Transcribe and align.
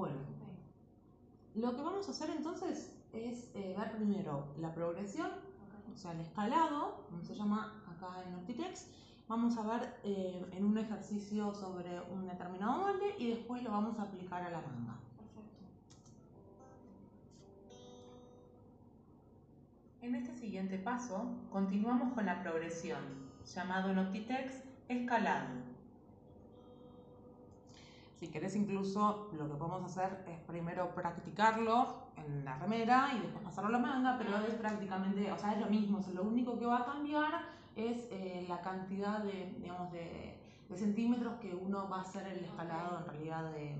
Bueno, 0.00 0.16
lo 1.56 1.76
que 1.76 1.82
vamos 1.82 2.08
a 2.08 2.12
hacer 2.12 2.30
entonces 2.30 2.90
es 3.12 3.50
eh, 3.54 3.74
ver 3.76 3.92
primero 3.92 4.46
la 4.58 4.72
progresión, 4.72 5.28
o 5.92 5.94
sea, 5.98 6.12
el 6.12 6.20
escalado, 6.20 7.04
como 7.10 7.22
se 7.22 7.34
llama 7.34 7.84
acá 7.86 8.22
en 8.26 8.34
Optitex. 8.36 8.86
Vamos 9.28 9.58
a 9.58 9.62
ver 9.62 10.00
eh, 10.02 10.42
en 10.52 10.64
un 10.64 10.78
ejercicio 10.78 11.54
sobre 11.54 12.00
un 12.00 12.26
determinado 12.26 12.80
molde 12.80 13.14
y 13.18 13.28
después 13.28 13.62
lo 13.62 13.72
vamos 13.72 13.98
a 13.98 14.04
aplicar 14.04 14.40
a 14.40 14.48
la 14.48 14.62
manga. 14.62 14.96
En 20.00 20.14
este 20.14 20.34
siguiente 20.34 20.78
paso, 20.78 21.26
continuamos 21.52 22.14
con 22.14 22.24
la 22.24 22.42
progresión, 22.42 23.02
llamado 23.54 23.90
en 23.90 23.98
Optitex 23.98 24.62
escalado. 24.88 25.69
Si 28.20 28.28
querés 28.28 28.54
incluso, 28.54 29.30
lo 29.32 29.48
que 29.48 29.54
podemos 29.54 29.82
hacer 29.96 30.22
es 30.28 30.38
primero 30.40 30.94
practicarlo 30.94 32.10
en 32.16 32.44
la 32.44 32.58
remera 32.58 33.12
y 33.16 33.20
después 33.20 33.42
pasarlo 33.42 33.70
a 33.70 33.72
la 33.72 33.78
manga, 33.78 34.18
pero 34.18 34.36
es 34.46 34.56
prácticamente, 34.56 35.32
o 35.32 35.38
sea, 35.38 35.54
es 35.54 35.60
lo 35.60 35.68
mismo, 35.68 36.04
lo 36.12 36.24
único 36.24 36.58
que 36.58 36.66
va 36.66 36.80
a 36.80 36.84
cambiar 36.84 37.46
es 37.76 38.06
eh, 38.10 38.44
la 38.46 38.60
cantidad 38.60 39.20
de, 39.20 39.56
digamos, 39.58 39.90
de, 39.90 40.38
de, 40.68 40.76
centímetros 40.76 41.40
que 41.40 41.54
uno 41.54 41.88
va 41.88 41.96
a 41.96 42.00
hacer 42.02 42.26
el 42.26 42.44
escalado 42.44 42.98
en 42.98 43.06
realidad 43.06 43.52
de, 43.52 43.74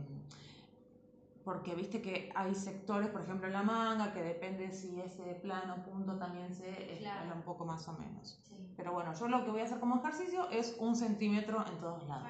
porque 1.45 1.75
viste 1.75 2.01
que 2.01 2.33
hay 2.35 2.55
sectores, 2.55 3.11
por 3.11 3.21
ejemplo 3.21 3.47
en 3.47 3.53
la 3.53 3.63
manga, 3.63 4.15
que 4.15 4.23
depende 4.23 4.73
si 4.73 4.99
ese 5.03 5.35
plano 5.43 5.83
punto 5.83 6.17
también 6.17 6.55
se 6.55 6.95
escala 6.95 7.35
un 7.35 7.43
poco 7.43 7.67
más 7.67 7.87
o 7.89 7.93
menos. 7.93 8.39
Pero 8.75 8.95
bueno, 8.95 9.13
yo 9.13 9.29
lo 9.29 9.45
que 9.45 9.51
voy 9.51 9.61
a 9.61 9.65
hacer 9.65 9.81
como 9.81 9.97
ejercicio 9.97 10.49
es 10.49 10.77
un 10.79 10.97
centímetro 10.97 11.63
en 11.67 11.79
todos 11.79 12.09
lados. 12.09 12.27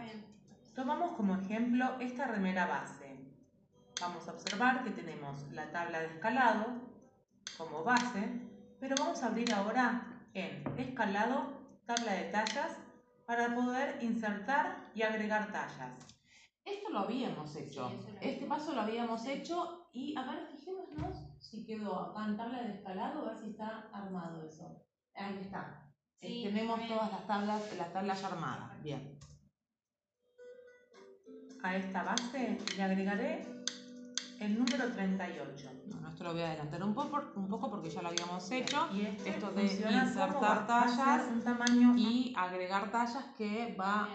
Tomamos 0.74 1.12
como 1.16 1.36
ejemplo 1.36 1.96
esta 2.00 2.26
remera 2.26 2.66
base. 2.66 3.18
Vamos 4.00 4.26
a 4.28 4.32
observar 4.32 4.84
que 4.84 4.90
tenemos 4.90 5.50
la 5.52 5.70
tabla 5.72 6.00
de 6.00 6.06
escalado 6.06 6.66
como 7.58 7.84
base, 7.84 8.28
pero 8.78 8.94
vamos 8.98 9.22
a 9.22 9.26
abrir 9.26 9.52
ahora 9.52 10.26
en 10.32 10.64
escalado, 10.78 11.52
tabla 11.84 12.12
de 12.12 12.30
tallas, 12.30 12.76
para 13.26 13.54
poder 13.54 14.02
insertar 14.02 14.90
y 14.94 15.02
agregar 15.02 15.52
tallas. 15.52 15.98
Esto 16.64 16.90
lo 16.90 17.00
habíamos 17.00 17.54
hecho. 17.56 17.90
este 18.20 18.46
paso 18.46 18.72
lo 18.72 18.82
habíamos 18.82 19.26
hecho 19.26 19.88
y 19.92 20.16
a 20.16 20.22
ver, 20.22 20.46
fijémonos 20.46 21.18
si 21.40 21.66
quedó 21.66 21.98
acá 21.98 22.26
en 22.26 22.36
tabla 22.36 22.62
de 22.62 22.74
escalado, 22.74 23.22
a 23.22 23.32
ver 23.32 23.38
si 23.38 23.50
está 23.50 23.88
armado 23.92 24.44
eso. 24.44 24.82
Ahí 25.14 25.38
está. 25.40 25.92
Eh, 26.20 26.44
tenemos 26.44 26.86
todas 26.86 27.10
las 27.10 27.26
tablas, 27.26 27.76
las 27.76 27.92
tablas 27.92 28.24
armadas. 28.24 28.82
Bien. 28.82 29.18
A 31.62 31.76
esta 31.76 32.02
base 32.02 32.58
le 32.76 32.82
agregaré 32.82 33.64
el 34.40 34.58
número 34.58 34.90
38. 34.92 35.68
Bueno, 35.92 36.08
esto 36.08 36.24
lo 36.24 36.32
voy 36.32 36.40
a 36.40 36.48
adelantar 36.48 36.82
un 36.82 36.94
poco, 36.94 37.22
un 37.36 37.48
poco 37.48 37.70
porque 37.70 37.90
ya 37.90 38.00
lo 38.00 38.08
habíamos 38.08 38.50
hecho. 38.50 38.88
Y 38.94 39.02
este 39.02 39.30
esto 39.30 39.50
de 39.52 39.64
insertar 39.64 40.66
tallas 40.66 41.28
un 41.30 41.42
tamaño 41.42 41.94
y 41.96 42.32
agregar 42.34 42.90
tallas 42.90 43.24
que 43.36 43.76
va 43.78 44.08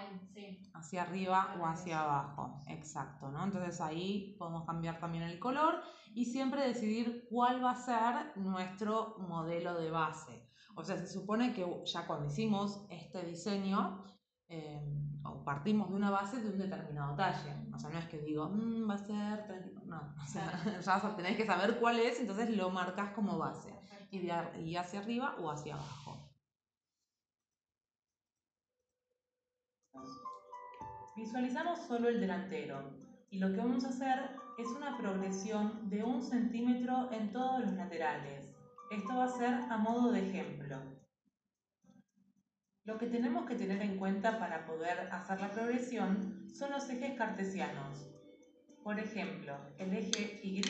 hacia 0.74 1.04
arriba 1.04 1.56
o 1.60 1.66
hacia 1.66 2.02
abajo. 2.02 2.60
Exacto, 2.68 3.30
¿no? 3.30 3.44
Entonces 3.44 3.80
ahí 3.80 4.36
podemos 4.40 4.66
cambiar 4.66 5.00
también 5.00 5.24
el 5.24 5.38
color 5.38 5.82
y 6.16 6.26
siempre 6.26 6.68
decidir 6.68 7.28
cuál 7.30 7.64
va 7.64 7.72
a 7.72 7.76
ser 7.76 8.38
nuestro 8.38 9.18
modelo 9.20 9.76
de 9.76 9.92
base. 9.92 10.50
O 10.76 10.84
sea, 10.84 10.98
se 10.98 11.08
supone 11.08 11.54
que 11.54 11.66
ya 11.86 12.08
cuando 12.08 12.26
hicimos 12.26 12.86
este 12.90 13.24
diseño, 13.24 14.04
eh, 14.48 14.82
partimos 15.46 15.90
de 15.90 15.96
una 15.96 16.10
base 16.10 16.42
de 16.42 16.50
un 16.50 16.58
determinado 16.58 17.16
talle. 17.16 17.54
O 17.74 17.80
sea, 17.80 17.90
no 17.92 18.00
es 18.00 18.06
que 18.06 18.18
digo, 18.20 18.50
mm, 18.50 18.90
va 18.90 18.96
a 18.96 18.98
ser 18.98 19.48
30, 19.48 19.82
no, 19.86 20.14
o 20.22 20.28
sea, 20.28 20.52
ya 20.82 21.16
tenés 21.16 21.38
que 21.38 21.46
saber 21.46 21.80
cuál 21.80 22.00
es, 22.00 22.20
entonces 22.20 22.50
lo 22.50 22.70
marcas 22.72 23.12
como 23.12 23.38
base, 23.38 23.74
y, 24.12 24.30
y 24.60 24.76
hacia 24.76 25.00
arriba 25.00 25.36
o 25.40 25.50
hacia 25.50 25.76
abajo. 25.76 26.32
Visualizamos 31.16 31.80
solo 31.88 32.10
el 32.10 32.20
delantero 32.20 32.92
y 33.30 33.40
lo 33.40 33.50
que 33.52 33.58
vamos 33.58 33.86
a 33.86 33.90
hacer 33.90 34.32
es 34.58 34.68
una 34.68 34.98
progresión 34.98 35.90
de 35.90 36.04
un 36.04 36.22
centímetro 36.22 37.10
en 37.12 37.32
todos 37.32 37.62
los 37.62 37.74
laterales. 37.74 38.50
Esto 38.92 39.16
va 39.16 39.26
a 39.26 39.30
ser 39.30 39.54
a 39.54 39.78
modo 39.78 40.12
de 40.12 40.30
ejemplo. 40.30 40.78
Lo 42.86 43.00
que 43.00 43.08
tenemos 43.08 43.48
que 43.48 43.56
tener 43.56 43.82
en 43.82 43.98
cuenta 43.98 44.38
para 44.38 44.68
poder 44.68 45.10
hacer 45.12 45.42
la 45.42 45.52
progresión 45.52 46.48
son 46.54 46.72
los 46.72 46.88
ejes 46.88 47.18
cartesianos. 47.18 48.12
Por 48.84 49.00
ejemplo, 49.00 49.58
el 49.80 49.92
eje 49.92 50.40
Y 50.44 50.62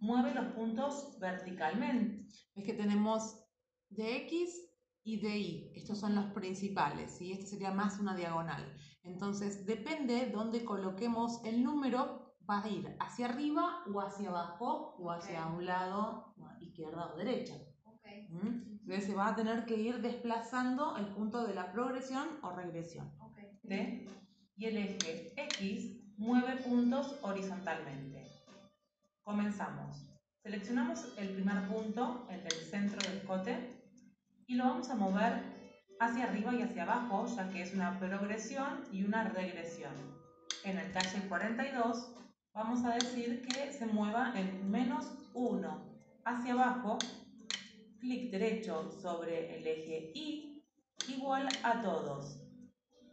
mueve 0.00 0.34
los 0.34 0.46
puntos 0.54 1.16
verticalmente. 1.20 2.26
Es 2.56 2.64
que 2.64 2.74
tenemos 2.74 3.46
DX 3.90 4.74
y 5.04 5.20
DY. 5.20 5.70
Estos 5.76 6.00
son 6.00 6.16
los 6.16 6.26
principales 6.32 7.20
y 7.20 7.30
este 7.30 7.46
sería 7.46 7.70
más 7.70 8.00
una 8.00 8.16
diagonal. 8.16 8.74
Entonces, 9.04 9.64
depende 9.66 10.30
dónde 10.30 10.64
coloquemos 10.64 11.44
el 11.44 11.62
número, 11.62 12.34
va 12.50 12.64
a 12.64 12.68
ir 12.68 12.96
hacia 12.98 13.26
arriba 13.26 13.84
o 13.86 14.00
hacia 14.00 14.30
abajo 14.30 14.96
o 14.98 15.12
hacia 15.12 15.46
un 15.46 15.64
lado, 15.64 16.34
izquierda 16.58 17.12
o 17.12 17.16
derecha. 17.16 17.54
Entonces 18.84 19.06
se 19.06 19.14
va 19.14 19.28
a 19.28 19.34
tener 19.34 19.64
que 19.64 19.76
ir 19.76 20.02
desplazando 20.02 20.98
el 20.98 21.06
punto 21.06 21.46
de 21.46 21.54
la 21.54 21.72
progresión 21.72 22.28
o 22.42 22.50
regresión. 22.50 23.10
Y 24.56 24.66
el 24.66 24.76
eje 24.76 25.32
X 25.36 26.18
mueve 26.18 26.56
puntos 26.56 27.18
horizontalmente. 27.22 28.26
Comenzamos. 29.22 30.06
Seleccionamos 30.42 31.14
el 31.16 31.30
primer 31.30 31.66
punto, 31.66 32.26
el 32.30 32.42
del 32.42 32.52
centro 32.52 33.00
del 33.00 33.20
escote, 33.20 33.56
y 34.46 34.56
lo 34.56 34.64
vamos 34.64 34.90
a 34.90 34.96
mover 34.96 35.42
hacia 35.98 36.24
arriba 36.24 36.54
y 36.54 36.60
hacia 36.60 36.82
abajo, 36.82 37.24
ya 37.34 37.48
que 37.48 37.62
es 37.62 37.72
una 37.72 37.98
progresión 37.98 38.84
y 38.92 39.02
una 39.02 39.24
regresión. 39.30 39.94
En 40.62 40.76
el 40.76 40.92
talle 40.92 41.26
42 41.26 42.14
vamos 42.52 42.84
a 42.84 42.96
decir 42.96 43.40
que 43.48 43.72
se 43.72 43.86
mueva 43.86 44.38
en 44.38 44.70
menos 44.70 45.10
1 45.32 45.94
hacia 46.26 46.52
abajo 46.52 46.98
clic 48.04 48.30
derecho 48.30 48.90
sobre 49.00 49.56
el 49.56 49.66
eje 49.66 50.12
Y 50.14 50.62
igual 51.08 51.48
a 51.62 51.82
todos. 51.82 52.38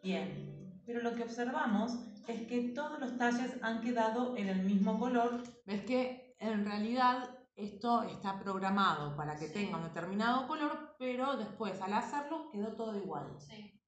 Bien, 0.03 0.81
pero 0.85 1.01
lo 1.01 1.15
que 1.15 1.23
observamos 1.23 1.93
es 2.27 2.41
que 2.47 2.73
todos 2.75 2.99
los 2.99 3.17
talles 3.17 3.51
han 3.61 3.81
quedado 3.81 4.35
en 4.35 4.49
el 4.49 4.63
mismo 4.63 4.99
color. 4.99 5.43
Ves 5.65 5.83
que 5.83 6.35
en 6.39 6.65
realidad 6.65 7.39
esto 7.55 8.03
está 8.03 8.37
programado 8.39 9.15
para 9.15 9.37
que 9.37 9.47
tenga 9.47 9.77
un 9.77 9.83
determinado 9.83 10.47
color, 10.47 10.95
pero 10.99 11.37
después 11.37 11.79
al 11.81 11.93
hacerlo 11.93 12.49
quedó 12.51 12.75
todo 12.75 12.97
igual. 12.97 13.39
Sí. 13.39 13.79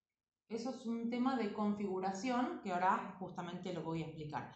Eso 0.48 0.70
es 0.70 0.86
un 0.86 1.10
tema 1.10 1.36
de 1.36 1.52
configuración 1.52 2.62
que 2.64 2.72
ahora 2.72 3.16
justamente 3.20 3.74
lo 3.74 3.84
voy 3.84 4.04
a 4.04 4.06
explicar. 4.06 4.56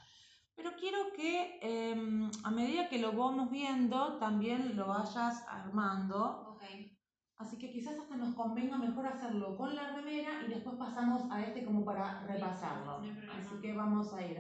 Pero 0.58 0.72
quiero 0.76 1.14
que 1.16 1.60
em, 1.62 2.32
a 2.44 2.50
medida 2.50 2.90
que 2.90 2.98
lo 2.98 3.12
vamos 3.12 3.52
viendo, 3.52 4.18
también 4.18 4.76
lo 4.76 4.88
vayas 4.88 5.46
armando. 5.48 6.56
Okay. 6.56 6.98
Así 7.38 7.60
que 7.60 7.72
quizás 7.72 8.00
hasta 8.00 8.18
nos 8.18 8.34
convenga 8.34 8.76
mejor 8.80 9.06
hacerlo 9.06 9.56
con 9.56 9.76
la 9.76 9.96
remera 9.96 10.42
y 10.44 10.50
después 10.50 10.76
pasamos 10.76 11.32
a 11.32 11.44
este 11.44 11.64
como 11.64 11.86
para 11.86 12.26
repasarlo. 12.26 13.04
Así 13.32 13.62
que 13.62 13.74
vamos 13.74 14.12
a 14.14 14.26
ir. 14.26 14.40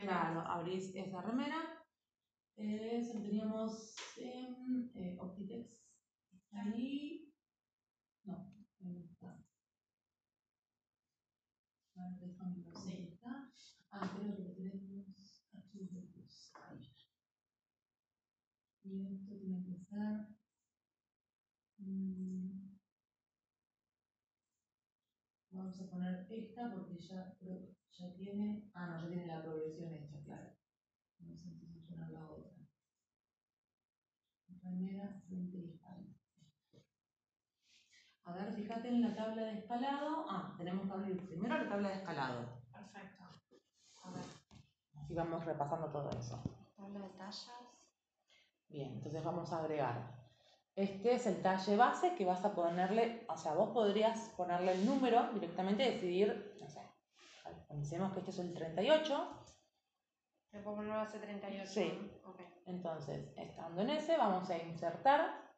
Claro, 0.00 0.40
abrís 0.40 0.92
esa 0.96 1.22
remera. 1.22 1.86
Eh, 2.56 3.08
teníamos 3.12 3.94
en 4.16 4.90
eh, 4.96 5.16
Optitex. 5.20 5.70
Ahí. 6.50 7.32
No, 8.24 8.52
ahí 8.80 9.04
está. 9.04 9.38
Ah, 13.92 14.10
creo 14.16 14.34
que 14.34 14.42
lo 14.42 14.52
tenemos. 14.52 14.98
Y 18.84 19.06
esto 19.06 19.87
Mm, 21.78 22.76
vamos 25.50 25.80
a 25.80 25.90
poner 25.90 26.26
esta 26.30 26.70
porque 26.70 26.98
ya, 26.98 27.34
ya 27.90 28.14
tiene... 28.14 28.70
Ah, 28.74 28.86
no, 28.86 29.02
ya 29.02 29.08
tiene 29.08 29.26
la 29.26 29.42
progresión 29.42 29.92
hecha, 29.92 30.22
claro. 30.24 30.56
Vamos 31.18 31.44
a 31.44 31.48
entonces 31.48 31.82
poner 31.88 32.10
la 32.10 32.28
otra. 32.30 32.52
Frente 35.26 35.56
y 35.56 35.70
espalda. 35.70 36.14
A 38.24 38.32
ver, 38.32 38.52
fíjate 38.52 38.88
en 38.88 39.02
la 39.02 39.14
tabla 39.14 39.42
de 39.42 39.58
escalado. 39.58 40.26
Ah, 40.28 40.54
tenemos 40.58 40.86
que 40.86 40.92
abrir 40.92 41.26
primero 41.26 41.56
la 41.56 41.68
tabla 41.68 41.88
de 41.88 41.94
escalado. 41.94 42.62
Perfecto. 42.70 43.24
A 44.04 44.10
ver. 44.10 44.24
Así 44.96 45.14
vamos 45.14 45.44
repasando 45.44 45.86
todo 45.88 46.10
eso. 46.10 46.42
Tabla 46.76 47.00
de 47.00 47.08
tallas. 47.10 47.67
Bien, 48.68 48.92
entonces 48.92 49.22
vamos 49.24 49.52
a 49.52 49.58
agregar. 49.60 50.16
Este 50.74 51.12
es 51.14 51.26
el 51.26 51.42
talle 51.42 51.76
base 51.76 52.14
que 52.14 52.24
vas 52.24 52.44
a 52.44 52.54
ponerle, 52.54 53.24
o 53.28 53.36
sea, 53.36 53.54
vos 53.54 53.70
podrías 53.70 54.28
ponerle 54.36 54.72
el 54.72 54.86
número 54.86 55.32
directamente, 55.32 55.82
decidir, 55.90 56.56
no 56.60 56.68
sé, 56.68 56.80
pensemos 57.66 58.12
que 58.12 58.20
este 58.20 58.30
es 58.30 58.38
el 58.38 58.54
38, 58.54 59.44
Le 60.52 60.60
puedo 60.60 60.76
poner 60.76 60.92
base 60.92 61.18
38. 61.18 61.66
Sí. 61.66 62.20
¿no? 62.22 62.30
Ok. 62.30 62.40
Entonces, 62.66 63.32
estando 63.36 63.82
en 63.82 63.90
ese, 63.90 64.16
vamos 64.16 64.48
a 64.50 64.56
insertar. 64.58 65.48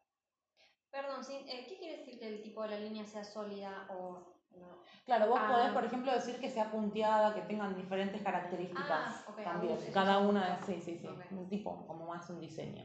Perdón, 0.90 1.20
eh, 1.30 1.66
¿qué 1.68 1.78
quiere 1.78 1.98
decir 1.98 2.18
que 2.18 2.26
el 2.28 2.42
tipo 2.42 2.62
de 2.62 2.70
la 2.70 2.76
línea 2.80 3.04
sea 3.04 3.22
sólida 3.22 3.86
o 3.90 4.34
no? 4.52 4.82
Claro, 5.04 5.28
vos 5.28 5.38
Ah. 5.40 5.48
podés, 5.52 5.72
por 5.72 5.84
ejemplo, 5.84 6.12
decir 6.12 6.40
que 6.40 6.48
sea 6.50 6.70
punteada, 6.70 7.34
que 7.34 7.42
tengan 7.42 7.76
diferentes 7.76 8.22
características 8.22 8.90
Ah, 8.90 9.24
ok, 9.28 9.42
también. 9.44 9.78
Cada 9.92 10.18
una, 10.18 10.60
sí, 10.64 10.80
sí, 10.80 10.98
sí, 10.98 11.06
un 11.30 11.48
tipo, 11.48 11.86
como 11.86 12.06
más 12.06 12.28
un 12.30 12.40
diseño. 12.40 12.84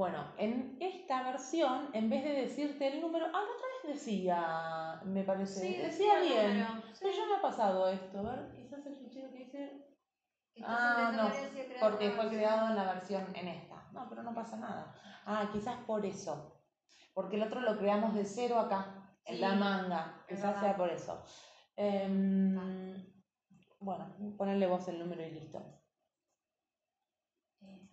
Ah. 0.00 0.06
Bueno, 0.06 0.32
en 0.38 0.78
esta 0.80 1.22
versión, 1.24 1.90
en 1.92 2.08
vez 2.08 2.24
de 2.24 2.30
decirte 2.32 2.86
el 2.88 3.00
número, 3.02 3.26
ah, 3.26 3.32
la 3.32 3.38
otra 3.40 3.66
vez 3.84 3.94
decía, 3.94 5.00
me 5.04 5.22
parece, 5.24 5.60
Sí, 5.60 5.76
decía 5.76 6.20
bien. 6.20 6.58
número, 6.60 6.82
sí. 6.92 6.98
Pero 7.02 7.12
ya 7.16 7.26
me 7.26 7.34
ha 7.34 7.42
pasado 7.42 7.88
esto, 7.88 8.18
a 8.18 8.22
ver, 8.22 8.50
quizás 8.56 8.86
el 8.86 8.96
fichero 8.96 9.30
que 9.30 9.38
dice, 9.38 9.86
Ah, 10.62 11.12
no, 11.14 11.30
porque 11.80 12.10
fue 12.10 12.28
creado 12.28 12.68
en 12.68 12.76
la 12.76 12.94
versión 12.94 13.24
en 13.34 13.48
esta. 13.48 13.88
No, 13.92 14.08
pero 14.08 14.22
no 14.22 14.34
pasa 14.34 14.56
nada. 14.56 14.94
Ah, 15.24 15.48
quizás 15.52 15.76
por 15.86 16.04
eso. 16.04 16.62
Porque 17.14 17.36
el 17.36 17.42
otro 17.42 17.60
lo 17.60 17.78
creamos 17.78 18.14
de 18.14 18.24
cero 18.24 18.58
acá, 18.58 19.16
en 19.24 19.36
Sí, 19.36 19.40
la 19.40 19.54
manga. 19.54 20.24
Quizás 20.28 20.60
sea 20.60 20.76
por 20.76 20.90
eso. 20.90 21.22
Em, 21.76 22.54
bueno, 23.78 24.14
ponerle 24.36 24.66
vos 24.66 24.86
el 24.88 24.98
número 24.98 25.22
y 25.26 25.30
listo. 25.30 25.62
Eh, 27.62 27.88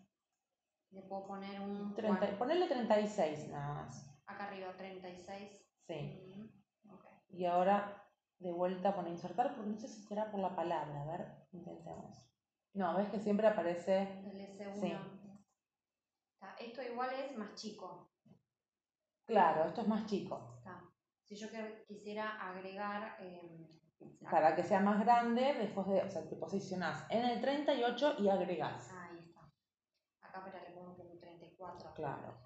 le 0.97 1.03
puedo 1.03 1.27
poner 1.27 1.59
un. 1.61 1.93
30, 1.93 2.17
cuatro. 2.19 2.37
ponerle 2.39 2.67
36 2.67 3.49
nada 3.49 3.73
más. 3.75 4.09
Acá 4.25 4.45
arriba, 4.47 4.73
36. 4.75 5.65
Sí. 5.87 6.33
Mm. 6.35 6.47
Y 7.29 7.45
ahora 7.45 8.03
de 8.39 8.51
vuelta 8.51 8.95
pone 8.95 9.09
insertar, 9.09 9.55
porque 9.55 9.69
no 9.69 9.77
sé 9.77 9.87
si 9.87 10.01
será 10.03 10.29
por 10.31 10.39
la 10.39 10.55
palabra. 10.55 11.01
A 11.01 11.05
ver, 11.05 11.27
intentemos. 11.51 12.23
No, 12.73 12.95
ves 12.97 13.09
que 13.09 13.19
siempre 13.19 13.47
aparece. 13.47 14.01
El 14.29 14.39
S1. 14.57 14.79
Sí. 14.81 14.93
Esto 16.59 16.81
igual 16.83 17.09
es 17.13 17.37
más 17.37 17.53
chico. 17.55 18.09
Claro, 19.25 19.65
esto 19.65 19.81
es 19.81 19.87
más 19.87 20.05
chico. 20.05 20.55
Está. 20.57 20.81
Si 21.25 21.35
yo 21.35 21.47
quisiera 21.87 22.29
agregar. 22.49 23.17
eh, 23.19 23.67
Para 24.31 24.55
que 24.55 24.63
sea 24.63 24.79
más 24.79 24.99
grande, 25.03 25.53
después 25.59 25.87
de. 25.87 26.01
O 26.03 26.09
sea, 26.09 26.27
te 26.27 26.35
posicionás 26.35 27.05
en 27.09 27.25
el 27.25 27.41
38 27.41 28.15
y 28.19 28.29
agregás. 28.29 28.89
ah, 28.93 29.06
pero 30.43 30.59
le 30.59 30.71
pongo 30.71 30.95
como 30.97 31.17
34. 31.19 31.93
Claro. 31.93 32.37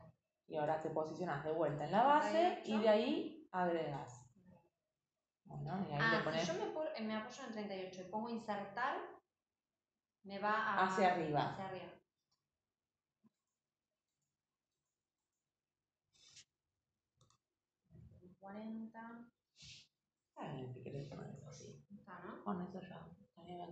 Y 0.48 0.58
ahora 0.58 0.82
te 0.82 0.90
posicionas 0.90 1.44
de 1.44 1.52
vuelta 1.52 1.86
en 1.86 1.92
la 1.92 2.04
base 2.04 2.62
y 2.66 2.72
38. 2.78 2.82
de 2.82 2.90
ahí 2.90 3.50
agregas. 3.52 4.28
Bueno, 5.46 5.86
y 5.90 5.92
ahí 5.94 6.00
le 6.00 6.18
Ah, 6.18 6.22
pones 6.24 6.42
si 6.42 6.48
yo 6.48 6.54
me, 6.66 7.02
me 7.08 7.16
apoyo 7.16 7.44
en 7.46 7.52
38 7.52 8.02
y 8.02 8.10
pongo 8.10 8.30
insertar, 8.30 8.98
me 10.24 10.40
va 10.40 10.52
a, 10.52 10.86
Hacia 10.86 11.14
arriba. 11.14 11.52
Hacia 11.52 11.68
arriba. 11.68 11.92
Está 20.30 20.54
bien, 20.54 20.74
si 20.74 20.82
querés 20.84 21.08
poner 21.10 21.30
eso 21.36 21.48
así. 21.50 21.86
está, 21.92 22.20
¿no? 22.20 22.44
Con 22.44 22.62
eso 22.62 22.80
ya. 22.82 23.01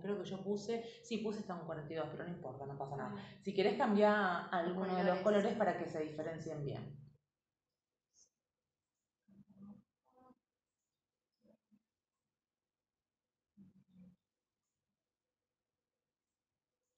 Creo 0.02 0.18
que 0.18 0.24
yo 0.28 0.42
puse. 0.42 0.84
Sí, 1.02 1.18
puse 1.18 1.40
hasta 1.40 1.54
un 1.54 1.64
42, 1.66 2.08
pero 2.10 2.24
no 2.24 2.30
importa, 2.30 2.66
no 2.66 2.76
pasa 2.78 2.96
nada. 2.96 3.14
Ah, 3.16 3.22
Si 3.40 3.54
querés 3.54 3.76
cambiar 3.76 4.48
alguno 4.50 4.94
de 4.96 5.04
los 5.04 5.18
colores. 5.20 5.54
para 5.56 5.76
que 5.78 5.86
se 5.86 6.00
diferencien 6.00 6.64
bien. 6.64 6.96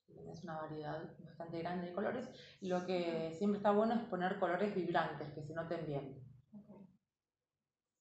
Tienes 0.07 0.45
una 0.45 0.59
variedad 0.59 1.03
bastante 1.19 1.59
grande 1.59 1.89
de 1.89 1.93
colores. 1.93 2.29
Lo 2.61 2.87
que 2.87 3.33
siempre 3.37 3.57
está 3.59 3.73
bueno 3.73 3.95
es 3.95 4.03
poner 4.03 4.39
colores 4.39 4.75
vibrantes, 4.75 5.33
que 5.33 5.43
se 5.43 5.55
noten 5.55 5.85
bien. 5.87 6.23
ok. 6.53 6.87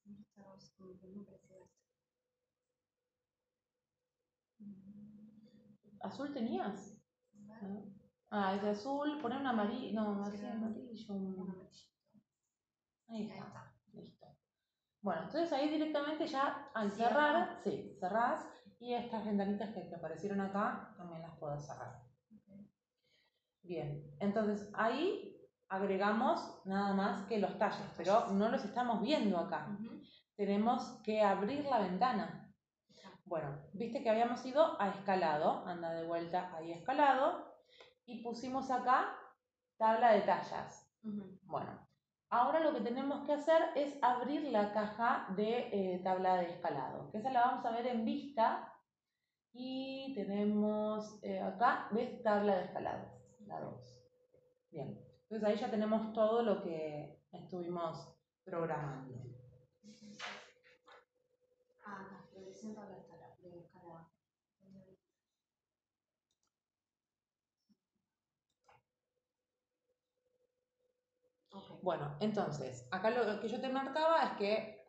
Esta 0.05 0.43
rosa 0.43 0.71
como 0.77 0.95
que 0.99 1.07
no 1.07 1.23
parecía 1.25 1.57
esta. 1.57 1.81
Mm, 4.61 5.90
¿Azul 6.03 6.33
tenías? 6.33 6.97
¿No? 7.33 7.85
Ah, 8.29 8.55
es 8.55 8.61
de 8.61 8.69
azul, 8.69 9.19
poner 9.21 9.39
un 9.39 9.47
amarillo. 9.47 10.01
No, 10.01 10.23
así 10.23 10.37
claro. 10.37 10.55
amarillo. 10.55 11.13
un. 11.13 11.69
Ahí 13.09 13.29
está. 13.29 13.73
Listo. 13.93 14.27
Bueno, 15.01 15.23
entonces 15.23 15.51
ahí 15.51 15.69
directamente 15.69 16.27
ya 16.27 16.69
al 16.73 16.91
cerrar, 16.91 17.59
sí, 17.63 17.97
cerrás 17.99 18.45
y 18.79 18.93
estas 18.93 19.25
ventanitas 19.25 19.73
que 19.73 19.81
te 19.81 19.95
aparecieron 19.95 20.41
acá 20.41 20.93
también 20.97 21.21
las 21.21 21.37
puedo 21.37 21.59
cerrar. 21.59 22.03
Bien, 23.63 24.15
entonces 24.19 24.69
ahí 24.73 25.37
agregamos 25.67 26.61
nada 26.65 26.93
más 26.93 27.27
que 27.27 27.39
los 27.39 27.57
talles, 27.57 27.85
pero 27.95 28.27
no 28.31 28.49
los 28.49 28.63
estamos 28.65 29.01
viendo 29.01 29.37
acá. 29.37 29.77
Tenemos 30.35 30.99
que 31.03 31.21
abrir 31.21 31.65
la 31.65 31.79
ventana. 31.79 32.50
Bueno, 33.31 33.61
viste 33.71 34.03
que 34.03 34.09
habíamos 34.09 34.45
ido 34.45 34.75
a 34.81 34.89
escalado, 34.89 35.63
anda 35.65 35.93
de 35.93 36.03
vuelta 36.05 36.53
ahí 36.53 36.73
escalado, 36.73 37.55
y 38.05 38.21
pusimos 38.23 38.69
acá 38.69 39.17
tabla 39.77 40.11
de 40.11 40.21
tallas. 40.23 40.93
Bueno, 41.43 41.87
ahora 42.29 42.59
lo 42.59 42.73
que 42.73 42.81
tenemos 42.81 43.25
que 43.25 43.31
hacer 43.31 43.69
es 43.75 43.97
abrir 44.01 44.51
la 44.51 44.73
caja 44.73 45.27
de 45.37 45.69
eh, 45.71 45.99
tabla 46.03 46.35
de 46.35 46.47
escalado, 46.51 47.09
que 47.09 47.19
esa 47.19 47.31
la 47.31 47.45
vamos 47.45 47.65
a 47.65 47.71
ver 47.71 47.87
en 47.87 48.03
vista. 48.03 48.67
Y 49.53 50.13
tenemos 50.13 51.23
eh, 51.23 51.39
acá, 51.39 51.87
¿ves? 51.91 52.21
Tabla 52.23 52.57
de 52.57 52.65
escalado, 52.65 53.13
la 53.47 53.61
2. 53.61 53.97
Bien, 54.71 54.89
entonces 55.23 55.47
ahí 55.47 55.55
ya 55.55 55.71
tenemos 55.71 56.11
todo 56.11 56.43
lo 56.43 56.61
que 56.61 57.17
estuvimos 57.31 58.13
programando. 58.43 59.23
Ah, 61.85 62.25
progresión 62.31 62.73
tabla 62.75 62.95
de 62.95 63.01
escala- 63.01 63.35
de 63.41 63.59
escala. 63.59 64.07
Ok. 71.51 71.70
Bueno, 71.81 72.15
entonces, 72.19 72.87
acá 72.91 73.09
lo 73.09 73.39
que 73.39 73.47
yo 73.47 73.59
te 73.59 73.69
marcaba 73.69 74.23
es 74.23 74.31
que 74.37 74.81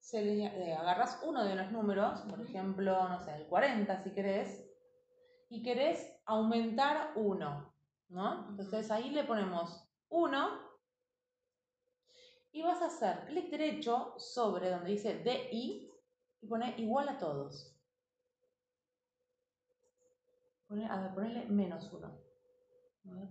se 0.00 0.22
le- 0.22 0.46
eh, 0.46 0.74
agarras 0.74 1.20
uno 1.24 1.44
de 1.44 1.54
los 1.54 1.70
números, 1.70 2.20
por 2.22 2.40
ejemplo, 2.40 3.08
no 3.08 3.20
sé, 3.20 3.34
el 3.36 3.46
40 3.46 3.96
si 4.02 4.10
querés, 4.10 4.68
y 5.48 5.62
querés 5.62 6.12
aumentar 6.26 7.12
uno, 7.14 7.72
¿no? 8.08 8.48
Entonces 8.48 8.90
ahí 8.90 9.10
le 9.10 9.24
ponemos 9.24 9.84
1 10.08 10.58
y 12.52 12.62
vas 12.62 12.82
a 12.82 12.86
hacer 12.86 13.24
clic 13.26 13.50
derecho 13.50 14.14
sobre 14.18 14.70
donde 14.70 14.90
dice 14.90 15.18
DI 15.22 15.90
y 16.40 16.46
poner 16.46 16.78
igual 16.80 17.08
a 17.08 17.18
todos. 17.18 17.76
Poner, 20.68 20.90
a 20.90 21.00
ver, 21.00 21.14
ponerle 21.14 21.44
menos 21.46 21.92
1. 21.92 22.08
A 22.08 23.14
ver. 23.14 23.28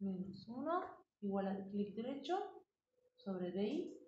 Menos 0.00 0.48
1 0.48 0.99
igual 1.22 1.48
a 1.48 1.64
clic 1.70 1.94
derecho 1.94 2.38
sobre 3.16 3.52
DI 3.52 3.98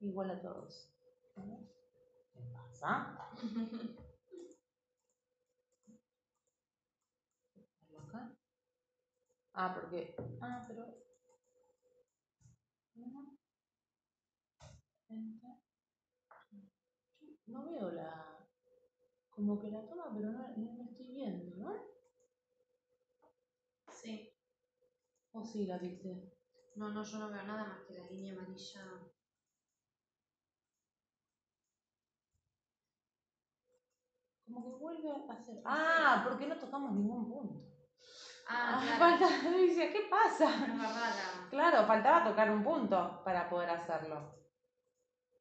igual 0.00 0.30
a 0.30 0.40
todos. 0.40 0.92
¿Qué 2.32 2.40
pasa? 2.52 3.16
Acá. 7.98 8.34
Ah, 9.60 9.74
porque. 9.74 10.14
Ah, 10.40 10.64
pero. 10.68 10.86
No 17.46 17.64
veo 17.64 17.90
la. 17.90 18.46
Como 19.30 19.58
que 19.58 19.68
la 19.68 19.84
toma, 19.84 20.12
pero 20.14 20.30
no, 20.30 20.56
no 20.56 20.76
la 20.76 20.84
estoy 20.84 21.12
viendo, 21.12 21.56
¿no? 21.56 21.74
Sí. 23.90 24.30
¿O 25.32 25.44
sí 25.44 25.66
la 25.66 25.78
viste? 25.78 26.38
No, 26.76 26.90
no, 26.90 27.02
yo 27.02 27.18
no 27.18 27.28
veo 27.30 27.42
nada 27.42 27.64
más 27.64 27.80
que 27.86 27.94
la 27.98 28.06
línea 28.06 28.32
amarilla. 28.32 28.82
Como 34.46 34.64
que 34.64 34.70
vuelve 34.82 35.10
a 35.28 35.32
hacer. 35.32 35.60
Ah, 35.64 36.22
porque 36.26 36.46
no 36.46 36.56
tocamos 36.56 36.92
ningún 36.92 37.28
punto. 37.28 37.60
Ah, 38.48 38.78
Ah, 38.78 38.80
claro. 38.82 38.98
falta. 39.18 39.26
Dice, 39.58 39.92
¿qué 39.92 40.08
pasa? 40.10 40.48
Claro, 41.50 41.84
faltaba 41.86 42.24
tocar 42.24 42.50
un 42.50 42.62
punto 42.62 43.22
para 43.24 43.48
poder 43.48 43.70
hacerlo. 43.70 44.38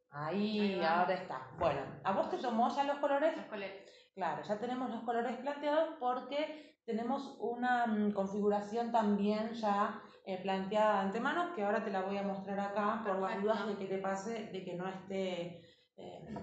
Ahí, 0.10 0.82
ahora 0.84 1.14
está. 1.14 1.48
Bueno, 1.58 1.82
¿a 2.04 2.12
vos 2.14 2.30
te 2.30 2.38
tomó 2.38 2.70
ya 2.70 2.84
los 2.84 2.98
colores? 2.98 3.36
los 3.38 3.46
colores. 3.46 4.12
Claro, 4.16 4.42
ya 4.42 4.58
tenemos 4.60 4.90
los 4.90 5.04
colores 5.04 5.38
planteados 5.38 5.96
porque 6.00 6.80
tenemos 6.86 7.36
una 7.40 7.86
mm, 7.86 8.12
configuración 8.14 8.92
también 8.92 9.54
ya 9.54 10.02
eh, 10.28 10.38
planteada 10.42 10.96
de 10.96 11.08
antemano 11.08 11.56
que 11.56 11.64
ahora 11.64 11.84
te 11.86 11.90
la 11.90 12.02
voy 12.02 12.18
a 12.18 12.24
mostrar 12.24 12.60
acá 12.60 13.02
por 13.06 13.18
las 13.20 13.42
dudas 13.42 13.66
de 13.66 13.78
que 13.78 13.86
te 13.86 13.98
pase, 14.00 14.50
de 14.52 14.64
que 14.66 14.74
no 14.76 14.86
esté 14.90 15.62
eh, 15.96 16.36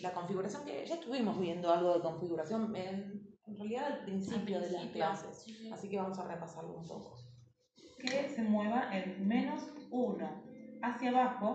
la 0.00 0.12
configuración 0.12 0.64
que 0.64 0.84
ya 0.84 0.96
estuvimos 0.96 1.38
viendo 1.38 1.72
algo 1.72 1.94
de 1.94 2.00
configuración. 2.00 2.74
En, 2.74 3.22
en 3.46 3.56
realidad 3.56 3.92
al 3.92 4.04
principio, 4.04 4.56
de 4.56 4.62
las 4.62 4.70
principio, 4.70 4.92
clases. 4.92 5.42
sí, 5.44 5.54
sí. 5.54 5.70
Así 5.70 5.88
que 5.88 5.98
vamos 5.98 6.18
a 6.18 6.26
repasarlo 6.26 6.76
un 6.76 6.86
poco. 6.88 7.16
que 8.00 8.28
se 8.28 8.42
mueva 8.42 8.88
en 8.92 9.28
menos 9.28 9.70
1 9.92 10.42
hacia 10.82 11.10
abajo, 11.10 11.54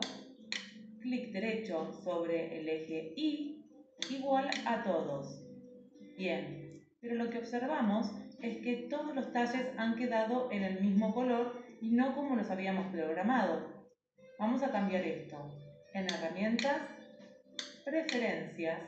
clic 1.01 1.33
derecho 1.33 1.91
sobre 2.01 2.61
el 2.61 2.69
eje 2.69 3.13
Y, 3.17 3.65
igual 4.09 4.49
a 4.65 4.83
todos. 4.83 5.43
Bien, 6.17 6.81
pero 7.01 7.15
lo 7.15 7.29
que 7.29 7.39
observamos 7.39 8.09
es 8.41 8.57
que 8.63 8.87
todos 8.89 9.15
los 9.15 9.31
talles 9.33 9.67
han 9.77 9.95
quedado 9.95 10.51
en 10.51 10.63
el 10.63 10.81
mismo 10.81 11.13
color 11.13 11.53
y 11.81 11.91
no 11.91 12.15
como 12.15 12.35
los 12.35 12.49
habíamos 12.49 12.87
programado. 12.91 13.87
Vamos 14.39 14.61
a 14.63 14.71
cambiar 14.71 15.03
esto. 15.03 15.37
En 15.93 16.05
herramientas, 16.05 16.81
preferencias, 17.83 18.79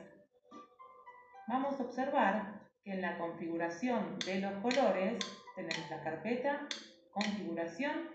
vamos 1.48 1.80
a 1.80 1.84
observar 1.84 2.70
que 2.84 2.94
en 2.94 3.02
la 3.02 3.18
configuración 3.18 4.20
de 4.26 4.40
los 4.40 4.54
colores 4.62 5.18
tenemos 5.56 5.90
la 5.90 6.04
carpeta, 6.04 6.68
configuración, 7.12 8.10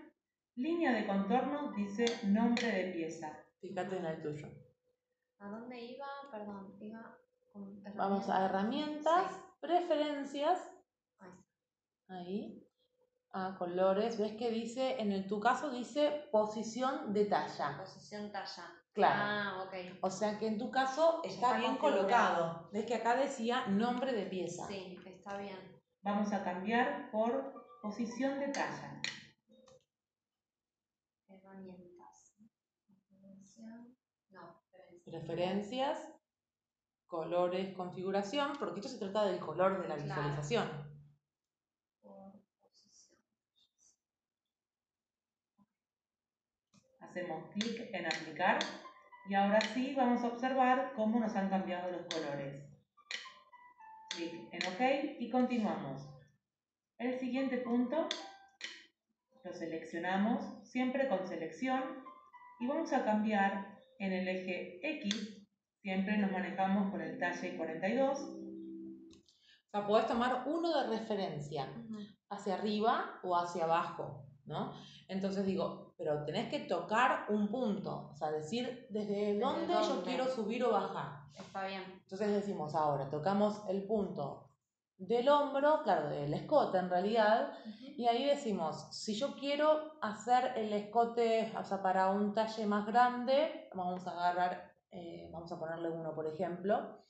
línea 0.55 0.93
de 0.93 1.05
contorno, 1.05 1.73
dice 1.73 2.05
nombre 2.23 2.67
de 2.71 2.91
pieza. 2.93 3.37
Fíjate 3.59 3.97
en 3.97 4.05
el 4.05 4.21
tuyo. 4.21 4.47
¿A 5.39 5.49
dónde 5.49 5.79
iba? 5.79 6.07
Perdón, 6.31 6.73
iba 6.79 7.17
con 7.51 7.83
Vamos 7.95 8.29
a 8.29 8.45
herramientas, 8.45 9.33
Sí. 9.33 9.41
preferencias. 9.59 10.74
Ahí, 12.07 12.67
a 13.31 13.55
colores. 13.57 14.17
¿Ves 14.17 14.33
que 14.33 14.49
dice, 14.51 15.01
en 15.01 15.11
el, 15.11 15.27
tu 15.27 15.39
caso 15.39 15.69
dice 15.69 16.27
posición 16.31 17.13
de 17.13 17.25
talla? 17.25 17.77
Posición 17.77 18.31
talla. 18.31 18.71
Claro. 18.93 19.19
Ah, 19.21 19.63
ok. 19.65 19.97
O 20.01 20.09
sea 20.09 20.39
que 20.39 20.47
en 20.47 20.57
tu 20.57 20.71
caso 20.71 21.21
está, 21.23 21.47
Está 21.47 21.57
bien 21.57 21.77
colocado. 21.77 22.69
Ves 22.71 22.85
que 22.85 22.95
acá 22.95 23.15
decía 23.17 23.67
nombre 23.67 24.13
de 24.13 24.25
pieza. 24.25 24.67
Sí, 24.67 24.97
está 25.05 25.37
bien. 25.37 25.57
Vamos 26.01 26.31
a 26.31 26.43
cambiar 26.43 27.11
por 27.11 27.79
posición 27.81 28.39
de 28.39 28.47
talla. 28.49 29.01
Herramientas. 31.27 32.37
Configuración. 32.87 33.97
No, 34.29 34.61
preferencia. 34.71 35.11
Preferencias, 35.11 36.13
colores, 37.07 37.75
configuración, 37.75 38.53
porque 38.59 38.79
esto 38.79 38.91
se 38.91 38.99
trata 38.99 39.25
del 39.25 39.39
color 39.39 39.81
de 39.81 39.89
la 39.89 39.95
visualización 39.95 40.69
posición. 40.69 40.95
Hacemos 47.15 47.45
clic 47.53 47.89
en 47.93 48.05
aplicar 48.07 48.59
y 49.29 49.35
ahora 49.35 49.61
sí 49.61 49.93
vamos 49.95 50.21
a 50.21 50.27
observar 50.27 50.91
cómo 50.97 51.17
nos 51.17 51.33
han 51.37 51.47
cambiado 51.47 51.89
los 51.89 52.01
colores. 52.13 52.61
Clic 54.09 54.33
en 54.51 54.59
OK 54.67 55.15
y 55.21 55.29
continuamos. 55.29 56.09
El 56.97 57.17
siguiente 57.17 57.59
punto 57.59 58.09
lo 59.45 59.53
seleccionamos 59.53 60.67
siempre 60.67 61.07
con 61.07 61.25
selección 61.25 62.03
y 62.59 62.67
vamos 62.67 62.91
a 62.91 63.05
cambiar 63.05 63.79
en 63.99 64.11
el 64.11 64.27
eje 64.27 64.81
X. 64.99 65.47
Siempre 65.81 66.17
nos 66.17 66.33
manejamos 66.33 66.91
con 66.91 66.99
el 66.99 67.17
talle 67.17 67.55
42. 67.55 68.19
O 68.19 69.71
sea, 69.71 69.87
podés 69.87 70.07
tomar 70.07 70.43
uno 70.47 70.81
de 70.81 70.99
referencia, 70.99 71.73
hacia 72.29 72.55
arriba 72.55 73.21
o 73.23 73.37
hacia 73.37 73.63
abajo, 73.63 74.27
¿no? 74.45 74.73
Entonces 75.07 75.45
digo, 75.45 75.93
pero 75.97 76.23
tenés 76.25 76.49
que 76.49 76.59
tocar 76.59 77.25
un 77.29 77.47
punto, 77.49 78.09
o 78.11 78.15
sea, 78.15 78.31
decir 78.31 78.87
desde 78.89 79.39
dónde, 79.39 79.73
yo 79.73 80.03
quiero 80.03 80.27
subir 80.27 80.63
o 80.63 80.71
bajar. 80.71 81.25
Está 81.37 81.65
bien. 81.65 81.83
Entonces 82.03 82.31
decimos 82.31 82.75
ahora, 82.75 83.09
tocamos 83.09 83.61
el 83.67 83.83
punto 83.83 84.49
del 84.97 85.27
hombro, 85.27 85.81
claro, 85.83 86.09
del 86.09 86.33
escote 86.33 86.77
en 86.77 86.89
realidad, 86.89 87.51
y 87.97 88.07
ahí 88.07 88.25
decimos, 88.25 88.87
si 88.91 89.13
yo 89.13 89.35
quiero 89.35 89.93
hacer 90.01 90.53
el 90.55 90.71
escote, 90.73 91.53
o 91.57 91.63
sea, 91.63 91.81
para 91.81 92.09
un 92.11 92.33
talle 92.33 92.65
más 92.65 92.85
grande, 92.85 93.69
vamos 93.73 94.07
a 94.07 94.11
agarrar, 94.11 94.73
eh, 94.91 95.29
vamos 95.31 95.51
a 95.51 95.59
ponerle 95.59 95.89
uno, 95.89 96.13
por 96.13 96.27
ejemplo, 96.27 97.03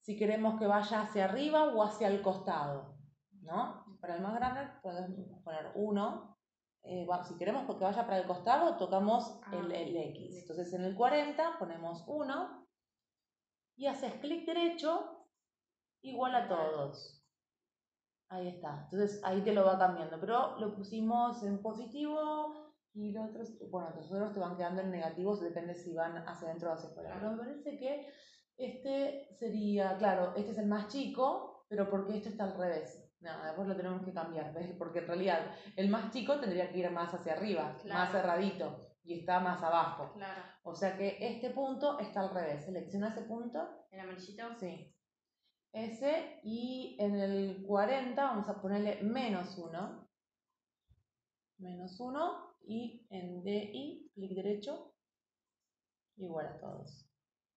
si 0.00 0.16
queremos 0.16 0.58
que 0.58 0.66
vaya 0.66 1.02
hacia 1.02 1.26
arriba 1.26 1.64
o 1.64 1.82
hacia 1.82 2.08
el 2.08 2.22
costado, 2.22 2.96
¿no? 3.42 3.84
Para 4.00 4.16
el 4.16 4.22
más 4.22 4.34
grande 4.34 4.68
podemos 4.82 5.42
poner 5.44 5.70
uno. 5.76 6.31
Eh, 6.84 7.06
si 7.28 7.36
queremos 7.36 7.64
que 7.64 7.84
vaya 7.84 8.04
para 8.04 8.18
el 8.18 8.26
costado, 8.26 8.76
tocamos 8.76 9.40
Ah, 9.44 9.56
el, 9.56 9.72
el 9.72 9.96
X. 9.96 10.38
Entonces 10.42 10.72
en 10.74 10.84
el 10.84 10.96
40 10.96 11.58
ponemos 11.58 12.04
1 12.06 12.66
y 13.76 13.86
haces 13.86 14.14
clic 14.14 14.46
derecho 14.46 15.26
igual 16.02 16.34
a 16.34 16.48
todos. 16.48 17.24
Ahí 18.28 18.48
está. 18.48 18.88
Entonces 18.90 19.20
ahí 19.24 19.42
te 19.42 19.52
lo 19.52 19.64
va 19.64 19.78
cambiando. 19.78 20.18
Pero 20.18 20.58
lo 20.58 20.74
pusimos 20.74 21.42
en 21.44 21.62
positivo 21.62 22.74
y 22.94 23.12
los 23.12 23.30
otros, 23.30 23.70
bueno, 23.70 23.90
los 23.96 24.10
otros 24.10 24.34
te 24.34 24.40
van 24.40 24.56
quedando 24.56 24.82
en 24.82 24.90
negativos, 24.90 25.40
depende 25.40 25.74
si 25.74 25.94
van 25.94 26.16
hacia 26.28 26.48
adentro 26.48 26.70
o 26.70 26.74
hacia 26.74 26.90
afuera. 26.90 27.16
Pero 27.18 27.32
me 27.32 27.38
parece 27.38 27.78
que 27.78 28.12
este 28.56 29.28
sería, 29.34 29.96
claro, 29.98 30.34
este 30.36 30.50
es 30.52 30.58
el 30.58 30.66
más 30.66 30.88
chico, 30.88 31.64
pero 31.68 31.88
porque 31.88 32.16
este 32.16 32.28
está 32.30 32.44
al 32.44 32.58
revés. 32.58 33.01
No, 33.22 33.44
después 33.44 33.68
lo 33.68 33.76
tenemos 33.76 34.02
que 34.04 34.12
cambiar, 34.12 34.52
¿ves? 34.54 34.74
Porque 34.76 34.98
en 35.00 35.06
realidad 35.06 35.54
el 35.76 35.88
más 35.88 36.10
chico 36.12 36.38
tendría 36.40 36.70
que 36.70 36.78
ir 36.78 36.90
más 36.90 37.12
hacia 37.14 37.34
arriba, 37.34 37.76
Claro. 37.82 38.00
más 38.00 38.12
cerradito, 38.12 38.88
y 39.04 39.20
está 39.20 39.40
más 39.40 39.62
abajo. 39.62 40.12
Claro. 40.14 40.42
O 40.64 40.74
sea 40.74 40.96
que 40.96 41.16
este 41.20 41.50
punto 41.50 41.98
está 41.98 42.20
al 42.20 42.30
revés. 42.34 42.64
Selecciona 42.64 43.08
ese 43.08 43.22
punto. 43.22 43.86
¿El 43.90 44.00
amarillito? 44.00 44.54
Sí. 44.60 44.94
Ese. 45.72 46.40
Y 46.44 46.96
en 47.00 47.16
el 47.16 47.64
40 47.66 48.22
vamos 48.22 48.48
a 48.48 48.60
ponerle 48.60 49.02
menos 49.02 49.56
1. 49.58 50.08
Menos 51.58 51.98
1. 51.98 52.54
Y 52.64 53.06
en 53.10 53.42
DI, 53.42 54.10
clic 54.14 54.34
derecho. 54.36 54.94
Igual 56.16 56.46
a 56.46 56.58
todos. 56.60 57.08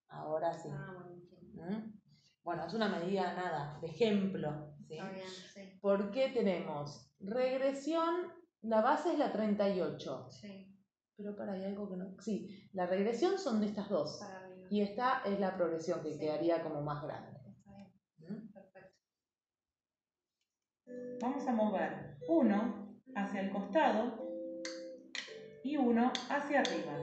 Ahora 0.07 0.51
sí. 0.53 0.69
Ah. 0.71 1.05
¿Mm? 1.53 2.04
Bueno, 2.45 2.67
es 2.67 2.73
una 2.75 2.87
medida 2.87 3.33
nada, 3.33 3.79
de 3.81 3.87
ejemplo. 3.87 4.75
¿sí? 4.87 4.93
Está 4.93 5.09
bien, 5.09 5.27
sí. 5.27 5.79
Porque 5.81 6.29
tenemos 6.29 7.11
regresión, 7.19 8.31
la 8.61 8.81
base 8.81 9.13
es 9.13 9.17
la 9.19 9.31
38. 9.31 10.29
Sí. 10.31 10.71
Pero 11.17 11.35
para, 11.35 11.53
hay 11.53 11.63
algo 11.65 11.89
que 11.89 11.97
no. 11.97 12.15
Sí, 12.21 12.69
la 12.73 12.85
regresión 12.85 13.39
son 13.39 13.61
de 13.61 13.65
estas 13.65 13.89
dos. 13.89 14.21
Y 14.69 14.81
esta 14.81 15.23
es 15.25 15.39
la 15.39 15.55
progresión 15.55 16.01
que 16.03 16.13
Sí. 16.13 16.19
quedaría 16.19 16.61
como 16.61 16.81
más 16.81 17.01
grande. 17.03 17.31
Está 17.49 17.71
bien. 17.73 17.91
¿Mm? 18.19 18.53
Perfecto. 18.53 18.95
Vamos 21.21 21.47
a 21.47 21.51
mover 21.51 22.17
uno 22.27 22.99
hacia 23.15 23.41
el 23.41 23.51
costado 23.51 24.23
y 25.63 25.77
uno 25.77 26.11
hacia 26.29 26.59
arriba. 26.59 26.93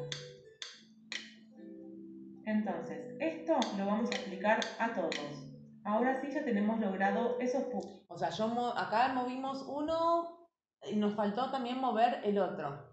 Entonces, 2.46 3.16
esto 3.20 3.54
lo 3.78 3.86
vamos 3.86 4.10
a 4.10 4.16
aplicar 4.20 4.60
a 4.78 4.92
todos. 4.94 5.48
Ahora 5.84 6.20
sí 6.20 6.30
ya 6.32 6.44
tenemos 6.44 6.78
logrado 6.80 7.38
esos 7.40 7.64
puntos. 7.64 8.04
O 8.08 8.16
sea, 8.16 8.30
yo 8.30 8.48
mo- 8.48 8.68
acá 8.76 9.08
movimos 9.14 9.62
uno 9.68 10.48
y 10.90 10.96
nos 10.96 11.14
faltó 11.14 11.50
también 11.50 11.80
mover 11.80 12.20
el 12.24 12.38
otro. 12.38 12.92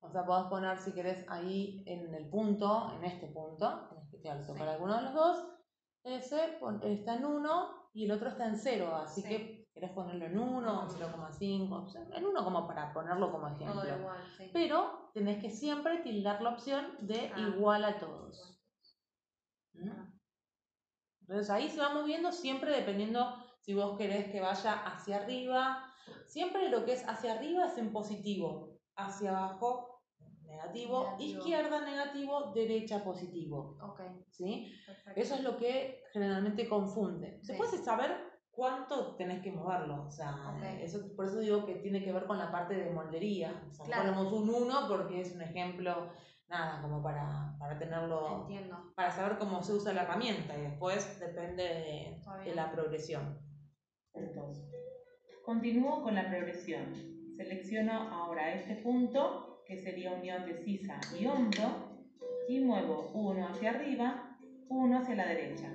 O 0.00 0.10
sea, 0.10 0.24
podés 0.26 0.46
poner 0.48 0.78
si 0.78 0.92
querés 0.92 1.24
ahí 1.28 1.82
en 1.86 2.14
el 2.14 2.28
punto, 2.28 2.92
en 2.96 3.04
este 3.04 3.26
punto, 3.28 3.88
tenés 3.88 4.08
que 4.10 4.20
claro, 4.20 4.46
tocar 4.46 4.66
Sí. 4.68 4.72
alguno 4.74 4.96
de 4.96 5.02
los 5.02 5.14
dos. 5.14 5.44
Ese 6.04 6.58
está 6.82 7.14
en 7.14 7.24
1 7.24 7.90
y 7.94 8.04
el 8.04 8.12
otro 8.12 8.28
está 8.28 8.46
en 8.46 8.56
0, 8.56 8.94
así 8.96 9.22
Sí. 9.22 9.28
que 9.28 9.68
querés 9.72 9.90
ponerlo 9.92 10.26
en 10.26 10.38
1, 10.38 10.82
en 10.82 10.88
0,5, 10.90 11.82
o 11.82 11.88
sea, 11.88 12.06
en 12.12 12.24
1 12.26 12.44
como 12.44 12.66
para 12.66 12.92
ponerlo 12.92 13.32
como 13.32 13.48
ejemplo. 13.48 13.80
Todo 13.82 13.98
igual, 13.98 14.18
sí. 14.36 14.50
Pero 14.52 15.10
tenés 15.14 15.40
que 15.42 15.50
siempre 15.50 15.98
tildar 15.98 16.42
la 16.42 16.50
opción 16.50 16.96
de 17.00 17.32
Ah. 17.34 17.40
igual 17.40 17.84
a 17.84 17.98
todos. 17.98 18.60
¿Mm? 19.72 19.88
Ah. 19.90 20.10
Entonces 21.22 21.48
ahí 21.50 21.70
se 21.70 21.80
va 21.80 21.94
moviendo 21.94 22.30
siempre 22.32 22.70
dependiendo 22.70 23.34
si 23.60 23.72
vos 23.74 23.96
querés 23.96 24.30
que 24.30 24.40
vaya 24.42 24.74
hacia 24.84 25.16
arriba. 25.16 25.90
Siempre 26.26 26.68
lo 26.68 26.84
que 26.84 26.92
es 26.92 27.08
hacia 27.08 27.32
arriba 27.32 27.64
es 27.66 27.78
en 27.78 27.90
positivo, 27.92 28.78
hacia 28.94 29.30
abajo 29.30 29.93
negativo, 30.54 31.04
Negativo. 31.04 31.38
izquierda 31.40 31.80
negativo, 31.84 32.52
derecha 32.54 33.02
positivo. 33.04 33.76
Ok, 33.82 34.00
¿sí? 34.30 34.72
perfecto. 34.86 35.20
Eso 35.20 35.34
es 35.36 35.42
lo 35.42 35.56
que 35.56 36.02
generalmente 36.12 36.68
confunde. 36.68 37.38
Sí. 37.42 37.48
Después 37.48 37.72
es 37.72 37.84
saber 37.84 38.12
cuánto 38.50 39.16
tenés 39.16 39.42
que 39.42 39.50
moverlo. 39.52 40.04
O 40.06 40.10
sea, 40.10 40.30
Ok. 40.56 40.62
eso, 40.80 41.14
por 41.16 41.26
eso 41.26 41.40
digo 41.40 41.66
que 41.66 41.74
tiene 41.76 42.02
que 42.04 42.12
ver 42.12 42.26
con 42.26 42.38
la 42.38 42.50
parte 42.52 42.74
de 42.74 42.90
moldería. 42.90 43.62
O 43.70 43.72
sea, 43.74 43.84
Claro. 43.86 44.02
ponemos 44.14 44.32
un 44.32 44.48
1 44.50 44.88
porque 44.88 45.20
es 45.20 45.34
un 45.34 45.42
ejemplo, 45.42 46.10
nada, 46.48 46.80
como 46.82 47.02
para, 47.02 47.56
para 47.58 47.78
tenerlo 47.78 48.42
Entiendo. 48.42 48.92
para 48.94 49.10
saber 49.10 49.38
cómo 49.38 49.62
se 49.62 49.72
usa 49.72 49.92
la 49.92 50.02
herramienta 50.02 50.56
y 50.56 50.62
después 50.62 51.18
depende 51.18 51.62
de, 51.64 52.22
de 52.44 52.54
la 52.54 52.70
progresión. 52.70 53.38
puntos. 54.12 54.64
Continúo 55.44 56.02
con 56.02 56.14
la 56.14 56.28
progresión. 56.28 56.94
Selecciono 57.36 57.92
ahora 58.14 58.52
este 58.54 58.76
punto, 58.76 59.53
que 59.66 59.78
sería 59.78 60.12
unión 60.12 60.44
de 60.46 60.62
sisa 60.64 61.00
y 61.18 61.26
hombro, 61.26 61.94
y 62.48 62.60
muevo 62.60 63.10
uno 63.14 63.48
hacia 63.48 63.70
arriba, 63.70 64.36
uno 64.68 64.98
hacia 64.98 65.14
la 65.14 65.26
derecha. 65.26 65.70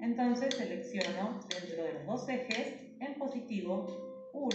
Entonces 0.00 0.54
selecciono 0.54 1.40
dentro 1.48 1.84
de 1.84 1.92
los 1.94 2.06
dos 2.06 2.28
ejes 2.28 2.80
en 3.00 3.14
positivo 3.18 4.30
1 4.32 4.50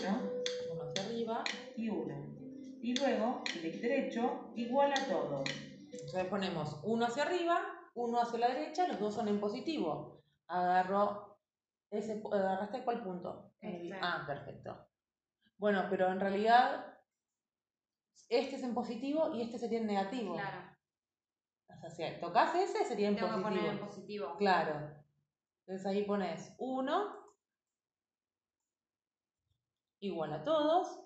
Uno 0.71 0.83
hacia 0.83 1.05
arriba. 1.05 1.43
y 1.75 1.89
1. 1.89 2.31
Y 2.81 2.95
luego 2.95 3.43
clic 3.43 3.81
derecho 3.81 4.51
igual 4.55 4.91
a 4.91 5.07
todo. 5.07 5.43
Entonces 5.91 6.25
ponemos 6.25 6.79
uno 6.83 7.05
hacia 7.05 7.23
arriba, 7.23 7.61
uno 7.95 8.19
hacia 8.19 8.39
la 8.39 8.47
derecha, 8.47 8.87
los 8.87 8.99
dos 8.99 9.13
son 9.13 9.27
en 9.27 9.39
positivo. 9.39 10.23
Agarro 10.47 11.37
ese, 11.91 12.23
¿agarraste 12.31 12.83
cuál 12.83 13.03
punto? 13.03 13.51
Este. 13.59 13.97
Ah, 14.01 14.23
perfecto. 14.25 14.87
Bueno, 15.57 15.85
pero 15.89 16.11
en 16.11 16.19
realidad 16.19 16.90
este 18.29 18.55
es 18.55 18.63
en 18.63 18.73
positivo 18.73 19.33
y 19.35 19.41
este 19.41 19.57
sería 19.57 19.79
en 19.79 19.87
negativo. 19.87 20.33
Claro. 20.35 20.71
O 21.67 21.75
sea, 21.75 21.89
si 21.89 22.19
tocas 22.19 22.53
ese 22.55 22.85
sería 22.85 23.09
en 23.09 23.15
Tengo 23.15 23.27
que 23.29 23.33
positivo. 23.41 23.59
poner 23.59 23.73
en 23.73 23.79
positivo. 23.79 24.37
Claro. 24.37 25.03
Entonces 25.61 25.85
ahí 25.87 26.03
pones 26.05 26.55
1 26.57 27.35
igual 29.99 30.33
a 30.33 30.43
todos. 30.43 30.99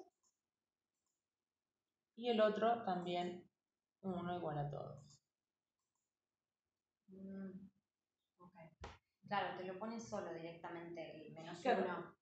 Y 2.17 2.29
el 2.29 2.39
otro 2.41 2.83
también 2.83 3.49
1 4.01 4.37
igual 4.37 4.57
a 4.57 4.69
todos. 4.69 5.21
Mm. 7.07 7.65
Claro, 9.27 9.57
te 9.57 9.63
lo 9.63 9.79
pones 9.79 10.07
solo 10.07 10.31
directamente 10.33 11.27
el 11.27 11.33
menos 11.33 11.59
Claro. 11.59 12.14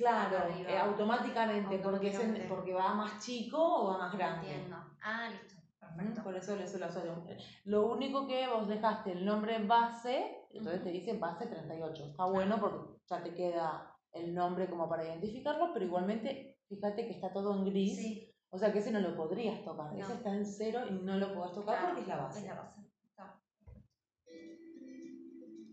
Claro, 0.00 0.48
eh, 0.66 0.78
automáticamente, 0.78 1.78
porque, 1.78 2.08
es 2.08 2.46
porque 2.48 2.72
va 2.72 2.94
más 2.94 3.22
chico 3.22 3.58
o 3.58 3.88
va 3.88 3.98
más 3.98 4.16
grande. 4.16 4.50
Entiendo. 4.50 4.76
Ah, 5.02 5.28
listo. 5.30 5.60
Perfecto. 5.78 6.22
Por 6.22 6.36
eso 6.36 6.54
eso 6.56 6.78
lo 6.78 6.86
asocio. 6.86 7.22
Lo 7.64 7.86
único 7.86 8.26
que 8.26 8.48
vos 8.48 8.66
dejaste 8.66 9.12
el 9.12 9.26
nombre 9.26 9.58
base, 9.66 10.46
entonces 10.50 10.80
Ujú. 10.80 10.88
te 10.88 10.92
dice 10.92 11.18
base 11.18 11.46
38. 11.46 12.06
Está 12.06 12.24
bueno 12.24 12.58
porque 12.58 12.98
ya 13.08 13.22
te 13.22 13.34
queda 13.34 13.94
el 14.12 14.34
nombre 14.34 14.70
como 14.70 14.88
para 14.88 15.04
identificarlo, 15.04 15.70
pero 15.74 15.84
igualmente 15.84 16.58
fíjate 16.68 17.06
que 17.06 17.12
está 17.12 17.30
todo 17.32 17.54
en 17.54 17.66
gris. 17.66 17.96
Sí, 17.96 18.34
O 18.48 18.58
sea 18.58 18.72
que 18.72 18.78
ese 18.78 18.90
no 18.90 19.00
lo 19.00 19.14
podrías 19.16 19.62
tocar. 19.64 19.92
No. 19.92 19.98
Ese 19.98 20.14
está 20.14 20.34
en 20.34 20.46
cero 20.46 20.80
y 20.88 20.94
no 20.94 21.16
lo 21.16 21.34
podés 21.34 21.52
tocar 21.52 21.76
claro, 21.76 21.86
porque 21.88 22.00
es 22.02 22.08
la 22.08 22.16
base. 22.16 22.40
Es 22.40 22.46
la 22.46 22.54
base. 22.54 22.80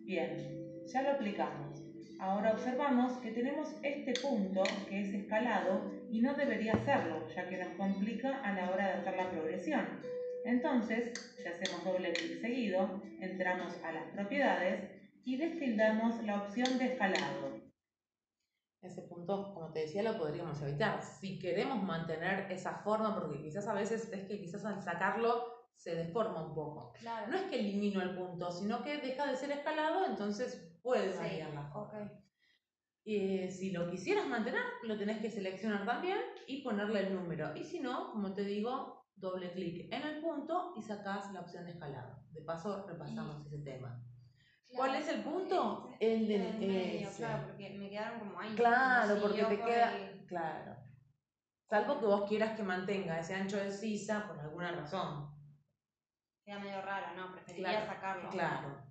Bien, 0.03 0.85
ya 0.85 1.01
lo 1.01 1.11
aplicamos. 1.11 1.86
Ahora 2.19 2.53
observamos 2.53 3.13
que 3.19 3.31
tenemos 3.31 3.75
este 3.83 4.13
punto 4.19 4.63
que 4.89 5.01
es 5.01 5.13
escalado 5.13 5.91
y 6.09 6.19
no 6.21 6.33
debería 6.33 6.73
hacerlo, 6.73 7.27
ya 7.35 7.47
que 7.47 7.57
nos 7.57 7.75
complica 7.77 8.41
a 8.41 8.53
la 8.53 8.71
hora 8.71 8.87
de 8.87 8.93
hacer 8.93 9.17
la 9.17 9.29
progresión. 9.29 9.85
Entonces, 10.43 11.35
si 11.37 11.47
hacemos 11.47 11.83
doble 11.83 12.13
clic 12.13 12.41
seguido, 12.41 13.01
entramos 13.19 13.73
a 13.83 13.91
las 13.91 14.05
propiedades 14.13 14.89
y 15.25 15.37
destildamos 15.37 16.23
la 16.23 16.41
opción 16.41 16.79
de 16.79 16.93
escalado. 16.93 17.61
Ese 18.81 19.01
punto, 19.03 19.53
como 19.53 19.71
te 19.71 19.81
decía, 19.81 20.01
lo 20.01 20.17
podríamos 20.17 20.59
evitar. 20.61 21.01
Si 21.03 21.37
queremos 21.37 21.83
mantener 21.83 22.51
esa 22.51 22.79
forma, 22.79 23.13
porque 23.13 23.41
quizás 23.43 23.67
a 23.67 23.73
veces 23.73 24.11
es 24.11 24.27
que 24.27 24.39
quizás 24.39 24.65
al 24.65 24.81
sacarlo 24.81 25.57
se 25.75 25.93
deforma 25.93 26.47
un 26.47 26.55
poco. 26.55 26.93
Claro. 26.99 27.27
No 27.27 27.37
es 27.37 27.43
que 27.43 27.59
elimino 27.59 28.01
el 28.01 28.15
punto, 28.15 28.51
sino 28.51 28.81
que 28.83 28.97
deja 28.97 29.27
de 29.27 29.35
ser 29.35 29.51
escalado, 29.51 30.05
entonces 30.05 30.66
puede 30.87 31.11
Sí, 31.11 31.17
variar 31.19 31.53
la 31.53 31.63
forma. 31.63 32.01
ok. 32.03 32.11
Y 33.03 33.49
si 33.51 33.71
lo 33.71 33.89
quisieras 33.89 34.25
mantener, 34.27 34.61
lo 34.83 34.97
tenés 34.97 35.19
que 35.19 35.29
seleccionar 35.29 35.85
también 35.85 36.17
y 36.47 36.61
ponerle 36.61 37.07
el 37.07 37.13
número. 37.15 37.55
Y 37.55 37.63
si 37.63 37.79
no, 37.79 38.11
como 38.11 38.33
te 38.33 38.43
digo, 38.43 39.05
doble 39.15 39.51
clic 39.51 39.91
en 39.93 40.01
el 40.03 40.21
punto 40.21 40.73
y 40.77 40.81
sacás 40.81 41.31
la 41.33 41.41
opción 41.41 41.65
de 41.65 41.71
escalado. 41.71 42.19
De 42.31 42.41
paso, 42.41 42.85
repasamos 42.87 43.45
ese 43.45 43.59
tema. 43.59 44.01
¿Cuál 44.75 44.95
es 44.95 45.07
el 45.09 45.21
punto? 45.23 45.89
este, 45.99 46.13
El 46.15 46.27
del 46.27 46.57
medio, 46.59 47.07
ese. 47.09 47.17
claro, 47.17 47.47
porque 47.47 47.69
me 47.71 47.89
quedaron 47.89 48.19
como 48.19 48.39
ahí. 48.39 48.53
Claro, 48.55 49.09
como 49.15 49.21
porque 49.27 49.43
te 49.45 49.57
queda. 49.61 49.97
el- 49.97 50.25
Claro. 50.27 50.75
Salvo 51.69 51.99
que 51.99 52.05
vos 52.05 52.29
quieras 52.29 52.55
que 52.57 52.63
mantenga 52.63 53.19
ese 53.19 53.35
ancho 53.35 53.57
de 53.57 53.71
sisa 53.71 54.25
por 54.27 54.39
alguna 54.39 54.71
razón. 54.73 55.29
Queda 56.45 56.59
medio 56.59 56.81
raro, 56.81 57.15
¿no? 57.15 57.31
Preferiría 57.33 57.69
Claro, 57.71 57.85
sacarlo. 57.87 58.29
Claro. 58.29 58.83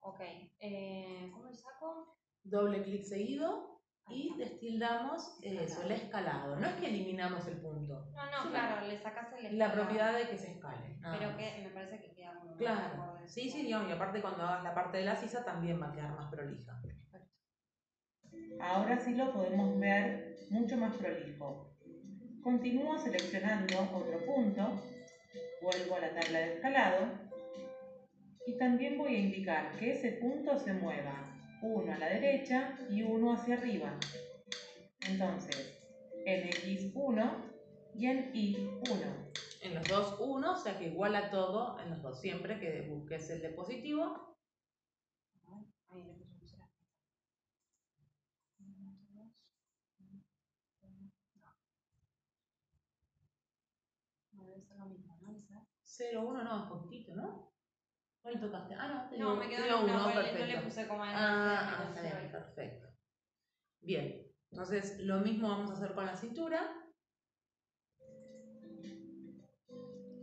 Ok. 0.00 0.20
Eh, 0.60 1.30
¿Cómo 1.32 1.44
lo 1.46 1.54
saco? 1.54 2.16
Doble 2.42 2.82
clic 2.82 3.02
seguido 3.04 3.80
y 4.08 4.34
destildamos 4.36 5.38
eso, 5.42 5.82
el 5.82 5.92
escalado. 5.92 6.56
No 6.56 6.66
es 6.66 6.74
que 6.74 6.86
eliminamos 6.86 7.46
el 7.46 7.58
punto. 7.60 8.06
No, 8.14 8.30
no, 8.30 8.42
Sí, 8.42 8.48
claro, 8.48 8.86
le 8.86 8.98
sacas 8.98 9.32
el 9.34 9.58
La 9.58 9.66
escalado, 9.66 9.74
propiedad 9.88 10.16
de 10.18 10.28
que 10.28 10.38
se 10.38 10.52
escale. 10.52 10.96
nada 11.00 11.16
Pero 11.18 11.30
más. 11.30 11.38
que 11.38 11.62
me 11.62 11.70
parece 11.70 12.00
que 12.00 12.14
queda 12.14 12.32
más 12.34 12.56
Claro, 12.56 13.18
sí, 13.26 13.48
sí, 13.50 13.62
digamos, 13.62 13.88
y 13.88 13.92
aparte 13.92 14.20
cuando 14.20 14.42
hagas 14.42 14.64
la 14.64 14.74
parte 14.74 14.98
de 14.98 15.04
la 15.04 15.16
sisa 15.16 15.44
también 15.44 15.80
va 15.80 15.88
a 15.88 15.92
quedar 15.92 16.10
más 16.16 16.30
prolija. 16.30 16.80
Ahora 18.60 18.98
sí 18.98 19.14
lo 19.14 19.32
podemos 19.32 19.78
ver 19.78 20.36
mucho 20.50 20.76
más 20.76 20.94
prolijo. 20.96 21.76
Continúo 22.42 22.98
seleccionando 22.98 23.74
otro 23.94 24.24
punto, 24.26 24.80
vuelvo 25.62 25.96
a 25.96 26.00
la 26.00 26.14
tabla 26.14 26.38
de 26.38 26.54
escalado 26.54 27.29
y 28.46 28.56
también 28.56 28.96
voy 28.96 29.14
a 29.14 29.18
indicar 29.18 29.76
que 29.78 29.92
ese 29.92 30.12
punto 30.12 30.58
se 30.58 30.72
mueva 30.72 31.30
uno 31.62 31.92
a 31.92 31.98
la 31.98 32.08
derecha 32.08 32.78
y 32.90 33.02
uno 33.02 33.34
hacia 33.34 33.56
arriba. 33.56 33.98
Entonces, 35.06 35.78
en 36.24 36.48
X1 36.48 37.50
y 37.94 38.06
en 38.06 38.32
Y1. 38.32 39.30
En 39.62 39.74
los 39.74 39.86
dos, 39.88 40.16
uno, 40.20 40.52
o 40.52 40.56
sea 40.56 40.78
que 40.78 40.86
igual 40.86 41.14
a 41.16 41.30
todo, 41.30 41.78
en 41.80 41.90
los 41.90 42.00
dos, 42.00 42.20
siempre 42.20 42.58
que 42.58 42.80
busques 42.82 43.28
el 43.30 43.42
de 43.42 43.50
positivo, 43.50 44.36
cero. 45.32 45.66
Uno, 45.90 46.06
dos, 46.08 46.38
uno, 48.58 48.76
uno, 48.78 49.00
no. 49.12 49.32
No, 54.32 54.46
debe 54.46 54.62
ser 54.62 54.78
lo 54.78 54.86
mismo, 54.86 55.18
¿no? 55.20 55.34
Quizás. 55.34 55.62
0, 55.82 56.22
1, 56.26 56.44
no, 56.44 56.62
es 56.62 56.70
poquitito, 56.70 57.14
¿no? 57.14 57.50
¿Cuál 58.22 58.38
tocaste? 58.40 58.74
Ah, 58.74 58.88
no, 58.88 59.08
te 59.10 59.18
No, 59.18 59.30
dio- 59.32 59.36
me 59.36 59.48
te 59.48 59.56
quedó 59.56 59.64
dio 59.64 59.78
en 59.78 59.84
una, 59.84 59.92
uno, 59.94 60.02
no 60.02 60.08
le- 60.08 60.14
no 60.14 60.22
perfecto. 60.22 60.46
le 60.46 60.58
puse 60.62 60.86
como 60.88 61.04
en 61.04 61.10
Ah, 61.14 61.78
ah, 61.94 62.00
bien, 62.02 62.30
perfecto. 62.30 62.88
Bien, 63.80 64.26
entonces 64.50 64.98
lo 65.00 65.20
mismo 65.20 65.48
vamos 65.48 65.70
a 65.70 65.74
hacer 65.74 65.94
con 65.94 66.04
la 66.06 66.16
cintura. 66.16 66.76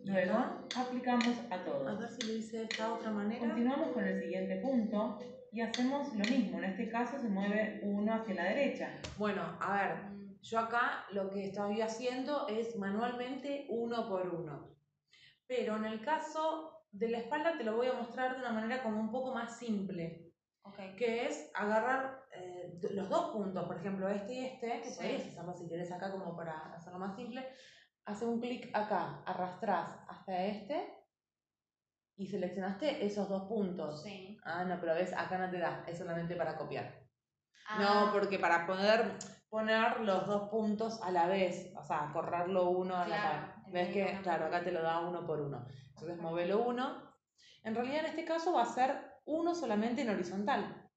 Luego 0.04 0.68
aplicamos 0.76 1.38
a 1.52 1.56
a 1.56 1.64
todos. 1.66 2.00
ver 2.00 2.10
si 2.10 2.22
lo 2.28 2.34
hice 2.34 2.58
de 2.58 2.64
esta 2.64 2.94
otra 2.94 3.10
manera. 3.12 3.40
Continuamos 3.40 3.90
con 3.92 4.06
el 4.06 4.20
siguiente 4.22 4.58
punto 4.58 5.20
y 5.52 5.60
hacemos 5.62 6.14
lo 6.14 6.24
mismo. 6.26 6.60
En 6.60 6.66
este 6.66 6.90
caso 6.90 7.20
se 7.20 7.28
mueve 7.28 7.82
uno 7.84 8.14
hacia 8.14 8.36
la 8.36 8.44
derecha. 8.46 8.92
Bueno, 9.18 9.58
a 9.60 9.74
ver, 9.76 10.38
yo 10.42 10.60
acá 10.60 11.06
lo 11.12 11.30
que 11.32 11.48
estoy 11.48 11.82
haciendo 11.82 12.48
es 12.48 12.78
manualmente 12.78 13.66
uno 13.70 14.08
por 14.08 14.30
uno. 14.30 14.70
Pero 15.46 15.76
en 15.76 15.86
el 15.86 16.02
caso 16.02 16.77
de 16.98 17.10
la 17.10 17.20
espalda 17.20 17.58
te 17.58 17.64
lo 17.64 17.76
voy 17.76 17.88
a 17.88 17.94
mostrar 17.94 18.34
de 18.34 18.40
una 18.40 18.52
manera 18.52 18.82
como 18.82 19.00
un 19.00 19.12
poco 19.12 19.34
más 19.34 19.58
simple. 19.58 20.24
Que 20.98 21.26
es 21.28 21.50
agarrar 21.54 22.24
eh, 22.34 22.78
los 22.92 23.08
dos 23.08 23.32
puntos, 23.32 23.66
por 23.66 23.78
ejemplo, 23.78 24.10
este 24.10 24.34
y 24.34 24.46
este, 24.46 24.82
que 24.82 24.90
Sí. 24.90 24.98
podrías 24.98 25.28
hacerlo 25.28 25.54
si 25.56 25.70
querés 25.70 25.92
acá 25.94 26.12
como 26.12 26.36
para 26.36 26.74
hacerlo 26.74 27.00
más 27.00 27.16
simple, 27.16 27.48
hace 28.04 28.26
un 28.26 28.42
clic 28.42 28.70
acá, 28.76 29.24
arrastrás 29.26 29.98
hasta 30.10 30.44
este 30.46 30.94
y 32.18 32.28
seleccionaste 32.28 33.06
esos 33.06 33.30
dos 33.30 33.44
puntos. 33.44 34.04
Sí. 34.04 34.38
Ah, 34.44 34.66
no, 34.66 34.78
pero 34.82 34.94
ves, 34.96 35.14
acá 35.14 35.38
no 35.38 35.50
te 35.50 35.58
da, 35.60 35.86
es 35.88 35.98
solamente 35.98 36.36
para 36.36 36.58
copiar. 36.58 37.08
Ah, 37.70 37.78
No, 37.80 38.12
porque 38.12 38.38
para 38.38 38.68
poder 38.68 39.14
poner 39.50 40.02
los 40.02 40.28
dos 40.28 40.50
puntos 40.50 41.02
a 41.02 41.12
la 41.12 41.28
vez, 41.28 41.74
o 41.78 41.84
sea, 41.84 42.10
correrlo 42.12 42.72
uno 42.72 42.98
a 42.98 43.08
la 43.08 43.22
Claro, 43.22 43.54
en 43.68 43.74
¿Ves 43.74 43.90
que, 43.94 44.20
claro, 44.22 44.48
acá 44.48 44.64
te 44.64 44.72
lo 44.74 44.82
da 44.82 45.00
uno 45.00 45.26
por 45.26 45.40
uno. 45.40 45.66
Entonces, 45.98 46.22
movelo 46.22 46.64
uno. 46.68 47.12
En 47.64 47.74
realidad, 47.74 48.00
en 48.02 48.06
este 48.06 48.24
caso 48.26 48.54
va 48.54 48.62
a 48.64 48.66
ser 48.66 49.14
uno 49.26 49.56
solamente 49.56 50.04
en 50.04 50.10
horizontal. 50.10 50.90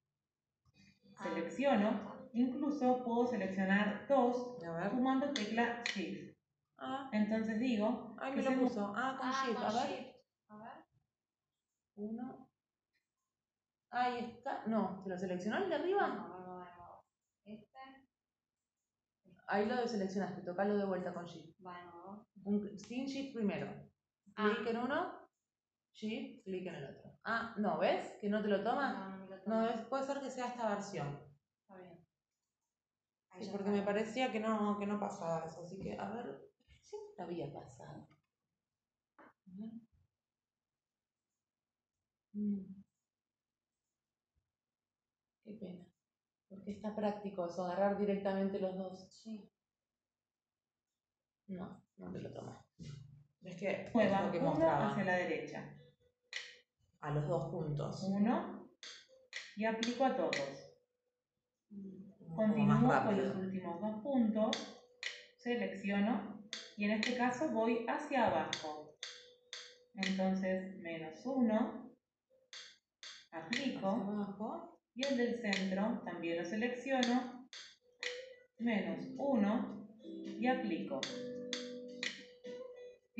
ah, 1.16 1.22
Selecciono, 1.24 2.28
incluso 2.34 3.02
puedo 3.02 3.26
seleccionar 3.26 4.06
dos 4.08 4.62
A 4.64 4.70
ver. 4.72 4.90
sumando 4.90 5.32
tecla 5.32 5.82
Shift. 5.84 6.36
Ah, 6.78 7.08
Entonces 7.12 7.58
digo 7.58 8.14
Ay, 8.20 8.30
que 8.32 8.36
me 8.38 8.42
se 8.42 8.56
lo 8.56 8.62
puso. 8.62 8.92
Ah, 8.94 9.16
con 9.18 9.28
Ah, 9.28 9.42
shift. 9.46 9.56
con 9.58 9.64
a 9.66 9.72
ver. 9.72 9.90
shift. 9.90 10.16
A 10.48 10.56
ver. 10.58 10.84
Uno. 11.96 12.50
Ahí 13.90 14.18
está. 14.36 14.62
No, 14.66 15.00
¿te 15.02 15.10
lo 15.10 15.18
seleccionó 15.18 15.58
el 15.58 15.68
de 15.70 15.74
arriba? 15.76 16.06
No, 16.08 16.28
no, 16.28 16.38
no, 16.46 16.58
no. 16.64 17.04
Este. 17.44 17.78
Ahí 19.48 19.66
lo 19.66 19.76
deseleccionaste. 19.76 20.42
Tocalo 20.42 20.76
de 20.76 20.84
vuelta 20.84 21.12
con 21.12 21.24
shift. 21.26 21.58
Nuevo. 21.58 22.26
Un- 22.44 22.78
sin 22.78 23.06
shift 23.06 23.34
primero. 23.34 23.89
Ah. 24.42 24.55
Clic 24.57 24.68
en 24.68 24.76
uno. 24.79 25.29
Shift, 25.92 26.44
clic 26.44 26.66
en 26.66 26.74
el 26.76 26.85
otro. 26.96 27.18
Ah, 27.24 27.55
no, 27.59 27.79
¿ves? 27.79 28.16
Que 28.20 28.31
no 28.31 28.40
te 28.40 28.48
lo 28.48 28.62
toma. 28.62 28.92
No, 28.92 29.11
no 29.18 29.26
me 29.26 29.26
lo 29.26 29.37
No, 29.37 29.42
tomo. 29.42 29.66
es, 29.66 29.81
puede 29.88 30.05
ser 30.07 30.20
que 30.20 30.31
sea 30.31 30.46
esta 30.46 30.68
versión. 30.70 31.20
Está 31.61 31.76
bien. 31.76 32.07
Ahí 33.31 33.44
Sí, 33.44 33.50
porque 33.50 33.68
está. 33.68 33.76
me 33.81 33.83
parecía 33.85 34.33
que 34.33 34.40
no, 34.40 34.79
que 34.79 34.87
no 34.87 34.98
pasaba 34.98 35.44
eso. 35.46 35.62
Así 35.62 35.79
que, 35.79 35.98
a 35.98 36.09
ver. 36.11 36.48
Siempre 36.81 37.22
había 37.24 37.53
pasado. 37.53 38.09
A 39.18 39.24
ver. 39.46 39.70
Mm. 42.33 42.81
Está 46.66 46.94
práctico 46.94 47.46
eso, 47.46 47.64
agarrar 47.66 47.98
directamente 47.98 48.59
los 48.61 48.76
dos. 48.76 49.12
Sí. 49.22 49.53
No, 51.48 51.83
no 51.96 52.11
me 52.11 52.20
lo 52.20 52.33
tomo. 52.33 52.69
Es 53.42 53.57
que 53.57 53.70
es 53.70 53.94
Mueva 53.94 54.22
lo 54.22 54.33
que 54.33 54.38
uno 54.38 54.50
mostraba. 54.50 54.90
hacia 54.90 55.05
la 55.05 55.16
derecha. 55.16 55.74
A 57.00 57.11
los 57.11 57.26
dos 57.26 57.50
puntos. 57.50 58.03
Uno 58.03 58.61
y 59.57 59.64
aplico 59.64 60.05
a 60.05 60.16
todos. 60.16 60.70
Continúo 62.35 63.03
con 63.05 63.16
los 63.16 63.37
últimos 63.37 63.81
dos 63.81 64.03
puntos, 64.03 64.57
selecciono 65.37 66.42
y 66.76 66.85
en 66.85 66.92
este 66.92 67.14
caso 67.14 67.48
voy 67.48 67.85
hacia 67.87 68.26
abajo. 68.26 68.94
Entonces, 69.94 70.79
menos 70.79 71.20
uno, 71.24 71.90
aplico 73.33 73.88
abajo. 73.88 74.79
y 74.94 75.07
el 75.07 75.16
del 75.16 75.40
centro 75.40 76.03
también 76.05 76.38
lo 76.38 76.44
selecciono, 76.44 77.46
menos 78.59 79.07
uno 79.18 79.87
y 80.03 80.46
aplico. 80.46 81.00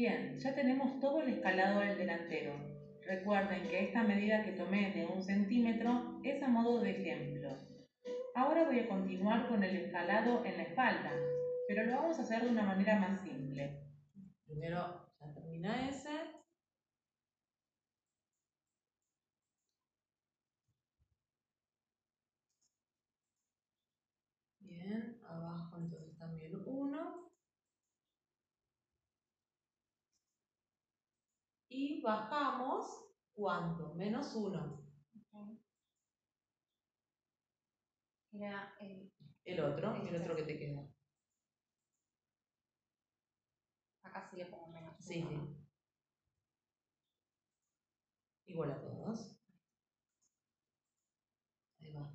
Bien, 0.01 0.39
ya 0.39 0.55
tenemos 0.55 0.99
todo 0.99 1.21
el 1.21 1.29
escalado 1.29 1.81
del 1.81 1.99
delantero. 1.99 2.55
Recuerden 3.03 3.69
que 3.69 3.85
esta 3.85 4.03
medida 4.03 4.43
que 4.43 4.53
tomé 4.53 4.93
de 4.93 5.05
un 5.05 5.23
centímetro 5.23 6.19
es 6.25 6.43
a 6.43 6.49
modo 6.49 6.81
de 6.81 6.93
ejemplo. 6.93 7.55
Ahora 8.35 8.65
voy 8.65 8.79
a 8.79 8.89
continuar 8.89 9.47
con 9.47 9.63
el 9.63 9.77
escalado 9.77 10.43
en 10.47 10.57
la 10.57 10.63
espalda, 10.63 11.13
pero 11.69 11.85
lo 11.85 11.97
vamos 11.97 12.19
a 12.19 12.23
hacer 12.23 12.45
de 12.45 12.49
una 12.49 12.63
manera 12.63 12.99
más 12.99 13.21
simple. 13.21 13.79
Primero 14.47 15.07
ya 15.21 15.35
termina 15.35 15.87
ese. 15.91 16.09
Bien, 24.61 25.21
abajo 25.29 25.77
entonces 25.77 26.17
también 26.17 26.53
uno. 26.65 27.21
Y 31.83 32.03
bajamos, 32.03 33.07
¿cuánto? 33.33 33.95
Menos 33.95 34.35
uno. 34.35 34.83
Ok. 35.33 35.59
Era 38.33 38.75
el, 38.81 39.11
El 39.47 39.61
otro, 39.61 39.95
el 39.97 40.03
Este. 40.03 40.21
otro 40.21 40.37
que 40.37 40.43
te 40.43 40.59
queda. 40.59 40.87
acá 44.03 44.29
sí 44.31 44.37
le 44.37 44.45
pongo 44.47 44.67
menos. 44.67 44.95
Sí, 44.99 45.21
uno, 45.21 45.31
sí. 45.31 45.37
¿no? 45.37 45.57
Igual 48.45 48.73
a 48.73 48.81
todos. 48.83 49.41
Ahí 51.81 51.93
va. 51.95 52.13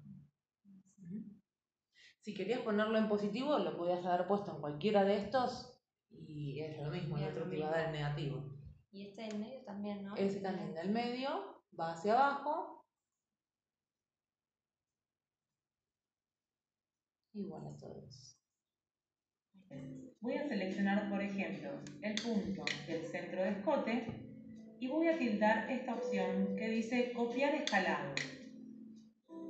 Si 2.21 2.35
querías 2.35 2.61
ponerlo 2.61 2.99
en 2.99 3.09
positivo, 3.09 3.57
lo 3.57 3.75
podías 3.77 4.05
haber 4.05 4.27
puesto 4.27 4.51
en 4.53 4.61
cualquiera 4.61 5.03
de 5.03 5.17
estos 5.17 5.75
y 6.11 6.59
es 6.61 6.77
lo 6.81 6.91
mismo, 6.91 7.17
el 7.17 7.31
otro 7.31 7.49
te 7.49 7.57
iba 7.57 7.67
a 7.67 7.71
dar 7.71 7.85
el 7.87 7.91
negativo. 7.93 8.54
Y 8.95 9.01
este 9.07 9.23
del 9.23 9.39
medio 9.39 9.61
también, 9.65 10.05
¿no? 10.05 10.15
Ese 10.15 10.39
también 10.39 10.73
del 10.73 10.89
medio 10.89 11.61
va 11.77 11.91
hacia 11.91 12.13
abajo. 12.13 12.85
Igual 17.33 17.67
a 17.67 17.77
todos. 17.77 18.39
Voy 20.21 20.35
a 20.35 20.47
seleccionar, 20.47 21.09
por 21.09 21.21
ejemplo, 21.21 21.71
el 22.01 22.15
punto 22.15 22.63
del 22.87 23.05
centro 23.05 23.43
de 23.43 23.49
escote 23.49 24.07
y 24.79 24.87
voy 24.87 25.09
a 25.09 25.17
tildar 25.17 25.69
esta 25.69 25.95
opción 25.95 26.55
que 26.55 26.69
dice 26.69 27.11
copiar 27.11 27.53
escalado. 27.53 28.15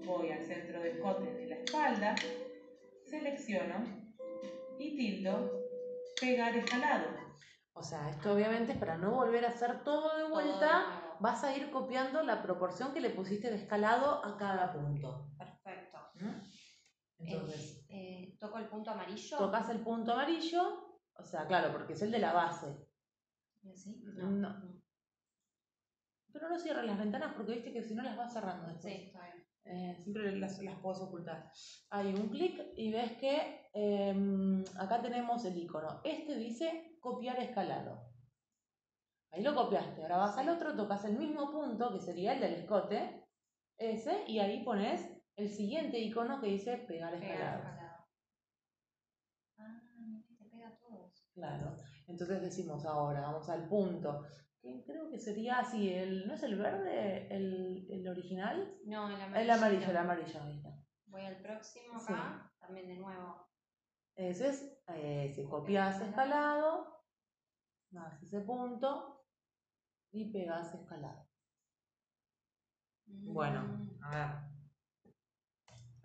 Voy 0.06 0.32
al 0.32 0.44
centro 0.44 0.82
de 0.82 0.90
escote 0.90 1.32
de 1.32 1.46
la 1.46 1.56
espalda, 1.58 2.16
selecciono 3.04 3.76
y 4.80 4.96
tildo 4.96 5.52
pegar 6.20 6.58
escalado. 6.58 7.25
O 7.78 7.84
sea, 7.84 8.10
esto 8.10 8.34
obviamente 8.34 8.72
es 8.72 8.78
para 8.78 8.98
no 8.98 9.12
volver 9.12 9.46
a 9.46 9.50
hacer 9.50 9.84
todo 9.84 10.16
de 10.18 10.30
vuelta. 10.30 11.18
Vas 11.20 11.44
a 11.44 11.56
ir 11.56 11.70
copiando 11.72 12.24
la 12.24 12.42
proporción 12.42 12.94
que 12.94 13.02
le 13.02 13.10
pusiste 13.10 13.50
de 13.50 13.58
escalado 13.58 14.24
a 14.24 14.38
cada 14.38 14.72
punto. 14.72 15.30
Perfecto. 15.38 15.98
¿Mm? 16.16 16.40
Entonces, 17.20 17.86
Eh, 17.90 18.38
toco 18.40 18.58
el 18.60 18.68
punto 18.70 18.92
amarillo. 18.92 19.38
tocas 19.38 19.70
el 19.70 19.82
punto 19.82 20.14
amarillo, 20.14 21.00
o 21.16 21.24
sea, 21.24 21.46
claro, 21.48 21.72
porque 21.74 21.94
es 21.94 22.02
el 22.02 22.12
de 22.12 22.20
la 22.20 22.34
base. 22.34 22.88
¿Y 23.64 23.72
así? 23.72 24.02
No. 24.04 24.82
Pero 26.32 26.50
no 26.50 26.58
cierres 26.60 26.86
las 26.86 26.98
ventanas 26.98 27.34
porque 27.36 27.54
viste 27.54 27.74
que 27.74 27.82
si 27.84 27.94
no 27.96 28.04
las 28.04 28.18
vas 28.18 28.34
cerrando 28.34 28.68
después. 28.68 28.94
Sí, 28.94 29.04
está 29.08 29.22
bien. 29.24 29.46
Eh, 29.66 29.96
siempre 30.04 30.36
las, 30.36 30.62
las 30.62 30.80
puedes 30.80 31.02
ocultar. 31.02 31.52
Hay 31.90 32.14
un 32.14 32.30
clic 32.30 32.62
y 32.78 32.92
ves 32.92 33.14
que 33.14 33.68
em, 33.74 34.64
acá 34.78 35.02
tenemos 35.02 35.44
el 35.46 35.58
icono. 35.58 36.02
Este 36.04 36.36
dice 36.38 36.98
copiar 37.00 37.40
escalado. 37.40 38.12
Ahí 39.32 39.42
lo 39.42 39.56
copiaste. 39.56 40.04
Ahora 40.04 40.18
vas 40.18 40.38
al 40.38 40.50
otro, 40.50 40.76
tocas 40.76 41.04
el 41.06 41.18
mismo 41.18 41.52
punto, 41.52 41.92
que 41.92 42.00
sería 42.00 42.34
el 42.34 42.40
del 42.40 42.54
escote, 42.54 43.26
ese, 43.78 44.24
y 44.28 44.40
ahí 44.40 44.64
pones 44.64 45.10
el 45.36 45.50
siguiente 45.50 46.00
icono 46.00 46.40
que 46.40 46.48
dice 46.48 46.78
pegar 46.88 47.12
Pegar 47.20 47.32
escalado. 47.34 47.58
escalado. 47.64 48.06
Ah, 49.58 49.82
mira, 49.98 50.24
te 50.38 50.46
pega 50.46 50.68
a 50.70 50.78
todos. 50.78 51.28
Claro. 51.34 51.76
Entonces 52.08 52.42
decimos 52.42 52.86
ahora, 52.86 53.22
vamos 53.22 53.50
al 53.50 53.68
punto. 53.68 54.24
Creo 54.86 55.10
que 55.10 55.20
sería 55.20 55.60
así, 55.60 55.94
el, 55.94 56.28
¿no 56.28 56.34
es 56.34 56.44
el 56.44 56.56
verde 56.58 57.28
el, 57.34 57.88
el 57.90 58.08
original? 58.08 58.78
No, 58.86 59.08
el 59.10 59.16
amarillo. 59.22 59.40
El 59.42 59.50
amarillo, 59.52 59.90
el 59.92 59.98
amarillo, 59.98 60.42
ahí 60.42 60.56
está. 60.58 60.70
Voy 61.06 61.22
al 61.22 61.38
próximo 61.42 62.00
Sí. 62.00 62.14
acá. 62.14 62.52
También 62.60 62.88
de 62.88 62.96
nuevo. 62.98 63.48
Ese 64.16 64.48
es, 64.50 64.78
eh, 64.88 65.32
si 65.36 65.46
copias 65.46 66.02
escalado, 66.02 67.04
vas 67.92 68.14
a 68.14 68.26
ese 68.26 68.42
punto 68.42 69.24
y 70.12 70.32
pegas 70.32 70.74
escalado. 70.74 71.28
Bueno, 73.06 73.62
Mm, 73.62 74.04
a 74.04 74.10
ver. 74.10 74.30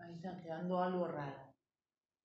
Ahí 0.00 0.14
está 0.14 0.40
quedando 0.42 0.82
algo 0.82 1.06
raro. 1.06 1.49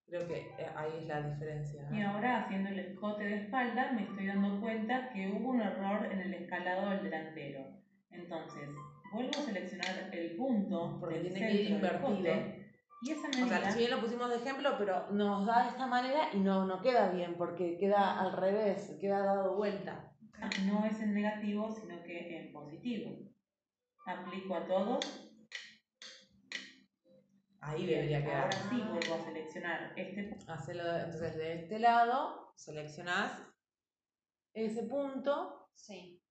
Creo 0.07 0.27
que 0.27 0.37
eh, 0.37 0.67
ahí 0.75 0.91
es 1.01 1.07
la 1.07 1.21
diferencia. 1.21 1.83
¿no? 1.89 1.97
Y 1.97 2.01
ahora 2.01 2.43
haciendo 2.43 2.69
el 2.69 2.79
escote 2.79 3.23
de 3.23 3.35
espalda 3.43 3.91
me 3.91 4.03
estoy 4.03 4.27
dando 4.27 4.61
cuenta 4.61 5.09
que 5.09 5.27
hubo 5.31 5.49
un 5.49 5.61
error 5.61 6.05
en 6.11 6.19
el 6.19 6.33
escalado 6.33 6.89
del 6.91 7.03
delantero. 7.03 7.61
Entonces, 8.11 8.69
vuelvo 9.11 9.31
a 9.39 9.41
seleccionar 9.41 10.09
el 10.11 10.35
punto 10.35 10.97
Porque 10.99 11.19
del 11.19 11.33
tiene 11.33 11.47
que 11.47 11.53
ir 11.53 11.71
invertido. 11.71 12.33
y 13.01 13.11
esa 13.11 13.27
O 13.27 13.31
medida 13.31 13.61
sea, 13.61 13.71
si 13.71 13.79
bien 13.79 13.91
lo 13.91 13.99
pusimos 13.99 14.29
de 14.29 14.35
ejemplo, 14.37 14.75
pero 14.77 15.11
nos 15.11 15.45
da 15.45 15.63
de 15.63 15.69
esta 15.69 15.87
manera 15.87 16.29
y 16.33 16.37
no, 16.37 16.65
no 16.65 16.81
queda 16.81 17.09
bien 17.09 17.35
porque 17.35 17.77
queda 17.77 18.19
al 18.21 18.33
revés, 18.33 18.95
queda 19.01 19.19
dado 19.25 19.55
vuelta. 19.55 20.11
no 20.65 20.85
es 20.85 21.01
en 21.01 21.13
negativo, 21.13 21.71
sino 21.71 22.01
que 22.03 22.39
en 22.39 22.53
positivo. 22.53 23.11
Aplico 24.05 24.55
a 24.55 24.67
todos. 24.67 25.24
Ahí 27.65 27.87
debería 27.87 28.23
quedar. 28.23 28.43
Ahora 28.43 28.69
sí 28.69 28.81
vuelvo 28.81 29.15
a 29.15 29.25
seleccionar 29.25 29.93
este 29.95 30.37
Hacelo, 30.47 30.97
entonces 30.97 31.35
de 31.35 31.53
este 31.63 31.79
lado, 31.79 32.53
seleccionás 32.55 33.41
ese 34.53 34.83
punto 34.83 35.69
Sí. 35.73 36.21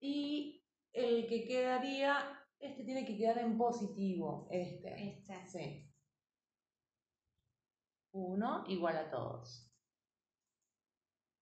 y 0.00 0.64
el 0.92 1.26
que 1.26 1.44
quedaría, 1.46 2.40
este 2.60 2.84
tiene 2.84 3.04
que 3.04 3.16
quedar 3.16 3.38
en 3.38 3.58
positivo, 3.58 4.46
este. 4.50 5.08
Este. 5.08 5.46
Sí. 5.48 5.92
Uno 8.12 8.64
igual 8.68 8.96
a 8.96 9.10
todos. 9.10 9.68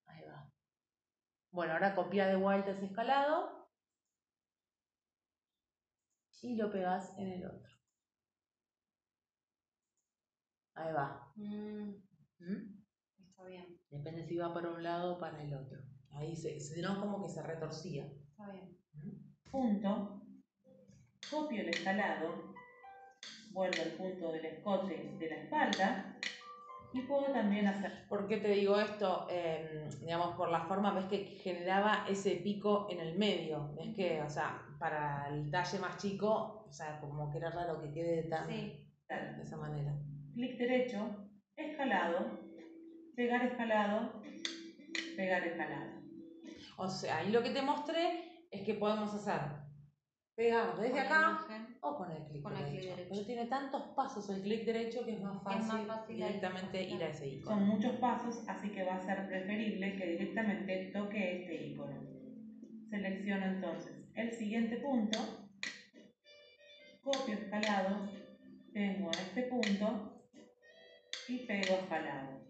Ahí 0.06 0.22
va. 0.24 0.50
Bueno, 1.50 1.74
ahora 1.74 1.94
copia 1.94 2.26
de 2.26 2.36
vuelta 2.36 2.70
ese 2.70 2.86
escalado 2.86 3.68
y 6.40 6.56
lo 6.56 6.70
pegas 6.72 7.16
en 7.18 7.28
el 7.32 7.46
otro. 7.46 7.71
Ahí 10.74 10.92
va. 10.92 11.32
Mm, 11.36 11.90
¿Mm? 12.38 12.84
está 13.28 13.44
bien. 13.44 13.78
Depende 13.90 14.24
si 14.24 14.36
va 14.36 14.54
para 14.54 14.70
un 14.70 14.82
lado 14.82 15.14
o 15.16 15.18
para 15.20 15.42
el 15.42 15.52
otro. 15.54 15.78
Ahí 16.10 16.36
se, 16.36 16.58
se 16.60 16.80
no 16.80 17.00
como 17.00 17.22
que 17.22 17.28
se 17.28 17.42
retorcía. 17.42 18.06
Está 18.06 18.50
bien. 18.50 18.76
¿Mm? 18.94 19.32
punto, 19.50 20.22
copio 21.30 21.60
el 21.60 21.68
escalado, 21.68 22.54
vuelvo 23.50 23.82
al 23.82 23.92
punto 23.92 24.32
del 24.32 24.46
escote 24.46 25.14
de 25.18 25.28
la 25.28 25.36
espalda 25.36 26.16
y 26.94 27.02
puedo 27.02 27.32
también 27.32 27.66
hacer 27.66 28.06
¿Por 28.08 28.26
qué 28.26 28.38
te 28.38 28.48
digo 28.48 28.78
esto? 28.78 29.26
Eh, 29.30 29.88
digamos, 30.00 30.36
por 30.36 30.50
la 30.50 30.64
forma, 30.64 30.92
ves 30.94 31.06
que 31.06 31.24
generaba 31.24 32.06
ese 32.08 32.36
pico 32.36 32.86
en 32.90 33.00
el 33.00 33.16
medio. 33.18 33.74
Ves 33.74 33.94
que, 33.94 34.22
o 34.22 34.28
sea, 34.28 34.62
para 34.78 35.28
el 35.28 35.50
talle 35.50 35.78
más 35.78 35.96
chico, 35.96 36.64
o 36.68 36.72
sea, 36.72 37.00
como 37.00 37.30
que 37.30 37.38
era 37.38 37.50
raro 37.50 37.80
que 37.80 37.92
quede 37.92 38.22
tan 38.24 38.46
Sí. 38.48 38.86
de 39.08 39.42
esa 39.42 39.56
manera. 39.58 39.94
Clic 40.34 40.58
derecho, 40.58 41.28
escalado, 41.56 42.40
pegar 43.14 43.44
escalado, 43.44 44.22
pegar 45.16 45.46
escalado. 45.46 46.02
O 46.76 46.88
sea, 46.88 47.18
ahí 47.18 47.30
lo 47.30 47.42
que 47.42 47.50
te 47.50 47.62
mostré 47.62 48.46
es 48.50 48.62
que 48.62 48.74
podemos 48.74 49.14
hacer 49.14 49.62
pegar 50.34 50.76
desde 50.78 50.92
Con 50.92 51.00
acá 51.00 51.20
imagen. 51.20 51.78
o 51.82 51.96
con 51.96 52.10
el 52.10 52.24
clic 52.24 52.48
derecho. 52.48 52.94
Pero 53.10 53.26
tiene 53.26 53.46
tantos 53.46 53.82
pasos 53.94 54.28
el 54.30 54.42
clic 54.42 54.64
derecho 54.64 55.04
que 55.04 55.12
es 55.12 55.20
más 55.20 55.36
Es 55.36 55.42
más 55.42 55.66
fácil, 55.66 55.86
fácil 55.86 56.16
directamente 56.16 56.82
ir 56.82 57.02
a 57.02 57.08
ese 57.08 57.28
icono. 57.28 57.56
Son 57.56 57.68
muchos 57.68 57.92
pasos, 57.96 58.42
así 58.48 58.70
que 58.70 58.84
va 58.84 58.96
a 58.96 59.00
ser 59.00 59.26
preferible 59.26 59.96
que 59.96 60.06
directamente 60.06 60.90
toque 60.92 61.42
este 61.42 61.66
icono. 61.66 62.00
Selecciono 62.88 63.46
entonces 63.46 64.02
el 64.14 64.30
siguiente 64.32 64.76
punto, 64.76 65.18
copio 67.02 67.34
escalado, 67.34 68.08
vengo 68.72 69.08
a 69.08 69.12
este 69.12 69.42
punto 69.44 70.11
y 71.32 71.46
pego 71.46 71.74
escalado. 71.76 72.42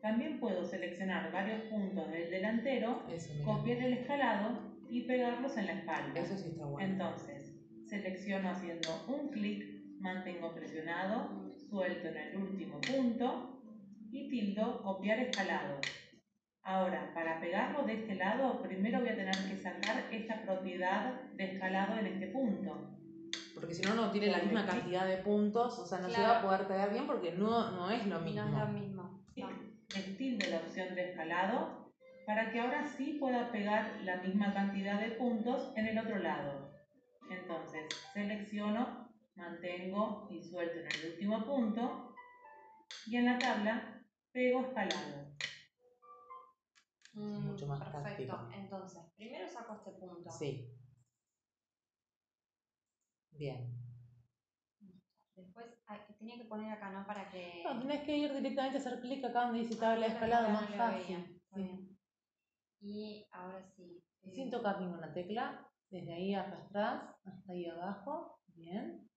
También 0.00 0.40
puedo 0.40 0.64
seleccionar 0.64 1.30
varios 1.30 1.60
puntos 1.62 2.10
del 2.10 2.30
delantero, 2.30 3.02
Eso, 3.12 3.32
copiar 3.44 3.78
el 3.78 3.92
escalado 3.92 4.58
y 4.88 5.02
pegarlos 5.02 5.56
en 5.56 5.66
la 5.66 5.72
espalda. 5.74 6.20
Eso 6.20 6.36
sí 6.36 6.48
está 6.48 6.64
bueno. 6.64 6.88
Entonces, 6.88 7.54
selecciono 7.86 8.50
haciendo 8.50 9.04
un 9.06 9.28
clic, 9.28 9.64
mantengo 10.00 10.54
presionado, 10.54 11.54
suelto 11.68 12.08
en 12.08 12.16
el 12.16 12.36
último 12.36 12.80
punto 12.80 13.60
y 14.10 14.28
tildo 14.28 14.82
copiar 14.82 15.20
escalado. 15.20 15.80
Ahora, 16.64 17.12
para 17.14 17.40
pegarlo 17.40 17.84
de 17.84 17.94
este 17.94 18.14
lado, 18.14 18.62
primero 18.62 19.00
voy 19.00 19.08
a 19.10 19.16
tener 19.16 19.34
que 19.48 19.56
sacar 19.56 20.08
esta 20.12 20.42
propiedad 20.42 21.20
de 21.32 21.44
escalado 21.44 21.98
en 21.98 22.06
este 22.06 22.28
punto. 22.28 23.01
Porque 23.54 23.74
si 23.74 23.82
no, 23.82 23.94
no 23.94 24.10
tiene 24.10 24.28
la 24.28 24.38
misma 24.38 24.66
cantidad 24.66 25.06
de 25.06 25.18
puntos, 25.18 25.78
o 25.78 25.86
sea, 25.86 25.98
no 25.98 26.08
se 26.08 26.20
va 26.20 26.38
a 26.38 26.42
poder 26.42 26.66
pegar 26.66 26.90
bien 26.90 27.06
porque 27.06 27.32
no, 27.32 27.70
no 27.72 27.90
es 27.90 28.06
lo 28.06 28.20
mismo. 28.20 28.42
No 28.42 28.48
es 28.48 28.68
lo 28.68 28.72
mismo. 28.72 29.24
No. 29.36 29.48
El 29.94 30.16
tilde 30.16 30.48
la 30.48 30.56
opción 30.58 30.94
de 30.94 31.10
escalado 31.10 31.92
para 32.26 32.50
que 32.50 32.60
ahora 32.60 32.86
sí 32.86 33.18
pueda 33.20 33.50
pegar 33.52 34.00
la 34.04 34.16
misma 34.22 34.54
cantidad 34.54 34.98
de 34.98 35.12
puntos 35.12 35.70
en 35.76 35.86
el 35.86 35.98
otro 35.98 36.18
lado. 36.18 36.70
Entonces, 37.30 37.86
selecciono, 38.12 39.12
mantengo 39.34 40.28
y 40.30 40.42
suelto 40.42 40.78
en 40.78 40.86
el 40.86 41.12
último 41.12 41.44
punto 41.44 42.14
y 43.06 43.16
en 43.16 43.26
la 43.26 43.38
tabla 43.38 44.02
pego 44.32 44.60
escalado. 44.60 45.32
Mm, 47.14 47.46
mucho 47.48 47.66
más 47.66 47.80
perfecto. 47.80 48.02
práctico. 48.02 48.48
Entonces, 48.54 49.02
primero 49.16 49.48
saco 49.48 49.74
este 49.74 49.92
punto. 49.92 50.30
Sí. 50.30 50.72
Bien. 53.32 53.78
Después 55.34 55.66
ay, 55.86 56.00
tenía 56.18 56.36
que 56.36 56.44
poner 56.44 56.72
acá, 56.72 56.90
¿no? 56.90 57.06
Para 57.06 57.28
que. 57.30 57.62
No, 57.64 57.78
tenés 57.80 58.02
que 58.04 58.16
ir 58.16 58.32
directamente 58.32 58.78
a 58.78 58.80
hacer 58.80 59.00
clic 59.00 59.24
acá 59.24 59.46
donde 59.46 59.60
dice 59.60 59.76
tabla 59.76 60.06
de 60.06 60.12
Ah, 60.12 60.14
escalado, 60.14 60.48
más 60.50 60.70
fácil. 60.76 61.40
Sí. 61.54 61.98
Y 62.80 63.26
ahora 63.32 63.62
sí. 63.76 64.04
Eh, 64.22 64.30
Sin 64.32 64.50
tocar 64.50 64.80
ninguna 64.80 65.12
tecla, 65.12 65.68
desde 65.90 66.12
ahí 66.14 66.34
arrastrás 66.34 67.14
hasta 67.24 67.52
ahí 67.52 67.66
abajo, 67.66 68.38
bien. 68.48 69.08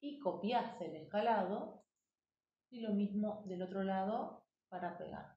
Y 0.00 0.18
copiás 0.18 0.80
el 0.80 0.96
escalado 0.96 1.84
y 2.70 2.80
lo 2.80 2.90
mismo 2.94 3.42
del 3.46 3.62
otro 3.62 3.82
lado 3.82 4.46
para 4.68 4.96
pegar. 4.96 5.36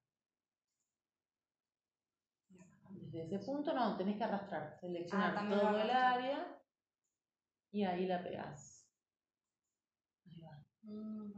Desde 3.11 3.35
ese 3.35 3.45
punto 3.45 3.73
no, 3.73 3.97
tenés 3.97 4.17
que 4.17 4.23
arrastrar, 4.23 4.77
seleccionar 4.79 5.35
Ah, 5.37 5.49
todo 5.49 5.77
el 5.81 5.89
área 5.89 6.59
y 7.73 7.83
ahí 7.83 8.05
la 8.05 8.23
pegás. 8.23 8.87
Ahí 10.25 10.39
va. 10.39 10.63
mm. 10.83 11.33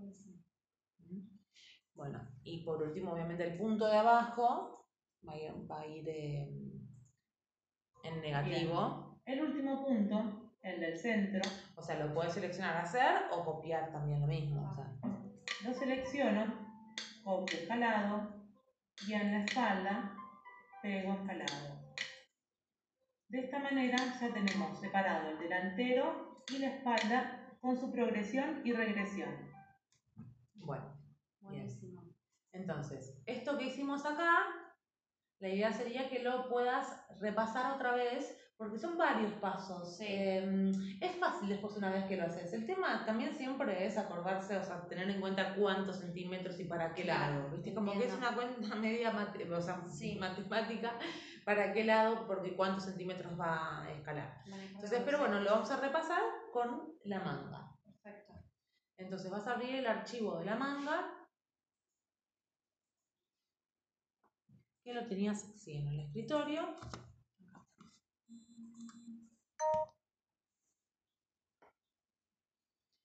Bueno, 1.94 2.28
y 2.44 2.64
por 2.64 2.84
último, 2.84 3.14
obviamente, 3.14 3.46
el 3.46 3.58
punto 3.58 3.88
de 3.88 3.98
abajo 3.98 4.86
va 5.28 5.32
a 5.32 5.38
ir, 5.38 5.72
va 5.72 5.80
a 5.80 5.88
ir, 5.88 6.10
eh, 6.10 6.54
en 8.04 8.22
negativo. 8.22 9.22
El 9.26 9.44
último 9.44 9.86
punto, 9.86 10.52
el 10.62 10.82
del 10.82 10.98
centro, 10.98 11.42
O 11.76 11.82
sea, 11.82 12.06
lo 12.06 12.14
puedes 12.14 12.34
seleccionar 12.34 12.78
hacer 12.78 13.24
o 13.32 13.46
copiar 13.46 13.92
también 13.94 14.20
lo 14.20 14.28
mismo. 14.28 14.70
O 14.70 14.76
sea, 14.76 14.92
lo 15.64 15.74
selecciono, 15.74 16.94
copio 17.24 17.58
escalado 17.60 18.30
y 19.08 19.14
en 19.14 19.32
la 19.32 19.46
espalda 19.46 20.18
pego 20.82 21.14
escalado. 21.14 21.76
De 23.30 23.40
esta 23.40 23.60
manera 23.60 23.98
ya 24.20 24.34
tenemos 24.34 24.80
separado 24.80 25.30
el 25.30 25.40
delantero 25.40 26.25
y 26.50 26.60
la 26.60 26.68
espalda 26.68 27.42
con 27.62 27.78
su 27.80 27.92
progresión 27.92 28.62
y 28.64 28.74
regresión. 28.74 29.30
bueno, 30.56 30.86
Buenísimo. 31.42 32.04
entonces, 32.54 33.22
esto 33.26 33.58
que 33.58 33.66
hicimos 33.68 34.06
acá, 34.06 34.40
la 35.40 35.50
idea 35.50 35.72
sería 35.74 36.10
que 36.10 36.24
lo 36.24 36.48
puedas 36.50 37.02
repasar 37.20 37.74
otra 37.76 37.92
vez, 37.94 38.38
porque 38.58 38.78
son 38.80 38.98
varios 38.98 39.34
pasos. 39.34 39.98
Sí. 39.98 40.06
Eh, 40.08 40.72
es 41.02 41.16
fácil 41.18 41.50
después 41.50 41.76
una 41.76 41.90
vez 41.92 42.06
que 42.06 42.16
lo 42.16 42.24
haces. 42.24 42.54
El 42.54 42.66
tema 42.66 43.06
también 43.06 43.36
siempre 43.36 43.86
es 43.86 43.98
acordarse, 43.98 44.56
o 44.56 44.64
sea, 44.64 44.88
tener 44.88 45.10
en 45.10 45.20
cuenta 45.20 45.56
cuántos 45.56 45.98
centímetros 45.98 46.58
y 46.62 46.64
para 46.64 46.94
qué 46.94 47.04
Claro, 47.04 47.36
lado. 47.42 47.50
¿Viste? 47.52 47.74
Como 47.74 47.92
que 47.92 48.06
es 48.06 48.14
una 48.14 48.34
cuenta 48.34 48.76
media 48.78 49.12
o 49.52 49.62
sea, 49.62 49.86
Sí. 49.90 50.18
matemática, 50.20 50.98
para 51.46 51.72
qué 51.74 51.84
lado, 51.84 52.26
porque 52.26 52.56
cuántos 52.56 52.86
centímetros 52.86 53.40
va 53.40 53.84
a 53.84 53.92
escalar. 53.92 54.44
Entonces, 54.48 55.02
pero 55.06 55.20
bueno, 55.20 55.40
lo 55.40 55.52
vamos 55.52 55.70
a 55.70 55.80
repasar 55.80 56.22
con 56.52 56.98
la 57.04 57.20
manga. 57.20 57.72
Perfecto. 57.84 58.34
Entonces 58.98 59.30
vas 59.30 59.46
a 59.46 59.54
abrir 59.54 59.76
el 59.76 59.86
archivo 59.86 60.40
de 60.40 60.46
la 60.46 60.56
manga. 60.56 61.12
Que 64.84 64.94
lo 64.94 65.08
tenías, 65.08 65.42
sí, 65.56 65.78
en 65.78 65.88
el 65.88 66.00
escritorio. 66.00 66.76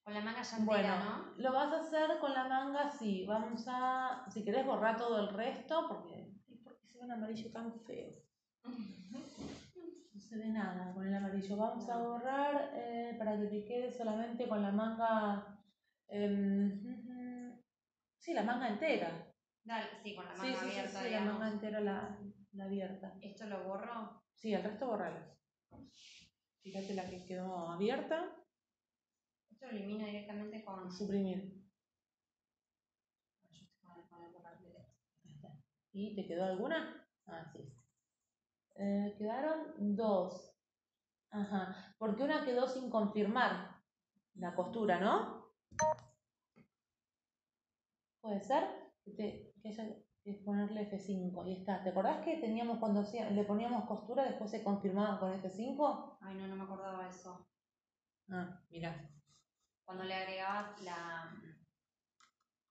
Con 0.03 0.15
la 0.15 0.21
manga 0.23 0.43
ya 0.43 0.59
Bueno, 0.65 0.99
¿no? 1.05 1.35
lo 1.37 1.53
vas 1.53 1.73
a 1.75 1.81
hacer 1.81 2.19
con 2.21 2.33
la 2.33 2.49
manga, 2.49 2.91
sí. 2.91 3.27
Vamos 3.27 3.65
a, 3.69 4.25
si 4.31 4.43
querés 4.43 4.65
borrar 4.65 4.97
todo 4.97 5.21
el 5.21 5.29
resto, 5.35 5.87
porque, 5.89 6.33
¿por 6.65 6.79
qué 6.79 6.87
se 6.87 6.99
ve 6.99 7.05
el 7.05 7.11
amarillo 7.11 7.53
tan 7.53 7.79
feo? 7.83 8.30
No 8.65 10.21
se 10.21 10.37
ve 10.37 10.49
nada 10.49 10.93
con 10.93 11.07
el 11.07 11.15
amarillo. 11.15 11.57
Vamos 11.57 11.89
a 11.89 11.99
borrar 11.99 12.73
eh, 12.75 13.15
para 13.19 13.39
que 13.39 13.47
te 13.47 13.65
quede 13.65 13.93
solamente 13.93 14.49
con 14.49 14.63
la 14.63 14.71
manga. 14.71 15.59
em, 16.09 17.57
sí, 18.19 18.35
la 18.35 18.43
manga 18.43 18.69
entera. 18.69 19.33
Dale, 19.65 19.87
sí, 20.03 20.15
con 20.15 20.27
la 20.27 20.35
manga 20.35 20.45
sí, 20.45 20.55
sí, 20.55 20.79
abierta, 20.79 21.03
sí, 21.03 21.11
la 21.11 21.21
manga 21.21 21.49
entera 21.49 21.81
la, 21.81 22.19
la 22.53 22.65
abierta. 22.65 23.17
Esto 23.21 23.47
lo 23.47 23.65
borro. 23.65 24.23
Sí, 24.35 24.53
el 24.53 24.63
resto 24.63 24.87
borralo. 24.87 25.21
Fíjate 26.63 26.95
la 26.95 27.09
que 27.09 27.25
quedó 27.25 27.71
abierta, 27.71 28.37
Esto 29.51 29.67
lo 29.67 29.73
elimino 29.73 30.05
directamente 30.07 30.63
con. 30.65 30.91
suprimir. 30.93 31.61
¿Y 35.93 36.15
te 36.15 36.27
quedó 36.27 36.45
alguna? 36.45 37.07
Ah, 37.27 37.45
sí. 37.53 37.59
Eh, 38.77 39.15
quedaron 39.19 39.97
dos. 39.97 40.55
Ajá. 41.31 41.95
Porque 41.99 42.23
una 42.23 42.45
quedó 42.45 42.67
sin 42.67 42.91
confirmar 42.91 43.83
la 44.35 44.55
costura, 44.55 44.99
¿no? 44.99 45.53
¿Puede 48.21 48.41
ser? 48.41 48.65
Que, 49.17 49.53
haya 49.65 49.85
que 50.23 50.35
ponerle 50.45 50.91
F5. 50.91 51.47
Y 51.47 51.61
está. 51.61 51.83
¿Te 51.83 51.91
acordás 51.91 52.25
que 52.25 52.39
teníamos 52.39 52.79
cuando 52.79 53.03
le 53.13 53.45
poníamos 53.45 53.87
costura, 53.87 54.25
después 54.25 54.51
se 54.51 54.63
confirmaba 54.63 55.19
con 55.19 55.33
F5? 55.33 56.19
Ay, 56.21 56.37
no, 56.37 56.47
no 56.47 56.57
me 56.57 56.65
acordaba 56.65 57.09
eso. 57.09 57.49
Ah, 58.31 58.63
mira. 58.71 59.11
Cuando 59.85 60.05
le 60.05 60.15
agregabas 60.15 60.81
la. 60.83 61.35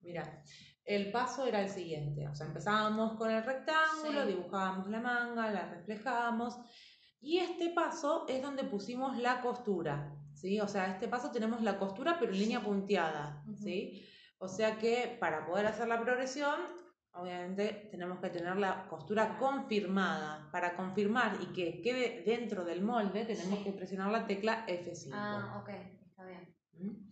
Mira, 0.00 0.42
el 0.84 1.12
paso 1.12 1.46
era 1.46 1.60
el 1.60 1.68
siguiente, 1.68 2.26
o 2.28 2.34
sea, 2.34 2.46
empezábamos 2.46 3.12
con 3.16 3.30
el 3.30 3.42
rectángulo, 3.44 4.22
Sí. 4.22 4.28
dibujábamos 4.28 4.88
la 4.88 5.00
manga, 5.00 5.50
la 5.50 5.68
reflejábamos, 5.68 6.58
y 7.20 7.38
este 7.38 7.70
paso 7.70 8.26
es 8.28 8.42
donde 8.42 8.64
pusimos 8.64 9.16
la 9.18 9.40
costura, 9.40 10.16
¿sí? 10.34 10.58
O 10.60 10.66
sea, 10.68 10.86
este 10.90 11.06
paso 11.06 11.30
tenemos 11.30 11.60
la 11.62 11.78
costura 11.78 12.16
pero 12.18 12.32
en 12.32 12.38
línea 12.38 12.60
punteada. 12.62 13.44
¿sí? 13.62 14.06
O 14.38 14.48
sea 14.48 14.78
que 14.78 15.16
para 15.20 15.44
poder 15.46 15.66
hacer 15.66 15.86
la 15.86 16.00
progresión, 16.00 16.58
obviamente 17.12 17.88
tenemos 17.90 18.20
que 18.20 18.30
tener 18.30 18.56
la 18.56 18.88
costura 18.88 19.36
confirmada. 19.38 20.48
Para 20.50 20.76
confirmar 20.76 21.36
y 21.42 21.46
que 21.52 21.82
quede 21.82 22.22
dentro 22.24 22.64
del 22.64 22.80
molde, 22.82 23.26
tenemos 23.26 23.58
Sí. 23.58 23.64
que 23.64 23.72
presionar 23.72 24.10
la 24.10 24.26
tecla 24.26 24.64
F5. 24.66 25.10
Ah, 25.12 25.60
ok, 25.62 25.68
está 26.08 26.24
bien. 26.24 26.56
¿Mm? 26.72 27.10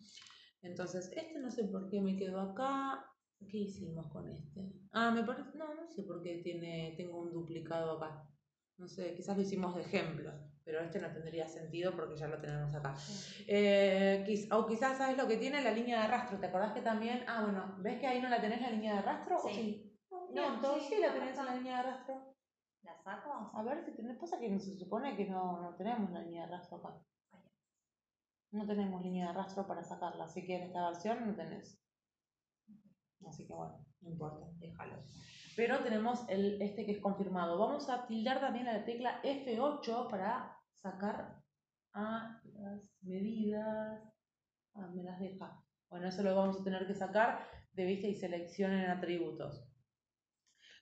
Entonces, 0.62 1.12
este 1.14 1.38
no 1.38 1.50
sé 1.50 1.64
por 1.64 1.88
qué 1.90 2.00
me 2.00 2.16
quedó 2.16 2.40
acá. 2.40 3.04
¿Qué 3.46 3.58
hicimos 3.58 4.06
con 4.08 4.28
este? 4.28 4.72
Ah, 4.92 5.10
me 5.10 5.22
parece. 5.22 5.56
No, 5.56 5.72
no 5.74 5.86
sé 5.88 6.02
por 6.02 6.22
qué 6.22 6.36
tiene, 6.38 6.94
tengo 6.96 7.18
un 7.18 7.32
duplicado 7.32 7.92
acá. 7.92 8.28
No 8.76 8.88
sé, 8.88 9.14
quizás 9.14 9.36
lo 9.36 9.42
hicimos 9.42 9.74
de 9.74 9.82
ejemplo, 9.82 10.32
pero 10.64 10.80
este 10.80 11.00
no 11.00 11.10
tendría 11.12 11.48
sentido 11.48 11.94
porque 11.96 12.16
ya 12.16 12.28
lo 12.28 12.40
tenemos 12.40 12.74
acá. 12.74 12.94
Sí. 12.96 13.44
Eh, 13.48 14.24
quiz- 14.26 14.52
o 14.52 14.66
quizás 14.66 14.98
sabes 14.98 15.16
lo 15.16 15.26
que 15.26 15.36
tiene 15.36 15.62
la 15.62 15.72
línea 15.72 15.98
de 15.98 16.04
arrastro. 16.04 16.38
¿Te 16.38 16.46
acordás 16.46 16.72
que 16.72 16.80
también.? 16.82 17.24
Ah, 17.26 17.42
bueno, 17.44 17.74
¿ves 17.78 17.98
que 17.98 18.06
ahí 18.06 18.20
no 18.20 18.28
la 18.28 18.40
tenés 18.40 18.60
la 18.60 18.70
línea 18.70 18.92
de 18.94 18.98
arrastro? 18.98 19.36
¿O 19.36 19.48
Sí. 19.48 19.84
No, 20.30 20.60
todo 20.60 20.78
sí, 20.80 20.96
la 21.00 21.12
tenés 21.12 21.38
en 21.38 21.46
la 21.46 21.54
línea 21.54 21.74
de 21.82 21.88
arrastro. 21.88 22.34
¿La 22.82 22.96
saco? 22.96 23.50
A 23.54 23.62
ver 23.62 23.82
si 23.84 23.92
tenés. 23.92 24.16
Pasa 24.18 24.38
que 24.38 24.58
se 24.58 24.76
supone 24.76 25.16
que 25.16 25.26
no, 25.26 25.60
no 25.60 25.74
tenemos 25.74 26.10
la 26.10 26.20
línea 26.22 26.46
de 26.46 26.54
arrastro 26.54 26.78
acá. 26.78 27.02
No 28.50 28.66
tenemos 28.66 29.02
línea 29.02 29.28
de 29.28 29.32
rastro 29.34 29.66
para 29.66 29.82
sacarla, 29.84 30.24
así 30.24 30.44
que 30.46 30.56
en 30.56 30.62
esta 30.64 30.86
versión 30.88 31.26
no 31.26 31.34
tenés. 31.34 31.78
Así 33.26 33.46
que 33.46 33.52
bueno, 33.52 33.84
no 34.00 34.10
importa, 34.10 34.46
déjalo. 34.58 35.02
Pero 35.56 35.82
tenemos 35.82 36.28
el, 36.28 36.60
este 36.62 36.86
que 36.86 36.92
es 36.92 37.00
confirmado. 37.00 37.58
Vamos 37.58 37.88
a 37.88 38.06
tildar 38.06 38.40
también 38.40 38.66
la 38.66 38.84
tecla 38.84 39.20
F8 39.22 40.08
para 40.08 40.56
sacar 40.72 41.42
a 41.94 42.40
las 42.54 42.82
medidas. 43.02 44.02
Ah, 44.74 44.86
me 44.94 45.02
las 45.02 45.18
deja. 45.18 45.60
Bueno, 45.90 46.08
eso 46.08 46.22
lo 46.22 46.36
vamos 46.36 46.60
a 46.60 46.64
tener 46.64 46.86
que 46.86 46.94
sacar 46.94 47.40
de 47.72 47.84
vista 47.86 48.06
y 48.06 48.14
selección 48.14 48.72
en 48.72 48.90
atributos. 48.90 49.68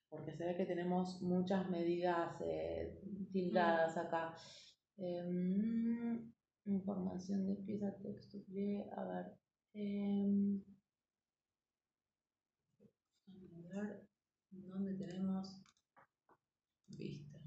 Porque 0.09 0.33
se 0.33 0.45
ve 0.45 0.57
que 0.57 0.67
tenemos 0.67 1.23
muchas 1.23 1.69
medidas 1.71 2.41
eh, 2.41 3.01
tildadas 3.33 3.97
acá. 3.97 4.37
Em, 4.99 6.33
información 6.65 7.47
de 7.47 7.55
pieza, 7.57 7.97
texto, 8.03 8.39
a 8.97 9.05
ver. 9.05 9.27
em, 9.75 10.63
ver, 13.83 14.09
¿dónde 14.51 14.95
tenemos 14.95 15.65
vista? 16.89 17.39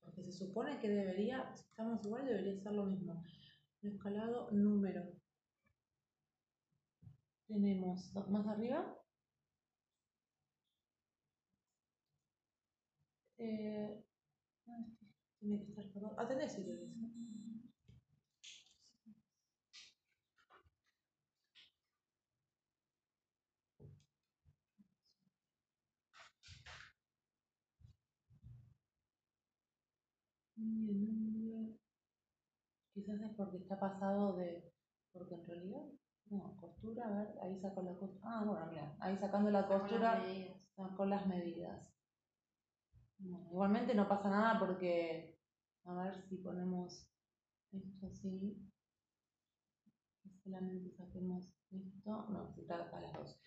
Porque 0.00 0.22
se 0.22 0.32
supone 0.32 0.80
que 0.80 0.88
debería, 0.88 1.54
si 1.54 1.62
estamos 1.68 2.04
igual, 2.04 2.26
debería 2.26 2.60
ser 2.60 2.72
lo 2.72 2.84
mismo. 2.86 3.22
Escalado, 3.82 4.50
número. 4.50 5.02
Tenemos 7.46 8.12
más 8.30 8.46
arriba. 8.46 8.96
Eh, 13.38 14.04
ah, 14.66 14.84
tiene 15.38 15.58
que 15.60 15.70
estar 15.70 15.86
por- 15.92 16.18
si 16.48 16.64
querés. 16.64 16.97
Y 30.68 30.90
el 30.90 31.00
nombre, 31.00 31.78
Quizás 32.92 33.20
es 33.22 33.34
porque 33.36 33.58
está 33.58 33.78
pasado 33.78 34.36
de. 34.36 34.72
Porque 35.12 35.34
en 35.34 35.46
realidad. 35.46 35.84
No, 36.30 36.56
costura, 36.60 37.06
a 37.06 37.10
ver, 37.10 37.38
ahí 37.42 37.58
saco 37.58 37.80
la 37.82 37.94
costura. 37.94 38.20
Ah, 38.24 38.44
bueno, 38.44 38.66
mira, 38.66 38.96
ahí 39.00 39.16
sacando 39.16 39.50
la 39.50 39.66
costura 39.66 40.22
sacó 40.76 41.06
las 41.06 41.26
medidas. 41.26 41.90
Bueno, 43.18 43.48
igualmente 43.50 43.94
no 43.94 44.08
pasa 44.08 44.28
nada 44.28 44.58
porque. 44.58 45.38
A 45.84 45.94
ver 45.94 46.22
si 46.28 46.36
ponemos 46.36 47.08
esto 47.72 48.06
así. 48.06 48.70
Solamente 50.44 50.94
saquemos 50.96 51.48
esto. 51.70 52.26
No, 52.28 52.52
si 52.52 52.60
está 52.60 52.82
acá 52.82 53.00
las 53.00 53.14
dos. 53.14 53.40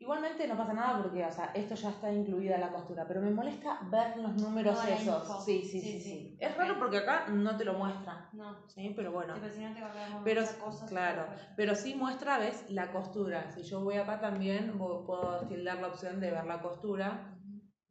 Igualmente 0.00 0.48
no 0.48 0.56
pasa 0.56 0.72
nada 0.72 1.02
porque, 1.02 1.22
o 1.22 1.30
sea, 1.30 1.52
esto 1.54 1.74
ya 1.74 1.90
está 1.90 2.10
incluida 2.10 2.56
la 2.56 2.72
costura, 2.72 3.06
pero 3.06 3.20
me 3.20 3.30
molesta 3.30 3.80
ver 3.90 4.16
los 4.16 4.32
números 4.34 4.74
Toda 4.74 4.88
esos. 4.88 5.44
Sí, 5.44 5.62
sí, 5.62 5.78
Sí, 5.78 5.92
sí, 5.92 6.00
sí. 6.00 6.10
sí. 6.10 6.36
Es 6.40 6.56
raro 6.56 6.78
porque 6.78 6.96
acá 6.96 7.26
no 7.28 7.54
te 7.58 7.66
lo 7.66 7.74
muestra, 7.74 8.30
No, 8.32 8.66
¿sí? 8.66 8.94
Pero 8.96 9.12
bueno. 9.12 9.34
sí, 9.34 9.40
pero 9.42 9.52
si 9.54 9.60
no 9.62 9.74
te 9.74 9.80
va 9.82 9.88
a 9.88 9.92
quedar 9.92 10.08
Pero, 10.24 10.40
muchas 10.40 10.56
cosas. 10.56 10.88
claro, 10.88 11.26
pero 11.54 11.74
sí 11.74 11.94
muestra, 11.94 12.38
ves, 12.38 12.64
la 12.70 12.90
costura. 12.92 13.50
Si 13.50 13.62
yo 13.62 13.82
voy 13.84 13.96
acá 13.96 14.18
también, 14.20 14.78
puedo 14.78 15.46
tildar 15.48 15.78
la 15.80 15.88
opción 15.88 16.18
de 16.18 16.30
ver 16.30 16.46
la 16.46 16.62
costura. 16.62 17.36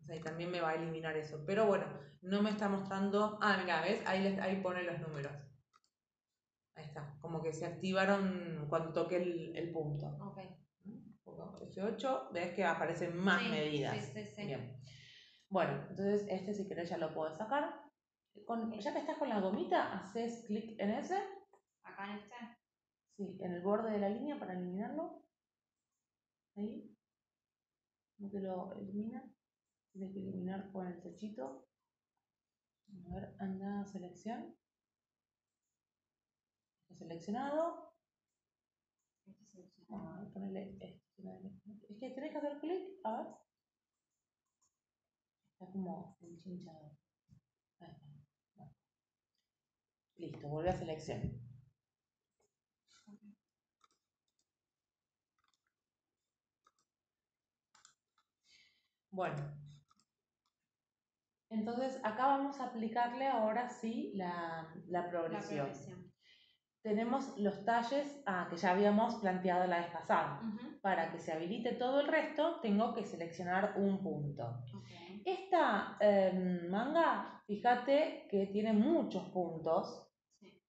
O 0.01 0.05
sea, 0.05 0.15
y 0.15 0.21
también 0.21 0.49
me 0.49 0.61
va 0.61 0.69
a 0.69 0.75
eliminar 0.75 1.15
eso. 1.15 1.43
Pero 1.45 1.67
bueno, 1.67 1.85
no 2.23 2.41
me 2.41 2.49
está 2.49 2.67
mostrando. 2.69 3.37
Ah, 3.39 3.57
mira, 3.61 3.81
¿ves? 3.83 4.01
Ahí, 4.07 4.23
les- 4.23 4.39
ahí 4.39 4.55
pone 4.63 4.81
los 4.81 4.99
números. 4.99 5.31
Ahí 6.73 6.85
está. 6.85 7.17
Como 7.21 7.43
que 7.43 7.53
se 7.53 7.67
activaron 7.67 8.65
cuando 8.67 8.93
toqué 8.93 9.17
el, 9.17 9.55
el 9.55 9.71
punto. 9.71 10.07
Ok. 10.21 10.39
Pongo 11.75 11.88
F8, 11.89 12.32
ves 12.34 12.53
que 12.55 12.63
aparecen 12.65 13.17
más 13.17 13.41
Sí, 13.41 13.49
medidas. 13.49 13.95
Sí, 13.97 14.12
sí, 14.13 14.25
sí. 14.36 14.45
Bien. 14.45 14.75
Bueno, 15.49 15.73
entonces 15.89 16.25
este 16.29 16.53
si 16.53 16.67
querés 16.67 16.89
ya 16.89 16.97
lo 16.97 17.13
puedo 17.13 17.34
sacar. 17.34 17.82
Con- 18.45 18.71
ya 18.79 18.93
que 18.93 18.99
estás 18.99 19.17
con 19.17 19.29
la 19.29 19.39
gomita, 19.39 19.93
haces 19.99 20.43
clic 20.45 20.79
en 20.79 20.91
ese. 20.91 21.17
Acá 21.84 22.12
en 22.12 22.17
este. 22.19 22.36
Sí, 23.17 23.38
en 23.41 23.53
el 23.53 23.62
borde 23.62 23.91
de 23.91 23.99
la 23.99 24.10
línea 24.10 24.39
para 24.39 24.53
eliminarlo. 24.53 25.23
Ahí. 26.55 26.95
No 28.17 28.29
te 28.29 28.39
lo 28.39 28.73
elimina. 28.73 29.23
Tienes 29.91 30.13
que 30.13 30.19
eliminar 30.19 30.71
con 30.71 30.88
el 30.88 31.01
techito. 31.01 31.67
A 33.10 33.13
ver, 33.15 33.36
anda 33.39 33.82
a 33.82 33.86
selección. 33.86 34.55
Seleccionado. 36.97 37.93
Este 39.27 39.43
es 39.43 39.55
el- 39.55 39.69
Ah, 39.91 40.23
ponele 40.34 40.69
este. 40.69 41.01
Es 41.89 41.99
que 41.99 42.10
tenés 42.12 42.32
que 42.32 42.38
hacer 42.38 42.60
clic. 42.60 42.99
A 43.03 43.17
ver. 43.17 43.27
Está 45.53 45.71
como 45.71 46.17
enchinchado. 46.21 46.97
Ahí 47.79 47.91
está. 47.91 48.01
Bueno. 48.55 48.73
Listo, 50.17 50.47
vuelve 50.47 50.69
a 50.69 50.77
selección. 50.77 51.49
Bueno. 59.12 59.60
Entonces, 61.49 61.99
acá 62.03 62.27
vamos 62.27 62.60
a 62.60 62.65
aplicarle 62.65 63.27
ahora 63.27 63.67
sí 63.67 64.12
la, 64.15 64.71
la 64.88 65.01
La 65.01 65.10
progresión. 65.10 65.98
Tenemos 66.81 67.37
los 67.37 67.65
talles 67.65 68.21
ah, 68.25 68.47
que 68.49 68.55
ya 68.55 68.71
habíamos 68.71 69.15
planteado 69.15 69.67
la 69.67 69.79
vez 69.79 69.91
pasada. 69.91 70.41
Para 70.81 71.11
que 71.11 71.19
se 71.19 71.33
habilite 71.33 71.73
todo 71.73 71.99
el 71.99 72.07
resto, 72.07 72.59
tengo 72.61 72.93
que 72.93 73.03
seleccionar 73.03 73.73
un 73.77 74.01
punto. 74.01 74.45
Ok. 74.73 74.85
Esta 75.25 75.97
em, 75.99 76.69
manga, 76.69 77.43
fíjate 77.45 78.27
que 78.29 78.47
tiene 78.47 78.71
muchos 78.73 79.23
puntos 79.29 80.05
Sí. 80.39 80.63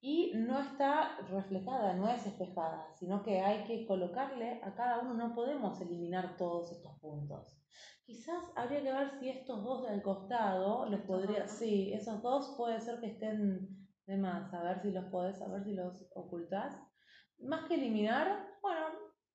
y 0.00 0.32
no 0.34 0.58
está 0.58 1.18
reflejada, 1.30 1.94
no 1.94 2.08
es 2.08 2.26
espejada, 2.26 2.88
sino 2.98 3.22
que 3.22 3.40
hay 3.40 3.62
que 3.62 3.86
colocarle 3.86 4.60
a 4.64 4.74
cada 4.74 4.98
uno, 4.98 5.14
no 5.14 5.34
podemos 5.36 5.80
eliminar 5.80 6.36
todos 6.36 6.72
estos 6.72 6.98
puntos. 6.98 7.56
Quizás 8.04 8.42
habría 8.56 8.82
que 8.82 8.92
ver 8.92 9.10
si 9.20 9.28
estos 9.28 9.62
dos 9.62 9.88
del 9.88 10.02
costado 10.02 10.86
los 10.86 11.00
podría, 11.02 11.46
sí, 11.46 11.92
esos 11.92 12.20
dos 12.22 12.54
puede 12.56 12.80
ser 12.80 12.98
que 12.98 13.06
estén 13.06 13.83
de 14.06 14.16
más, 14.16 14.52
a 14.52 14.62
ver 14.62 14.80
si 14.82 14.90
los 14.90 15.04
podés, 15.06 15.40
a 15.40 15.48
ver 15.48 15.64
si 15.64 15.72
los 15.74 16.06
ocultás. 16.14 16.76
Más 17.38 17.64
que 17.66 17.74
eliminar, 17.74 18.56
bueno, 18.62 18.86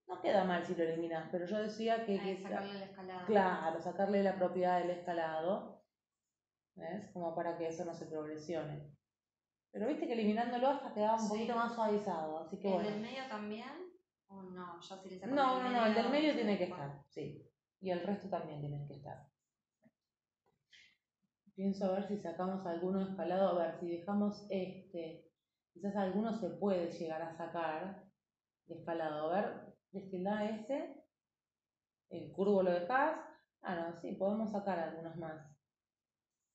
no 0.08 0.21
queda 0.21 0.43
mal 0.43 0.63
si 0.65 0.75
lo 0.75 0.84
eliminas, 0.84 1.27
pero 1.32 1.45
yo 1.45 1.58
decía 1.58 2.05
que 2.05 2.19
Ahí, 2.19 2.38
quizá- 2.38 2.49
sacarle. 2.49 3.25
Claro, 3.25 3.82
sacarle 3.82 4.23
la 4.23 4.36
propiedad 4.36 4.79
del 4.79 4.91
escalado, 4.91 5.84
¿ves? 6.75 7.10
Como 7.13 7.36
para 7.36 7.58
que 7.58 7.67
eso 7.67 7.86
no 7.86 7.93
se 7.93 8.05
progresione. 8.05 8.95
Pero 9.71 9.88
viste 9.88 10.08
que 10.08 10.13
eliminándolo 10.13 10.67
hasta 10.69 10.93
quedaba 10.93 11.15
un 11.15 11.21
Sí. 11.21 11.29
poquito 11.29 11.55
más 11.55 11.73
suavizado, 11.75 12.39
así 12.39 12.58
que 12.60 12.67
¿El 12.69 12.73
bueno. 12.75 12.89
del 12.89 13.01
medio 13.01 13.23
también? 13.29 13.69
¿O 14.27 14.41
no? 14.43 14.79
Ya 14.82 14.97
si 14.97 15.10
le 15.10 15.27
No, 15.27 15.62
no, 15.63 15.69
no, 15.69 15.86
el 15.86 15.93
del 15.95 16.10
medio 16.10 16.34
tiene 16.34 16.58
que 16.58 16.65
estar, 16.65 17.03
sí. 17.10 17.45
Y 17.82 17.91
el 17.91 18.01
resto 18.01 18.29
también 18.29 18.60
tienen 18.62 18.86
que 18.88 18.93
estar. 18.95 19.27
Pienso 21.60 21.84
a 21.84 21.91
ver 21.91 22.08
si 22.08 22.17
sacamos 22.17 22.65
alguno 22.65 23.02
escalado, 23.02 23.50
a 23.50 23.65
ver 23.65 23.80
si 23.82 23.89
dejamos 23.89 24.48
este, 24.50 25.30
quizás 25.74 25.93
alguno 25.98 26.32
se 26.32 26.52
puede 26.52 26.89
llegar 26.89 27.22
a 27.22 27.36
sacar 27.36 28.10
de 28.65 28.76
escalado. 28.76 29.30
A 29.30 29.41
ver, 29.41 29.76
destildá 29.91 30.45
este, 30.45 31.04
el 32.12 32.32
curvo 32.32 32.63
lo 32.63 32.72
dejás. 32.72 33.19
Ah, 33.62 33.76
no, 33.76 34.00
sí, 34.00 34.13
podemos 34.13 34.54
sacar 34.54 34.79
algunos 34.79 35.17
más. 35.17 35.54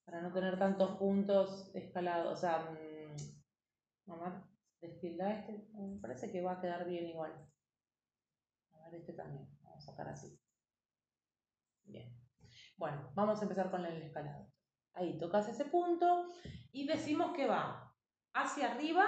Para 0.07 0.23
no 0.23 0.33
tener 0.33 0.59
tantos 0.59 0.97
puntos 0.97 1.71
escalados, 1.75 2.39
o 2.39 2.41
sea, 2.41 2.71
mm, 2.71 4.09
mamá, 4.09 4.51
destildá 4.81 5.39
este, 5.39 5.69
me 5.75 6.01
parece 6.01 6.33
que 6.33 6.41
va 6.41 6.53
a 6.53 6.61
quedar 6.63 6.89
bien 6.89 7.09
igual. 7.09 7.31
A 8.73 8.89
ver, 8.89 9.01
este 9.01 9.13
también, 9.13 9.47
vamos 9.65 9.87
a 9.87 9.91
sacar 9.91 10.09
así. 10.09 10.41
Bien. 11.85 12.19
Bueno, 12.79 13.13
vamos 13.15 13.39
a 13.39 13.43
empezar 13.43 13.71
con 13.71 13.85
el 13.85 14.01
escalado. 14.01 14.55
Ahí 14.95 15.19
tocas 15.19 15.49
ese 15.49 15.65
punto 15.65 16.33
y 16.73 16.87
decimos 16.87 17.35
que 17.35 17.47
va 17.47 17.93
hacia 18.33 18.73
arriba, 18.73 19.07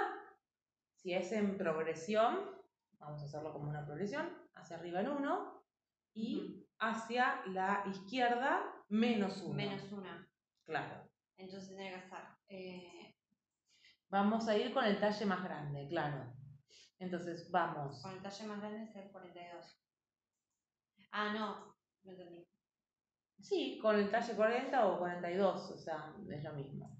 si 0.93 1.13
es 1.13 1.31
en 1.31 1.57
progresión, 1.57 2.39
vamos 2.99 3.21
a 3.21 3.25
hacerlo 3.25 3.53
como 3.53 3.69
una 3.69 3.85
progresión, 3.85 4.29
hacia 4.53 4.77
arriba 4.77 5.01
en 5.01 5.09
1 5.09 5.63
y 6.13 6.67
hacia 6.79 7.41
la 7.47 7.83
izquierda 7.87 8.63
menos 8.89 9.41
1. 9.41 9.53
Menos 9.53 9.91
una. 9.91 10.27
Claro. 10.65 11.09
Entonces 11.37 11.69
tiene 11.69 11.89
que 11.89 11.95
hacer. 11.95 12.19
Eh, 12.49 13.15
Vamos 14.09 14.47
a 14.47 14.57
ir 14.57 14.73
con 14.73 14.85
el 14.85 14.99
talle 14.99 15.25
más 15.25 15.43
grande, 15.43 15.87
claro. 15.89 16.33
Entonces 16.99 17.51
vamos. 17.51 18.01
con 18.01 18.13
el 18.13 18.21
talle 18.21 18.47
más 18.47 18.59
grande 18.59 18.83
es 18.83 18.95
el 18.95 19.11
42. 19.11 19.81
Ah, 21.11 21.33
no. 21.33 21.75
No 22.03 22.11
entendí. 22.11 22.47
Sí, 23.39 23.79
con 23.81 23.95
el 23.95 24.09
talle 24.11 24.33
40 24.35 24.87
o 24.87 24.99
42, 24.99 25.71
o 25.71 25.77
sea, 25.77 26.13
es 26.29 26.43
lo 26.43 26.53
mismo. 26.53 26.97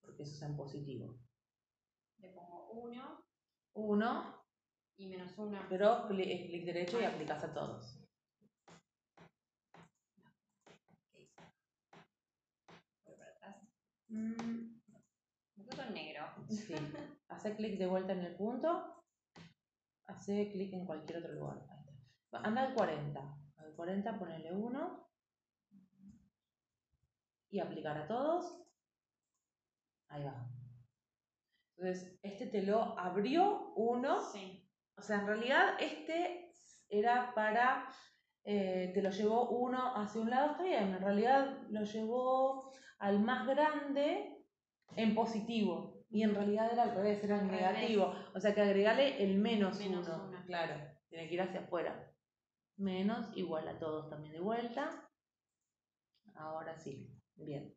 Porque 0.00 0.22
eso 0.22 0.34
es 0.34 0.42
en 0.42 0.56
positivo. 0.56 1.18
le 2.18 2.28
pongo 2.30 2.70
1 2.70 3.24
1, 3.74 4.44
y 4.98 5.08
menos 5.08 5.36
1. 5.36 5.58
pero 5.68 6.08
cli- 6.08 6.46
clic 6.46 6.64
derecho 6.64 7.00
y 7.00 7.04
aplicas 7.04 7.42
a 7.44 7.52
todos. 7.52 7.98
Voy 13.04 13.16
para 13.16 13.30
atrás. 13.30 13.56
Mm, 14.08 14.80
Me 15.56 15.64
quedo 15.66 15.82
en 15.82 15.94
negro. 15.94 16.24
Sí. 16.48 16.74
Hace 17.28 17.56
clic 17.56 17.78
de 17.78 17.86
vuelta 17.86 18.12
en 18.12 18.20
el 18.20 18.36
punto. 18.36 19.02
Hace 20.06 20.50
clic 20.52 20.72
en 20.72 20.86
cualquier 20.86 21.18
otro 21.18 21.32
lugar. 21.32 21.66
Ahí 21.70 21.78
está. 22.24 22.38
Anda 22.40 22.62
al 22.62 22.74
40. 22.74 23.38
Al 23.56 23.72
40 23.74 24.18
ponele 24.18 24.52
1. 24.52 25.08
Y 27.54 27.60
aplicar 27.60 27.96
a 27.96 28.08
todos. 28.08 28.60
Ahí 30.08 30.24
va. 30.24 30.44
Entonces, 31.76 32.18
este 32.24 32.48
te 32.48 32.62
lo 32.62 32.98
abrió 32.98 33.72
uno. 33.76 34.20
Sí. 34.32 34.68
O 34.96 35.02
sea, 35.02 35.20
en 35.20 35.26
realidad 35.28 35.76
este 35.78 36.50
era 36.88 37.32
para, 37.32 37.88
eh, 38.42 38.90
te 38.92 39.00
lo 39.02 39.10
llevó 39.10 39.50
uno 39.50 39.94
hacia 39.94 40.20
un 40.20 40.30
lado, 40.30 40.50
está 40.50 40.64
bien, 40.64 40.94
en 40.94 41.00
realidad 41.00 41.58
lo 41.70 41.84
llevó 41.84 42.72
al 42.98 43.20
más 43.20 43.46
grande 43.46 44.36
en 44.96 45.14
positivo 45.14 46.04
y 46.10 46.24
en 46.24 46.34
realidad 46.34 46.72
era 46.72 46.82
al 46.82 46.96
revés, 46.96 47.22
era 47.22 47.40
en 47.40 47.52
negativo. 47.52 48.12
O 48.34 48.40
sea 48.40 48.52
que 48.52 48.62
agregale 48.62 49.22
el 49.22 49.38
menos, 49.38 49.78
Menos 49.78 50.08
uno, 50.08 50.24
uno. 50.26 50.42
claro, 50.44 50.74
tiene 51.08 51.28
que 51.28 51.34
ir 51.34 51.40
hacia 51.42 51.60
afuera. 51.60 52.12
Menos 52.78 53.30
igual 53.36 53.68
a 53.68 53.78
todos 53.78 54.10
también 54.10 54.32
de 54.32 54.40
vuelta. 54.40 55.08
Ahora 56.34 56.76
sí, 56.76 57.13
bien. 57.36 57.74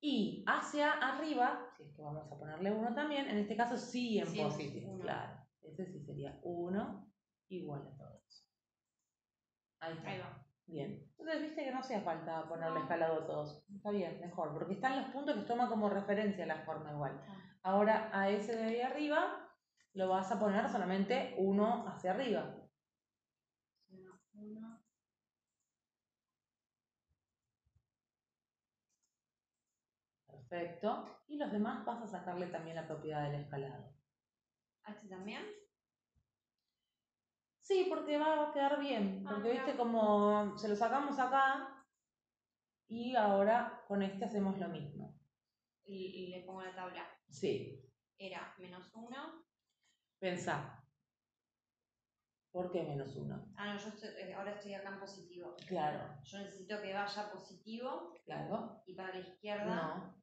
Y 0.00 0.44
hacia 0.46 0.92
arriba, 0.92 1.70
si 1.76 1.82
es 1.84 1.94
que 1.94 2.02
vamos 2.02 2.30
a 2.30 2.38
ponerle 2.38 2.70
uno 2.72 2.94
también, 2.94 3.26
en 3.28 3.38
este 3.38 3.56
caso 3.56 3.76
sí 3.76 4.18
en 4.18 4.26
Sí, 4.26 4.40
positivo, 4.42 4.92
uno. 4.92 5.02
claro. 5.02 5.38
Ese 5.62 5.86
sí 5.86 6.00
sería 6.04 6.38
1 6.42 7.12
igual 7.48 7.82
a 7.86 7.96
todos. 7.96 8.48
Ahí 9.80 9.94
está. 9.96 10.10
Ahí 10.10 10.18
va. 10.20 10.44
Bien. 10.66 11.02
Entonces, 11.18 11.42
viste 11.42 11.64
que 11.64 11.70
no 11.72 11.78
hacía 11.78 12.00
falta 12.02 12.46
ponerle 12.48 12.80
escalado 12.80 13.22
a 13.22 13.26
todos. 13.26 13.64
Está 13.74 13.90
bien, 13.90 14.20
mejor, 14.20 14.52
porque 14.52 14.74
están 14.74 14.96
los 15.00 15.10
puntos 15.10 15.34
que 15.34 15.42
toma 15.46 15.68
como 15.68 15.88
referencia 15.88 16.44
la 16.46 16.64
forma 16.64 16.92
igual. 16.92 17.20
Ah. 17.26 17.58
Ahora 17.62 18.10
a 18.12 18.28
ese 18.30 18.54
de 18.56 18.64
ahí 18.64 18.80
arriba 18.80 19.50
lo 19.94 20.08
vas 20.08 20.30
a 20.30 20.38
poner 20.38 20.68
solamente 20.68 21.34
uno 21.38 21.86
hacia 21.88 22.12
arriba. 22.12 22.54
Uno, 23.90 24.20
uno. 24.34 24.84
Perfecto. 30.48 31.04
Y 31.28 31.36
los 31.36 31.52
demás 31.52 31.84
vas 31.84 32.02
a 32.02 32.06
sacarle 32.06 32.46
también 32.46 32.76
la 32.76 32.86
propiedad 32.86 33.24
del 33.30 33.40
escalado. 33.42 33.92
¿A 34.84 34.92
este 34.92 35.08
también? 35.08 35.44
Sí, 37.60 37.86
porque 37.90 38.18
va 38.18 38.48
a 38.48 38.52
quedar 38.52 38.80
bien. 38.80 39.24
Ah, 39.26 39.30
Porque 39.34 39.52
viste 39.52 39.76
como 39.76 40.56
se 40.56 40.68
lo 40.68 40.76
sacamos 40.76 41.18
acá 41.18 41.84
y 42.88 43.14
ahora 43.14 43.84
con 43.86 44.02
este 44.02 44.24
hacemos 44.24 44.58
lo 44.58 44.68
mismo. 44.68 45.20
Y, 45.84 46.06
y 46.06 46.26
le 46.28 46.44
pongo 46.44 46.62
la 46.62 46.74
tabla. 46.74 47.06
Sí, 47.28 47.84
Era 48.16 48.54
menos 48.58 48.90
1. 48.94 49.44
pensá. 50.18 50.74
¿Por 52.50 52.72
qué 52.72 52.82
menos 52.82 53.14
uno? 53.16 53.52
Ah, 53.56 53.74
no, 53.74 53.78
yo 53.78 53.88
estoy- 53.88 54.08
eh, 54.16 54.32
ahora 54.34 54.52
estoy 54.52 54.72
acá 54.74 54.88
en 54.88 54.98
positivo. 55.00 55.54
Claro, 55.66 56.18
Yo 56.24 56.38
necesito 56.38 56.80
que 56.80 56.94
vaya 56.94 57.30
positivo 57.30 58.14
claro. 58.24 58.82
y 58.86 58.94
para 58.94 59.12
la 59.14 59.20
izquierda. 59.20 59.64
No. 59.66 60.22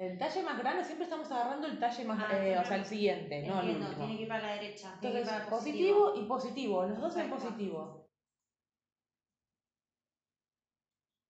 El 0.00 0.16
talle 0.16 0.42
más 0.42 0.58
grande, 0.58 0.82
siempre 0.82 1.04
estamos 1.04 1.30
agarrando 1.30 1.66
el 1.66 1.78
talle 1.78 2.04
más, 2.06 2.24
Ah, 2.26 2.38
eh, 2.46 2.56
o 2.58 2.64
sea, 2.64 2.76
el 2.76 2.86
siguiente, 2.86 3.42
no 3.42 3.60
el 3.60 3.68
Entiendo, 3.68 3.86
último. 3.88 4.06
tiene 4.06 4.16
que 4.16 4.22
ir 4.22 4.28
para 4.28 4.46
la 4.46 4.52
derecha. 4.54 4.96
tiene 4.98 5.14
que 5.16 5.20
ir 5.20 5.28
Entonces, 5.28 5.28
para 5.46 5.50
positivo 5.50 6.12
y 6.16 6.22
positivo, 6.24 6.86
los 6.86 7.00
dos 7.02 7.16
en 7.18 7.28
positivo. 7.28 8.08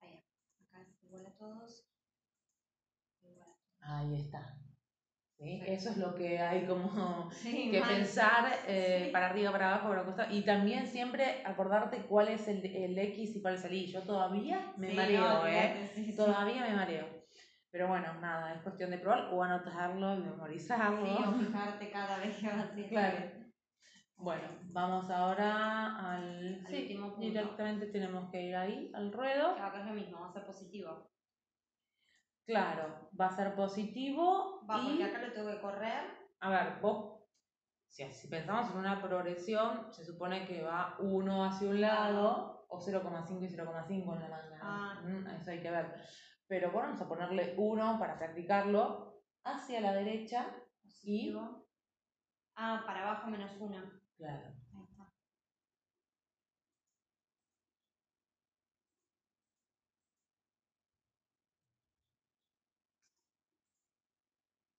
Acá 0.00 0.82
es 0.82 1.02
igual 1.02 1.26
a 1.26 1.30
todos. 1.36 1.84
Igual 3.24 3.42
a 3.42 3.44
todos. 3.56 3.80
Ahí 3.80 4.14
está. 4.14 4.54
¿Sí? 5.36 5.60
Eso 5.66 5.90
es 5.90 5.96
lo 5.96 6.14
que 6.14 6.38
hay 6.38 6.64
como 6.64 7.28
Sí, 7.32 7.72
que 7.72 7.80
mal. 7.80 7.88
pensar 7.96 8.52
eh, 8.68 9.06
Sí. 9.06 9.10
para 9.10 9.30
arriba, 9.30 9.50
para 9.50 9.72
abajo, 9.74 9.88
para 9.88 10.04
costado. 10.04 10.32
Y 10.32 10.42
también 10.42 10.86
siempre 10.86 11.42
acordarte 11.44 12.02
cuál 12.06 12.28
es 12.28 12.46
el, 12.46 12.64
el 12.64 12.96
X 12.96 13.34
y 13.34 13.42
cuál 13.42 13.54
es 13.54 13.64
el 13.64 13.74
Y. 13.74 13.86
Yo 13.86 14.02
todavía 14.02 14.74
me 14.76 14.92
mareo, 14.94 15.20
no, 15.22 15.46
¿eh? 15.48 16.14
Todavía 16.16 16.62
me 16.62 16.76
mareo. 16.76 17.19
Pero 17.70 17.86
bueno, 17.86 18.14
nada, 18.20 18.54
es 18.54 18.62
cuestión 18.62 18.90
de 18.90 18.98
probar 18.98 19.32
o 19.32 19.42
anotarlo 19.42 20.14
y 20.16 20.22
memorizarlo. 20.22 21.06
Sí, 21.06 21.24
o 21.24 21.32
fijarte 21.32 21.90
cada 21.90 22.18
vez 22.18 22.36
que 22.36 22.46
vas 22.48 22.70
a. 22.70 22.88
Claro. 22.88 23.40
Bueno, 24.16 24.48
vamos 24.64 25.08
ahora 25.08 25.96
al... 25.96 26.62
Al 26.66 26.74
último 26.74 27.08
punto. 27.10 27.20
directamente 27.20 27.86
tenemos 27.86 28.30
que 28.30 28.42
ir 28.42 28.56
ahí, 28.56 28.90
al 28.92 29.12
ruedo. 29.12 29.54
Que 29.54 29.60
acá 29.62 29.80
es 29.80 29.86
lo 29.86 29.92
mismo, 29.94 30.20
va 30.20 30.28
a 30.28 30.32
ser 30.32 30.44
positivo. 30.44 31.10
Claro, 32.44 33.08
va 33.18 33.26
a 33.26 33.30
ser 33.30 33.54
positivo 33.54 34.66
Va, 34.68 34.78
y... 34.80 34.88
porque 34.88 35.04
acá 35.04 35.22
lo 35.22 35.32
tengo 35.32 35.50
que 35.50 35.60
correr. 35.60 36.02
A 36.40 36.50
ver, 36.50 36.80
vos, 36.82 37.22
si, 37.88 38.04
si 38.12 38.28
pensamos 38.28 38.70
en 38.72 38.78
una 38.78 39.00
progresión, 39.00 39.92
se 39.92 40.04
supone 40.04 40.44
que 40.46 40.62
va 40.62 40.96
uno 40.98 41.44
hacia 41.44 41.68
un 41.70 41.80
lado 41.80 42.66
o 42.68 42.78
0,5 42.78 43.42
y 43.42 43.56
0,5 43.56 44.14
en 44.14 44.20
la 44.20 44.28
manga. 44.28 44.58
Ah. 44.60 45.00
Mm, 45.02 45.26
Eso 45.28 45.50
hay 45.50 45.60
que 45.60 45.70
ver. 45.70 45.94
Pero 46.51 46.72
bueno, 46.72 46.88
vamos 46.88 47.01
a 47.03 47.09
ponerle 47.09 47.55
1 47.57 47.96
para 48.01 48.18
practicarlo 48.18 49.22
hacia 49.44 49.80
la 49.80 49.92
derecha. 49.94 50.53
Positivo. 50.82 51.68
Ah, 52.57 52.82
para 52.86 53.03
abajo 53.03 53.30
menos 53.30 53.53
1. 53.61 53.80
Claro. 54.16 54.48
Ahí 54.74 54.82
está. 54.82 55.12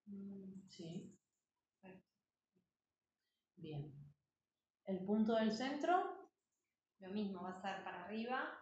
Mm, 0.07 0.67
Sí. 0.69 1.17
Perfecto. 1.81 2.07
Bien. 3.55 3.93
El 4.85 5.05
punto 5.05 5.35
del 5.35 5.51
centro, 5.53 6.29
Lo 6.99 7.09
mismo, 7.09 7.41
va 7.43 7.51
a 7.51 7.61
ser 7.61 7.83
para 7.83 8.03
arriba. 8.05 8.60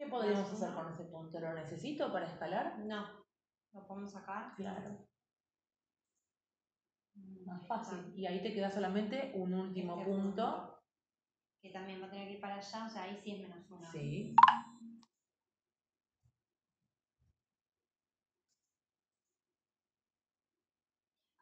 ¿Qué 0.00 0.06
podríamos 0.06 0.50
hacer 0.50 0.70
uno. 0.70 0.82
con 0.82 0.92
ese 0.92 1.04
punto? 1.04 1.38
¿Lo 1.38 1.52
necesito 1.52 2.10
para 2.10 2.26
escalar? 2.26 2.78
No, 2.78 3.22
lo 3.74 3.86
podemos 3.86 4.10
sacar. 4.10 4.56
Claro. 4.56 5.06
Mm, 7.14 7.44
Más 7.44 7.66
fácil. 7.66 8.12
Y 8.16 8.26
ahí 8.26 8.42
te 8.42 8.54
queda 8.54 8.70
solamente 8.70 9.32
un 9.34 9.52
último 9.52 9.98
Este 9.98 10.10
punto. 10.10 10.78
Que 11.60 11.68
también 11.68 12.00
va 12.00 12.06
a 12.06 12.10
tener 12.10 12.28
que 12.28 12.34
ir 12.34 12.40
para 12.40 12.54
allá, 12.56 12.86
o 12.86 12.88
sea, 12.88 13.02
ahí 13.02 13.20
sí 13.22 13.32
es 13.32 13.40
menos 13.42 13.70
1. 13.70 13.90
Sí. 13.92 14.34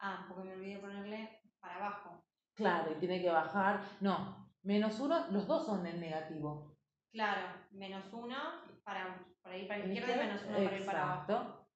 Ah, 0.01 0.27
porque 0.29 0.43
me 0.49 0.55
olvidé 0.55 0.79
ponerle 0.79 1.41
para 1.61 1.77
abajo. 1.77 2.25
Claro, 2.55 2.91
y 2.91 2.99
tiene 2.99 3.23
que 3.23 3.31
bajar. 3.31 3.81
No, 4.01 4.51
menos 4.65 4.99
uno, 4.99 5.29
los 5.31 5.47
dos 5.47 5.65
son 5.65 5.87
en 5.87 6.01
negativo. 6.01 6.78
Claro, 7.13 7.49
menos 7.73 8.13
1 8.13 8.37
para, 8.85 9.27
para 9.43 9.57
ir 9.57 9.67
para 9.67 9.81
la 9.81 9.87
izquierda 9.87 10.15
y 10.15 10.27
menos 10.27 10.43
1 10.45 10.65
para 10.65 10.77
ir 10.77 10.87
para 10.87 11.03
abajo. 11.03 11.69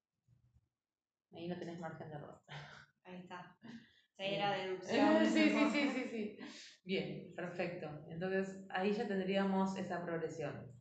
Ahí 1.33 1.47
no 1.47 1.57
tenés 1.57 1.79
margen 1.79 2.09
de 2.09 2.15
error. 2.15 2.41
Ahí 3.03 3.15
está. 3.15 3.57
Sí, 4.17 4.23
era 4.23 4.51
deducción. 4.51 5.25
Sí, 5.33 5.49
sí, 5.49 5.69
sí, 5.71 5.89
sí, 5.91 6.09
sí. 6.09 6.37
Bien, 6.83 7.33
perfecto. 7.35 7.89
Entonces 8.07 8.65
ahí 8.69 8.93
ya 8.93 9.07
tendríamos 9.07 9.75
esa 9.77 10.03
progresión. 10.03 10.71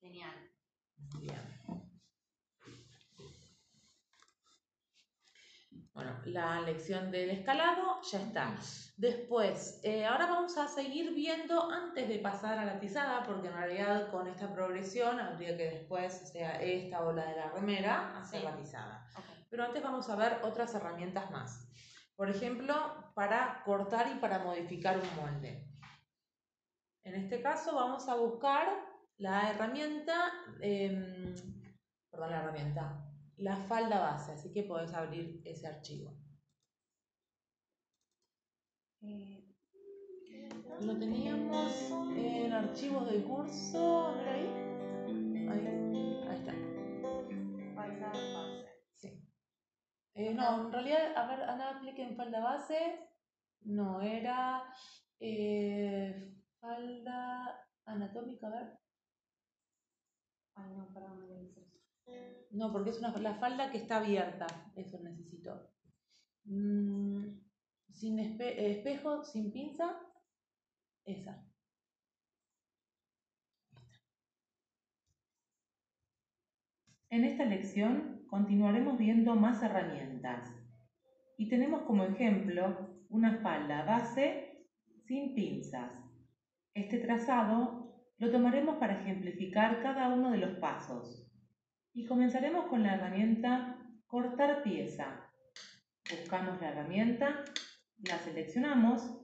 Genial. 0.00 0.50
Bien. 1.18 1.40
Bueno, 5.98 6.12
la 6.26 6.60
lección 6.60 7.10
del 7.10 7.28
escalado 7.30 8.00
ya 8.02 8.20
está. 8.20 8.54
Después, 8.96 9.80
eh, 9.82 10.06
ahora 10.06 10.26
vamos 10.26 10.56
a 10.56 10.68
seguir 10.68 11.12
viendo 11.12 11.68
antes 11.72 12.06
de 12.06 12.20
pasar 12.20 12.56
a 12.56 12.64
la 12.64 12.78
tizada, 12.78 13.24
porque 13.24 13.48
en 13.48 13.54
realidad 13.54 14.08
con 14.12 14.28
esta 14.28 14.52
progresión 14.52 15.18
habría 15.18 15.56
que 15.56 15.64
después, 15.64 16.30
sea, 16.30 16.62
esta 16.62 17.02
o 17.04 17.12
la 17.12 17.24
de 17.26 17.34
la 17.34 17.50
remera, 17.50 18.16
hacer 18.16 18.42
Sí. 18.42 18.46
la 18.46 18.56
tizada. 18.56 19.08
Pero 19.50 19.64
antes 19.64 19.82
vamos 19.82 20.08
a 20.08 20.14
ver 20.14 20.38
otras 20.44 20.72
herramientas 20.72 21.32
más. 21.32 21.68
Por 22.14 22.30
ejemplo, 22.30 22.76
para 23.16 23.64
cortar 23.64 24.06
y 24.14 24.20
para 24.20 24.38
modificar 24.38 24.98
un 24.98 25.16
molde. 25.16 25.66
En 27.02 27.16
este 27.16 27.42
caso 27.42 27.74
vamos 27.74 28.08
a 28.08 28.14
buscar 28.14 28.68
la 29.16 29.50
herramienta, 29.50 30.30
em, 30.60 31.34
perdón, 32.08 32.30
la 32.30 32.38
herramienta, 32.38 33.04
la 33.38 33.56
falda 33.56 34.00
base, 34.00 34.32
así 34.32 34.52
que 34.52 34.64
podés 34.64 34.92
abrir 34.94 35.40
ese 35.44 35.66
archivo. 35.66 36.16
Eh, 39.00 39.44
Lo 40.80 40.98
teníamos 40.98 41.90
en 42.16 42.52
archivos 42.52 43.06
del 43.06 43.24
curso, 43.24 44.06
a 44.08 44.12
ver 44.16 44.28
ahí. 44.28 44.46
Ahí, 45.50 45.66
ahí 46.28 46.38
está. 46.38 46.52
falta 47.74 48.06
base. 48.12 48.68
Sí. 48.96 49.24
Eh, 50.14 50.34
no, 50.34 50.66
en 50.66 50.72
realidad, 50.72 51.16
a 51.16 51.26
ver, 51.28 51.42
Ana, 51.42 51.78
clic 51.80 51.98
en 51.98 52.16
falda 52.16 52.40
base. 52.40 53.08
No, 53.62 54.00
era 54.00 54.64
eh, 55.20 56.34
falda 56.60 57.66
anatómica, 57.84 58.48
a 58.48 58.50
ver. 58.50 58.78
Ay, 60.54 60.72
no, 60.76 60.92
perdón, 60.92 61.20
no 61.20 61.77
No, 62.50 62.72
porque 62.72 62.90
es 62.90 62.98
una, 62.98 63.16
la 63.18 63.34
falda 63.34 63.70
que 63.70 63.78
está 63.78 63.98
abierta. 63.98 64.46
Eso 64.76 64.98
necesito. 65.02 65.70
Mm, 66.44 67.40
sin 67.92 68.18
espe- 68.18 68.54
espejo, 68.58 69.24
sin 69.24 69.52
pinza. 69.52 70.00
Esa. 71.04 71.44
En 77.10 77.24
esta 77.24 77.44
lección 77.44 78.24
continuaremos 78.28 78.98
viendo 78.98 79.34
más 79.34 79.62
herramientas 79.62 80.54
y 81.38 81.48
tenemos 81.48 81.82
como 81.82 82.04
ejemplo 82.04 82.90
una 83.08 83.38
falda 83.40 83.84
base 83.84 84.66
sin 85.06 85.34
pinzas. 85.34 85.92
Este 86.74 86.98
trazado 86.98 88.04
lo 88.18 88.30
tomaremos 88.30 88.76
para 88.76 89.00
ejemplificar 89.00 89.82
cada 89.82 90.12
uno 90.12 90.30
de 90.30 90.38
los 90.38 90.58
pasos 90.58 91.27
y 91.94 92.06
comenzaremos 92.06 92.66
con 92.66 92.82
la 92.82 92.94
herramienta 92.94 93.76
cortar 94.06 94.62
pieza. 94.62 95.30
Buscamos 96.10 96.60
la 96.60 96.70
herramienta, 96.70 97.44
la 97.98 98.18
seleccionamos 98.18 99.14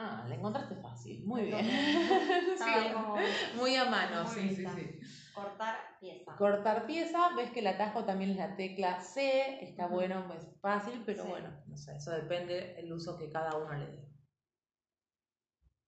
Ah, 0.00 0.24
la 0.28 0.36
encontraste 0.36 0.76
fácil. 0.76 1.24
Muy 1.26 1.42
bien. 1.46 1.58
Sí, 2.56 2.92
como 2.92 3.16
muy 3.56 3.74
a 3.76 3.84
mano, 3.86 4.22
muy 4.24 4.32
sí, 4.32 4.56
sí, 4.56 5.00
cortar 5.34 5.74
pieza. 6.00 6.36
Cortar 6.36 6.86
pieza, 6.86 7.34
ves 7.36 7.50
que 7.50 7.60
el 7.60 7.66
atajo 7.68 8.04
también 8.04 8.30
es 8.32 8.36
la 8.36 8.54
tecla 8.56 9.00
C, 9.00 9.58
está 9.64 9.86
bueno, 9.86 10.24
pues 10.28 10.40
fácil, 10.60 11.02
pero 11.06 11.22
Sí. 11.24 11.28
bueno, 11.28 11.50
no 11.66 11.76
sé, 11.76 11.96
eso 11.96 12.10
depende 12.12 12.78
el 12.78 12.92
uso 12.92 13.16
que 13.18 13.28
cada 13.28 13.56
uno 13.56 13.72
le 13.74 13.86
dé. 13.86 14.08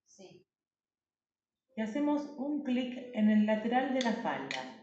Sí. 0.07 0.45
y 1.75 1.81
hacemos 1.81 2.21
un 2.37 2.63
clic 2.63 2.97
en 3.13 3.29
el 3.29 3.45
lateral 3.45 3.93
de 3.93 4.01
la 4.01 4.13
falda. 4.13 4.80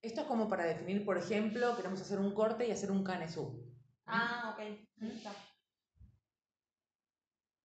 Esto 0.00 0.20
es 0.20 0.26
como 0.26 0.48
para 0.48 0.64
definir, 0.64 1.04
por 1.04 1.18
ejemplo, 1.18 1.74
queremos 1.76 2.00
hacer 2.00 2.20
un 2.20 2.32
corte 2.32 2.66
y 2.66 2.70
hacer 2.70 2.90
un 2.90 3.02
canesú. 3.02 3.64
Ah, 4.06 4.54
ok. 4.54 4.64
Listo. 4.98 5.30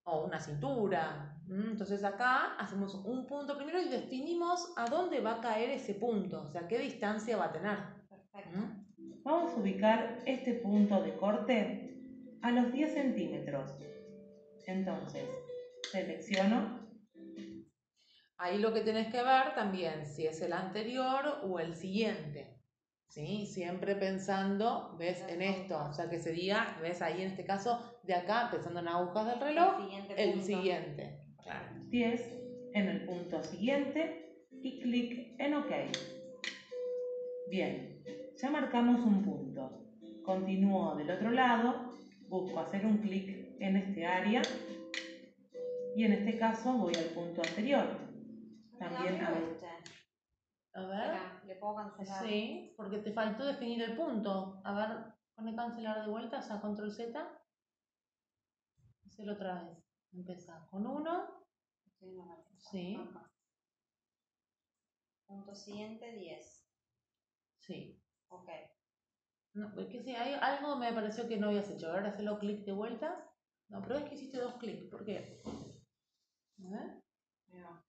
O 0.05 0.25
una 0.25 0.39
cintura. 0.39 1.39
¿m? 1.47 1.71
Entonces 1.71 2.03
acá 2.03 2.55
hacemos 2.57 2.95
un 2.95 3.27
punto 3.27 3.55
primero 3.55 3.79
y 3.79 3.87
definimos 3.87 4.73
a 4.77 4.85
dónde 4.85 5.21
va 5.21 5.35
a 5.35 5.41
caer 5.41 5.69
ese 5.69 5.93
punto, 5.93 6.41
o 6.41 6.51
sea, 6.51 6.67
qué 6.67 6.79
distancia 6.79 7.37
va 7.37 7.45
a 7.45 7.53
tener. 7.53 7.77
Perfecto. 8.09 8.49
¿m? 8.53 8.83
Vamos 9.23 9.53
a 9.53 9.57
ubicar 9.57 10.19
este 10.25 10.55
punto 10.55 11.01
de 11.01 11.15
corte 11.15 12.37
a 12.41 12.51
los 12.51 12.73
10 12.73 12.93
centímetros. 12.93 13.71
Entonces, 14.65 15.29
selecciono 15.91 16.82
Ahí 18.43 18.57
lo 18.57 18.73
que 18.73 18.81
tenés 18.81 19.07
que 19.07 19.23
ver 19.23 19.55
también 19.55 20.05
si 20.05 20.27
es 20.27 20.41
el 20.41 20.51
anterior 20.51 21.39
o 21.43 21.61
el 21.61 21.75
siguiente. 21.75 22.57
¿Sí? 23.07 23.45
Siempre 23.45 23.95
pensando, 23.95 24.97
¿ves? 24.99 25.21
Las 25.21 25.31
En 25.31 25.41
esto. 25.41 25.81
O 25.81 25.93
sea, 25.93 26.09
que 26.09 26.19
sería, 26.19 26.77
¿ves? 26.81 27.01
Ahí 27.01 27.21
en 27.21 27.29
este 27.29 27.45
caso, 27.45 27.79
de 28.03 28.15
acá, 28.15 28.49
pensando 28.51 28.81
en 28.81 28.89
agujas 28.89 29.27
del 29.27 29.39
reloj, 29.39 29.75
el 29.79 29.85
siguiente. 29.85 30.21
el 30.21 30.31
punto. 30.31 30.45
siguiente. 30.45 31.19
Claro. 31.41 31.67
10 31.87 32.33
en 32.73 32.89
el 32.89 33.05
punto 33.05 33.41
siguiente 33.43 34.35
y 34.51 34.81
clic 34.81 35.39
en 35.39 35.53
OK. 35.53 35.71
Bien, 37.49 38.03
ya 38.35 38.49
marcamos 38.49 39.05
un 39.05 39.23
punto. 39.23 39.87
Continúo 40.25 40.95
del 40.97 41.11
otro 41.11 41.31
lado, 41.31 41.93
busco 42.27 42.59
hacer 42.59 42.85
un 42.85 42.97
clic 42.97 43.55
en 43.61 43.77
este 43.77 44.05
área 44.05 44.41
y 45.95 46.03
en 46.03 46.11
este 46.11 46.37
caso 46.37 46.73
voy 46.73 46.93
al 46.95 47.05
punto 47.05 47.41
anterior. 47.41 48.02
También. 48.89 49.23
A 50.75 50.81
ver. 50.87 51.45
Le 51.45 51.55
puedo 51.55 51.75
cancelar. 51.75 52.23
Sí, 52.23 52.73
porque 52.75 52.97
te 52.99 53.13
faltó 53.13 53.45
definir 53.45 53.81
el 53.83 53.95
punto. 53.95 54.61
A 54.63 54.73
ver, 54.73 55.13
pone 55.35 55.55
cancelar 55.55 56.03
de 56.03 56.11
vuelta, 56.11 56.39
o 56.39 56.41
sea, 56.41 56.59
control 56.59 56.91
Z. 56.91 57.41
Hacelo 59.05 59.33
otra 59.33 59.63
vez. 59.63 59.77
Empieza 60.11 60.67
con 60.69 60.87
uno. 60.87 61.45
Estoy 61.85 62.09
en 62.09 62.17
la 62.17 62.25
marca. 62.25 62.49
Sí. 62.57 62.95
Acá. 62.95 63.31
Punto 65.27 65.55
siguiente, 65.55 66.11
10. 66.11 66.69
Sí. 67.59 68.03
Ok. 68.29 68.49
No, 69.53 69.79
es 69.79 69.87
que 69.87 70.01
sí, 70.01 70.15
hay 70.15 70.33
algo 70.33 70.75
me 70.77 70.91
pareció 70.91 71.27
que 71.27 71.37
no 71.37 71.47
habías 71.47 71.69
hecho. 71.69 71.91
Ahora 71.91 72.09
hacerlo 72.09 72.39
clic 72.39 72.65
de 72.65 72.71
vuelta. 72.71 73.29
No, 73.69 73.81
pero 73.81 73.95
es 73.97 74.05
que 74.05 74.15
hiciste 74.15 74.39
dos 74.39 74.55
clics. 74.55 74.89
¿Por 74.89 75.05
qué? 75.05 75.41
A 76.65 76.69
ver 76.69 77.03
va. 77.61 77.85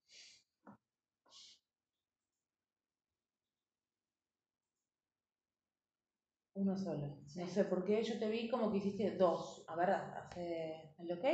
Uno 6.55 6.77
solo. 6.77 7.07
No 7.09 7.29
Sí. 7.29 7.47
sé 7.47 7.65
por 7.65 7.85
qué 7.85 8.03
yo 8.05 8.19
te 8.19 8.29
vi 8.29 8.49
como 8.49 8.71
que 8.71 8.79
hiciste 8.79 9.17
dos. 9.17 9.65
A 9.69 9.75
ver, 9.77 9.91
hace 9.91 10.95
el 10.99 11.13
ok. 11.13 11.25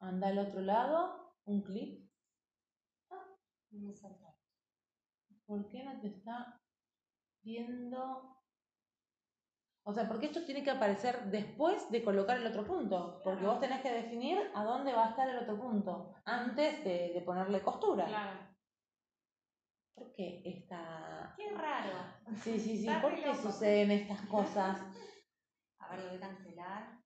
Anda 0.00 0.28
al 0.28 0.38
otro 0.38 0.60
lado. 0.62 1.34
Un 1.44 1.62
clic. 1.62 2.08
No 3.72 3.86
me 3.86 3.94
salta. 3.94 4.34
¿Por 5.46 5.68
qué 5.68 5.84
no 5.84 6.00
te 6.00 6.08
está 6.08 6.60
viendo? 7.42 8.36
O 9.82 9.92
sea, 9.92 10.06
porque 10.08 10.26
esto 10.26 10.44
tiene 10.44 10.62
que 10.62 10.70
aparecer 10.70 11.24
después 11.30 11.90
de 11.90 12.02
colocar 12.02 12.36
el 12.38 12.46
otro 12.46 12.64
punto. 12.64 13.20
Porque 13.24 13.40
Claro. 13.40 13.52
vos 13.54 13.60
tenés 13.60 13.80
que 13.82 13.92
definir 13.92 14.38
a 14.54 14.64
dónde 14.64 14.92
va 14.92 15.06
a 15.06 15.10
estar 15.10 15.28
el 15.28 15.38
otro 15.38 15.58
punto. 15.58 16.14
Antes 16.24 16.84
de, 16.84 17.12
de 17.14 17.22
ponerle 17.22 17.60
costura. 17.62 18.06
Claro. 18.06 18.49
¿Por 20.00 20.12
qué 20.14 20.40
está.? 20.46 21.34
Qué 21.36 21.50
raro. 21.50 21.90
Sí, 22.42 22.58
sí, 22.58 22.78
sí. 22.78 22.88
¿Por 23.02 23.14
qué 23.14 23.26
loco. 23.26 23.42
suceden 23.42 23.90
estas 23.90 24.22
cosas? 24.28 24.80
A 25.78 25.90
ver, 25.90 26.00
lo 26.00 26.08
voy 26.08 26.16
a 26.16 26.20
cancelar. 26.20 26.98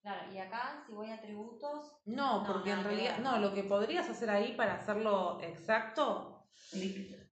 Claro, 0.00 0.32
y 0.32 0.38
acá 0.38 0.82
si 0.84 0.92
voy 0.92 1.08
a 1.10 1.14
atributos, 1.14 2.00
No, 2.04 2.40
No, 2.42 2.46
porque 2.52 2.72
en 2.72 2.82
realidad. 2.82 3.18
No, 3.18 3.38
lo 3.38 3.54
que 3.54 3.62
podrías 3.62 4.10
hacer 4.10 4.28
ahí 4.28 4.56
para 4.56 4.74
hacerlo 4.74 5.40
exacto. 5.40 6.48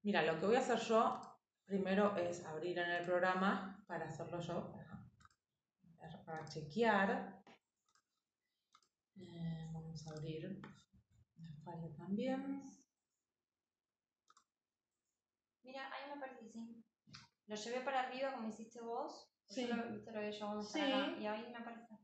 Mira, 0.05 0.23
lo 0.23 0.39
que 0.39 0.47
voy 0.47 0.55
a 0.55 0.61
hacer 0.61 0.79
yo 0.79 1.21
primero 1.65 2.17
es 2.17 2.45
abrir 2.45 2.79
en 2.79 2.89
el 2.89 3.05
programa 3.05 3.85
para 3.89 4.05
hacerlo 4.05 4.39
yo. 4.39 4.73
Para, 5.99 6.25
para 6.25 6.45
chequear. 6.49 7.43
Eh, 9.17 9.71
vamos 9.73 10.07
a 10.07 10.11
abrir 10.13 10.63
también. 11.97 12.63
mira, 15.63 15.83
ahí 15.93 16.19
me 16.19 16.37
que 16.39 16.45
sí. 16.45 16.85
Lo 17.47 17.57
llevé 17.57 17.81
para 17.81 18.01
arriba 18.01 18.33
como 18.33 18.49
hiciste 18.49 18.81
vos. 18.81 19.29
Sí. 19.49 19.67
Yo 19.67 19.77
lo, 19.77 19.91
viste, 19.91 20.13
lo 20.13 20.19
había 20.19 20.31
llevado 20.31 20.63
Sí. 20.63 20.81
acá. 20.81 21.19
Y 21.19 21.27
ahí 21.27 21.49
me 21.51 21.59
aparece. 21.59 21.99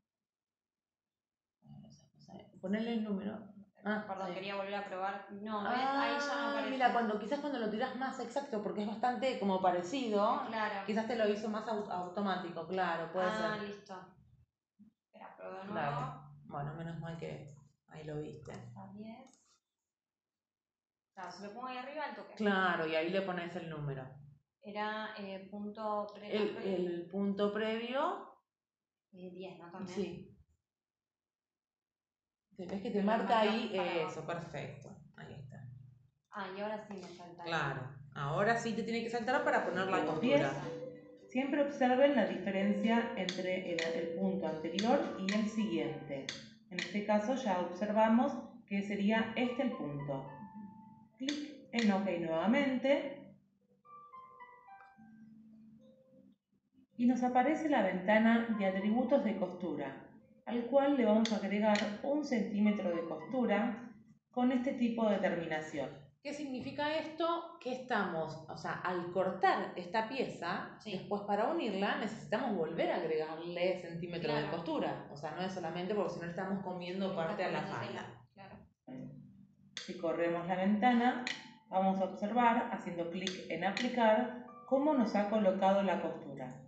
Ponerle 2.60 2.94
el 2.94 3.04
número. 3.04 3.38
Ah, 3.84 4.04
Perdón, 4.08 4.34
quería 4.34 4.56
volver 4.56 4.74
a 4.74 4.84
probar. 4.84 5.28
No. 5.30 5.60
Ah, 5.60 6.02
ahí 6.02 6.16
ya 6.18 6.34
no 6.40 6.48
aparece. 6.50 6.70
Mira, 6.70 6.92
cuando, 6.92 7.18
quizás 7.20 7.38
cuando 7.38 7.60
lo 7.60 7.70
tiras 7.70 7.94
más 7.96 8.18
exacto, 8.18 8.60
porque 8.62 8.82
es 8.82 8.88
bastante 8.88 9.38
como 9.38 9.60
parecido, 9.62 10.42
Claro. 10.48 10.84
quizás 10.86 11.06
te 11.06 11.14
lo 11.14 11.28
hizo 11.28 11.48
más 11.48 11.64
au- 11.66 11.88
automático, 11.88 12.66
claro, 12.66 13.12
puede 13.12 13.28
ah, 13.28 13.56
ser. 13.60 13.68
listo. 13.68 13.94
Espera, 15.04 15.36
pruebo 15.36 15.58
de 15.58 15.64
nuevo. 15.66 16.20
Bueno, 16.46 16.74
menos 16.74 16.98
mal 16.98 17.16
que 17.18 17.54
ahí 17.88 18.02
lo 18.04 18.16
viste. 18.18 18.52
A 18.74 18.88
10. 18.92 19.35
Claro, 21.16 21.32
si 21.32 21.42
lo 21.44 21.54
pongo 21.54 21.66
ahí 21.68 21.78
arriba, 21.78 22.04
el 22.10 22.14
toque. 22.14 22.34
Claro, 22.34 22.86
y 22.86 22.94
ahí 22.94 23.08
le 23.08 23.22
pones 23.22 23.56
el 23.56 23.70
número. 23.70 24.06
Era 24.60 25.14
eh, 25.16 25.48
punto 25.50 26.06
pre 26.14 26.36
El, 26.36 27.08
punto 27.10 27.54
previo, 27.54 28.34
eh, 29.14 29.30
10, 29.30 29.58
¿no? 29.58 29.70
También. 29.70 29.96
sí. 29.96 30.38
Ves 32.58 32.68
que 32.82 32.90
te 32.90 32.90
Pero 32.90 33.04
marca 33.04 33.40
ahí 33.40 33.74
abajo. 33.78 34.10
eso, 34.10 34.26
perfecto. 34.26 34.90
Ahí 35.16 35.32
está. 35.32 35.66
Ah, 36.32 36.48
y 36.54 36.60
ahora 36.60 36.86
sí 36.86 36.94
me 36.94 37.08
salta. 37.08 37.42
ahí. 37.44 37.48
Claro. 37.48 37.80
Ahora 38.14 38.58
sí 38.58 38.74
te 38.74 38.82
tiene 38.82 39.02
que 39.02 39.10
saltar 39.10 39.42
para 39.42 39.64
poner 39.64 39.86
la 39.86 40.04
costura. 40.04 40.20
10. 40.20 41.30
Siempre 41.30 41.62
observen 41.62 42.14
la 42.14 42.26
diferencia 42.26 43.14
entre 43.16 43.72
el, 43.72 43.80
el 43.80 44.18
punto 44.18 44.46
anterior 44.48 45.00
y 45.18 45.32
el 45.32 45.48
siguiente. 45.48 46.26
En 46.70 46.78
este 46.78 47.06
caso 47.06 47.36
ya 47.36 47.60
observamos 47.60 48.32
que 48.66 48.82
sería 48.82 49.32
este 49.34 49.62
el 49.62 49.72
punto. 49.72 50.35
Clic 51.18 51.68
en 51.72 51.92
OK 51.92 52.06
nuevamente. 52.20 53.22
Y 56.98 57.06
nos 57.06 57.22
aparece 57.22 57.68
la 57.68 57.82
ventana 57.82 58.56
de 58.58 58.66
atributos 58.66 59.22
de 59.24 59.36
costura, 59.36 60.08
al 60.46 60.64
cual 60.66 60.96
le 60.96 61.04
vamos 61.04 61.30
a 61.32 61.36
agregar 61.36 61.76
un 62.02 62.24
centímetro 62.24 62.88
de 62.90 63.02
costura 63.06 63.92
con 64.30 64.50
este 64.50 64.72
tipo 64.72 65.06
de 65.08 65.18
terminación. 65.18 65.90
¿Qué 66.22 66.32
significa 66.32 66.96
esto? 66.98 67.56
Que 67.60 67.72
estamos, 67.72 68.44
o 68.48 68.56
sea, 68.56 68.80
al 68.80 69.12
cortar 69.12 69.72
esta 69.76 70.08
pieza, 70.08 70.76
Sí. 70.80 70.92
después 70.92 71.22
para 71.22 71.50
unirla 71.50 71.98
necesitamos 71.98 72.56
volver 72.56 72.90
a 72.90 72.96
agregarle 72.96 73.80
centímetros 73.80 74.34
de 74.34 74.40
Claro. 74.42 74.56
costura. 74.56 75.08
O 75.12 75.16
sea, 75.16 75.32
no 75.32 75.42
es 75.42 75.52
solamente 75.52 75.94
porque 75.94 76.14
si 76.14 76.20
no 76.20 76.26
estamos 76.26 76.64
comiendo 76.64 77.14
parte 77.14 77.44
a 77.44 77.50
la 77.52 77.62
falda. 77.62 78.06
Claro. 78.34 78.56
Si 79.86 79.96
corremos 79.96 80.44
la 80.48 80.56
ventana, 80.56 81.24
vamos 81.68 82.00
a 82.00 82.06
observar, 82.06 82.70
haciendo 82.72 83.08
clic 83.08 83.48
en 83.48 83.62
aplicar, 83.62 84.44
cómo 84.66 84.94
nos 84.94 85.14
ha 85.14 85.30
colocado 85.30 85.80
la 85.84 86.02
costura. 86.02 86.60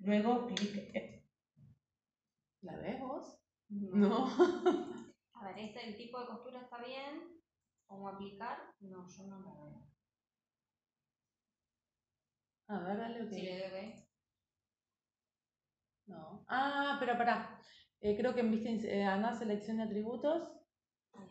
Luego 0.00 0.48
clic 0.48 0.90
en 0.92 1.24
¿La 2.62 2.76
ves 2.78 2.98
vos? 2.98 3.40
No. 3.68 4.26
A 5.34 5.44
ver, 5.44 5.58
este, 5.60 5.86
el 5.86 5.96
tipo 5.96 6.18
de 6.18 6.26
costura 6.26 6.60
está 6.60 6.78
bien. 6.78 7.40
¿Cómo 7.86 8.08
aplicar? 8.08 8.58
No, 8.80 9.06
yo 9.16 9.22
no 9.28 9.38
lo 9.38 9.54
veo. 9.54 9.88
A 12.66 12.80
ver, 12.80 12.96
dale 12.96 13.22
ok. 13.22 13.28
Si 13.30 13.42
le 13.42 13.58
doy 13.60 13.68
ok. 13.68 14.06
No. 16.06 16.44
Ah, 16.48 16.96
pero 16.98 17.16
pará. 17.16 17.60
Eh, 18.00 18.16
creo 18.16 18.34
que 18.34 18.40
en 18.40 18.50
vista 18.50 18.70
eh, 18.88 19.04
andá 19.04 19.28
a 19.28 19.38
selección 19.38 19.76
de 19.76 19.84
atributos. 19.84 20.50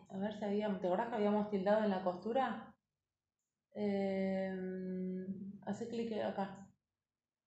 A 0.08 0.18
ver 0.18 0.38
si 0.38 0.44
habíamos. 0.44 0.80
¿Te 0.80 0.86
acordás 0.86 1.08
que 1.08 1.16
habíamos 1.16 1.50
tildado 1.50 1.84
en 1.84 1.90
la 1.90 2.02
costura? 2.02 2.74
Eh, 3.74 4.56
hace 5.66 5.88
clic 5.88 6.12
acá. 6.22 6.68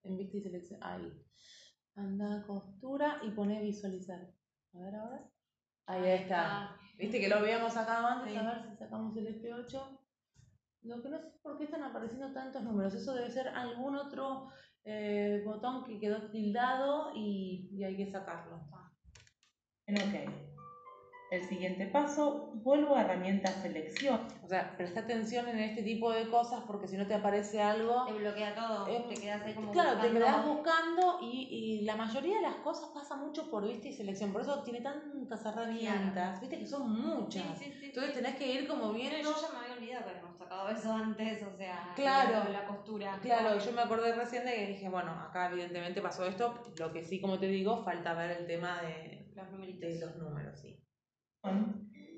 En 0.04 0.18
vista 0.18 0.38
y 0.38 0.42
selección. 0.42 0.80
Ahí. 0.84 1.12
Anda 1.96 2.40
a 2.40 2.46
costura 2.46 3.20
y 3.24 3.32
pone 3.32 3.62
visualizar. 3.62 4.32
A 4.74 4.80
ver 4.80 4.96
ahora. 4.96 5.30
Ahí, 5.88 6.08
está. 6.10 6.76
Viste 6.98 7.20
que 7.20 7.30
lo 7.30 7.38
habíamos 7.38 7.74
sacado 7.74 8.06
antes. 8.06 8.32
Sí. 8.32 8.38
A 8.38 8.44
ver 8.44 8.70
si 8.70 8.76
sacamos 8.76 9.18
el 9.18 9.42
F8. 9.42 10.00
Lo 10.84 11.02
que 11.02 11.10
no 11.10 11.20
sé 11.20 11.28
es 11.28 11.34
por 11.42 11.58
qué 11.58 11.66
están 11.66 11.84
apareciendo 11.84 12.32
tantos 12.32 12.64
números. 12.64 12.94
Eso 12.94 13.14
debe 13.14 13.30
ser 13.32 13.48
algún 13.50 13.96
otro 13.96 14.50
eh, 14.86 15.42
botón 15.46 15.84
que 15.84 16.00
quedó 16.00 16.30
tildado 16.30 17.12
y, 17.16 17.70
y 17.72 17.84
hay 17.84 17.98
que 17.98 18.12
sacarlo. 18.12 18.70
en 19.88 19.98
OK. 19.98 20.49
El 21.32 21.48
siguiente 21.48 21.86
paso, 21.86 22.52
vuelvo 22.56 22.96
a 22.96 23.02
herramienta 23.02 23.50
selección. 23.52 24.20
O 24.44 24.48
sea, 24.48 24.76
presta 24.78 25.02
atención 25.02 25.48
en 25.48 25.60
este 25.60 25.84
tipo 25.84 26.12
de 26.12 26.28
cosas 26.28 26.64
porque 26.66 26.88
si 26.88 26.98
no 26.98 27.06
te 27.06 27.14
aparece 27.14 27.62
algo. 27.62 28.06
Te 28.06 28.14
bloquea 28.14 28.56
todo. 28.56 28.88
eh, 28.88 29.06
te 29.08 29.14
quedas 29.22 29.44
ahí 29.44 29.54
como 29.54 29.72
claro, 29.72 29.92
te 30.02 30.10
buscando. 30.10 30.20
quedas 30.20 30.46
buscando 30.48 31.18
y, 31.22 31.48
y 31.52 31.82
la 31.86 31.96
mayoría 31.96 32.38
de 32.38 32.42
las 32.42 32.56
cosas 32.56 32.90
pasa 32.94 33.16
mucho 33.16 33.50
por 33.52 33.68
vista 33.68 33.88
y 33.88 33.94
selección. 33.94 34.32
Por 34.34 34.42
eso 34.42 34.64
tiene 34.64 34.82
tantas 34.82 35.46
herramientas. 35.46 36.42
Viste 36.42 36.58
que 36.58 36.66
son 36.66 36.92
muchas. 36.92 37.44
sí, 37.60 37.66
sí. 37.80 37.86
Entonces 37.86 38.14
sí. 38.16 38.22
tenés 38.24 38.36
que 38.36 38.52
ir 38.52 38.68
como 38.68 38.92
Pero 38.92 38.94
viendo. 38.94 39.30
yo 39.30 39.36
ya 39.40 39.54
me 39.54 39.60
había 39.66 39.74
olvidado 39.78 40.04
que 40.06 40.10
habíamos 40.10 40.38
tocado 40.40 40.70
eso 40.70 40.92
antes, 40.94 41.44
o 41.44 41.56
sea, 41.56 41.94
Claro. 41.96 42.44
la, 42.46 42.50
la 42.62 42.66
costura. 42.66 43.20
Claro, 43.22 43.60
yo 43.60 43.72
me 43.72 43.82
acordé 43.82 44.14
recién 44.16 44.46
de 44.46 44.56
que 44.56 44.66
dije, 44.68 44.90
bueno, 44.90 45.12
acá 45.12 45.52
evidentemente 45.52 46.02
pasó 46.02 46.26
esto. 46.26 46.56
Lo 46.80 46.92
que 46.92 47.04
sí, 47.04 47.22
como 47.22 47.38
te 47.40 47.46
digo, 47.48 47.84
falta 47.84 48.16
ver 48.16 48.32
el 48.32 48.48
tema 48.48 48.82
de, 48.82 49.32
Los 49.36 49.48
numeritos. 49.52 49.82
de 49.82 50.00
los 50.00 50.16
números, 50.16 50.58
sí. 50.60 50.76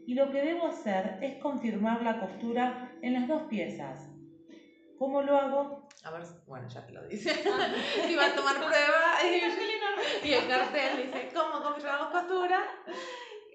Y 0.06 0.16
lo 0.16 0.32
que 0.32 0.42
debo 0.42 0.68
hacer 0.68 1.20
es 1.22 1.42
confirmar 1.42 2.02
la 2.02 2.20
costura 2.20 2.98
en 3.02 3.14
las 3.14 3.28
dos 3.28 3.44
piezas. 3.44 4.10
¿Cómo 4.98 5.22
lo 5.22 5.38
hago? 5.38 5.90
A 6.04 6.12
ver, 6.12 6.24
bueno, 6.48 6.68
ya 6.68 6.86
te 6.86 6.94
lo 6.94 7.08
dice. 7.08 7.32
Iba 8.10 8.26
a 8.26 8.36
tomar 8.36 8.56
prueba 8.56 9.18
y, 10.24 10.28
y 10.28 10.34
el 10.34 10.48
cartel 10.48 11.06
dice, 11.06 11.32
¿cómo 11.34 11.64
confirmamos 11.64 12.12
costura? 12.12 12.64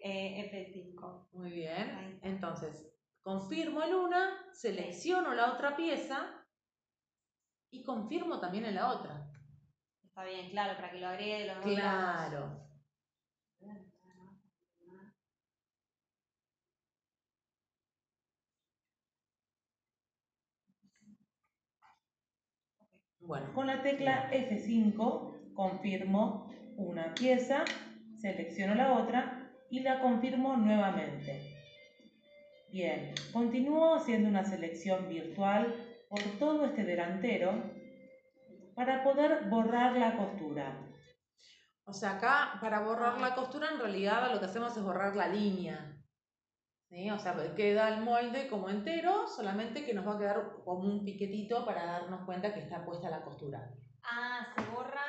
Eh, 0.02 0.50
F5. 0.50 1.28
Muy 1.32 1.50
bien. 1.50 2.20
Entonces, 2.22 2.88
confirmo 3.20 3.82
en 3.82 3.94
una, 3.94 4.52
selecciono 4.52 5.34
la 5.34 5.52
otra 5.52 5.76
pieza 5.76 6.44
y 7.70 7.82
confirmo 7.82 8.38
también 8.38 8.66
en 8.66 8.76
la 8.76 8.92
otra. 8.92 9.28
Está 10.04 10.24
bien, 10.24 10.50
claro, 10.50 10.76
para 10.76 10.90
que 10.90 10.98
lo 10.98 11.08
agregue 11.08 11.40
de 11.40 11.46
los 11.46 11.56
dos 11.56 11.72
lados. 11.72 12.30
Claro. 12.30 12.65
Con 23.26 23.66
la 23.66 23.82
tecla 23.82 24.30
F5 24.30 25.54
confirmo 25.54 26.48
una 26.76 27.12
pieza, 27.12 27.64
selecciono 28.20 28.76
la 28.76 28.92
otra 28.92 29.50
y 29.68 29.80
la 29.80 29.98
confirmo 30.00 30.56
nuevamente. 30.56 31.40
Bien, 32.70 33.14
continúo 33.32 33.96
haciendo 33.96 34.28
una 34.28 34.44
selección 34.44 35.08
virtual 35.08 35.74
por 36.08 36.20
todo 36.38 36.66
este 36.66 36.84
delantero 36.84 37.52
para 38.76 39.02
poder 39.02 39.48
borrar 39.48 39.96
la 39.96 40.16
costura. 40.16 40.76
o 41.84 41.92
sea, 41.92 42.18
acá 42.18 42.58
para 42.60 42.80
borrar 42.80 43.20
la 43.20 43.34
costura 43.34 43.70
en 43.72 43.80
realidad 43.80 44.32
lo 44.32 44.38
que 44.38 44.46
hacemos 44.46 44.76
es 44.76 44.84
borrar 44.84 45.16
la 45.16 45.26
línea. 45.26 45.95
¿Sí? 46.88 47.10
O 47.10 47.18
sea, 47.18 47.34
queda 47.56 47.88
el 47.88 48.02
molde 48.02 48.46
como 48.48 48.68
entero, 48.68 49.26
solamente 49.26 49.84
que 49.84 49.92
nos 49.92 50.06
va 50.06 50.14
a 50.14 50.18
quedar 50.18 50.52
como 50.64 50.84
un 50.88 51.04
piquetito 51.04 51.64
para 51.66 51.84
darnos 51.84 52.24
cuenta 52.24 52.54
que 52.54 52.60
está 52.60 52.84
puesta 52.84 53.10
la 53.10 53.22
costura. 53.22 53.70
Ah, 54.04 54.46
se 54.56 54.62
borra. 54.70 55.02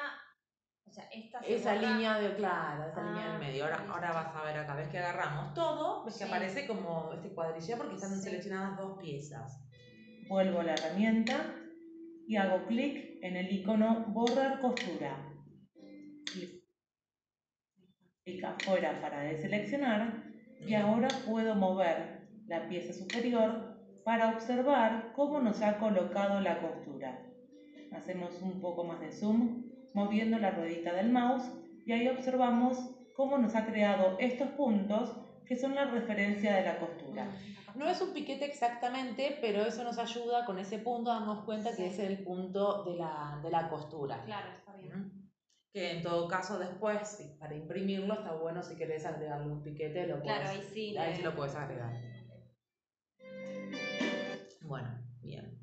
O 0.86 0.92
sea, 0.92 1.04
esta 1.14 1.40
se 1.44 1.56
Esa 1.56 1.76
borra. 1.76 1.88
línea 1.92 2.20
de, 2.20 2.36
claro, 2.36 2.88
esa 2.90 3.00
Ah, 3.02 3.06
línea 3.12 3.30
del 3.32 3.40
medio. 3.40 3.64
Ahora, 3.66 3.86
ahora 3.90 4.12
vas 4.12 4.36
a 4.36 4.44
ver 4.44 4.58
acá, 4.58 4.76
ves 4.76 4.88
que 4.88 4.98
agarramos 4.98 5.54
todo, 5.54 6.04
ves 6.04 6.18
que 6.18 6.24
aparece 6.24 6.66
como 6.66 7.14
este 7.14 7.30
cuadrilla 7.34 7.78
porque 7.78 7.96
están 7.96 8.16
Sí. 8.16 8.22
seleccionadas 8.24 8.78
dos 8.78 8.98
piezas. 9.00 9.64
Vuelvo 10.28 10.62
a 10.62 10.64
la 10.64 10.74
herramienta 10.74 11.54
y 12.28 12.36
hago 12.38 12.66
clic 12.66 13.20
en 13.22 13.38
el 13.38 13.52
icono 13.52 14.06
borrar 14.08 14.60
costura. 14.60 15.16
Clic 18.26 18.44
afuera 18.44 19.00
para 19.00 19.20
deseleccionar 19.22 20.27
y 20.66 20.74
ahora 20.74 21.08
puedo 21.26 21.56
mover 21.56 22.28
la 22.48 22.68
pieza 22.68 22.94
superior 22.94 23.78
para 24.04 24.30
observar 24.30 25.12
cómo 25.16 25.40
nos 25.40 25.62
ha 25.62 25.78
colocado 25.78 26.40
la 26.40 26.62
costura. 26.62 27.22
Hacemos 27.92 28.42
un 28.42 28.62
poco 28.62 28.84
más 28.84 29.00
de 29.00 29.12
zoom 29.12 29.64
moviendo 29.94 30.38
la 30.38 30.52
ruedita 30.52 30.94
del 30.94 31.12
mouse 31.12 31.50
y 31.86 31.92
ahí 31.92 32.08
observamos 32.08 32.78
cómo 33.16 33.38
nos 33.38 33.56
ha 33.56 33.66
creado 33.66 34.16
estos 34.20 34.50
puntos 34.50 35.12
que 35.46 35.56
son 35.56 35.76
la 35.76 35.86
referencia 35.86 36.56
de 36.56 36.64
la 36.64 36.80
costura. 36.80 37.30
No 37.76 37.88
es 37.88 38.02
un 38.02 38.14
piquete 38.14 38.46
exactamente, 38.46 39.38
pero 39.40 39.64
eso 39.64 39.84
nos 39.84 39.98
ayuda 39.98 40.46
con 40.46 40.58
ese 40.60 40.80
punto 40.80 41.12
a 41.12 41.16
darnos 41.16 41.46
cuenta 41.46 41.76
que 41.76 41.88
es 41.88 42.00
el 42.00 42.24
punto 42.24 42.84
de 42.84 42.96
la, 42.96 43.40
de 43.44 43.50
la 43.50 43.70
costura. 43.70 44.24
Claro, 44.26 44.52
está 44.52 44.74
bien. 44.76 45.27
Que 45.74 45.92
en 45.98 46.02
todo 46.04 46.28
caso 46.28 46.58
después, 46.58 47.36
para 47.40 47.54
imprimirlo, 47.56 48.14
está 48.16 48.34
bueno 48.34 48.64
si 48.64 48.76
querés 48.76 49.06
agregarle 49.06 49.52
un 49.52 49.64
piquete, 49.64 50.08
lo 50.08 50.22
Claro, 50.22 50.44
puedes, 50.46 50.50
ahí 50.50 50.70
sí. 50.74 50.98
ahí 50.98 51.12
le- 51.12 51.16
sí 51.18 51.22
lo 51.24 51.36
puedes 51.36 51.56
agregar. 51.56 51.94
Bueno, 54.62 54.90
bien. 55.22 55.60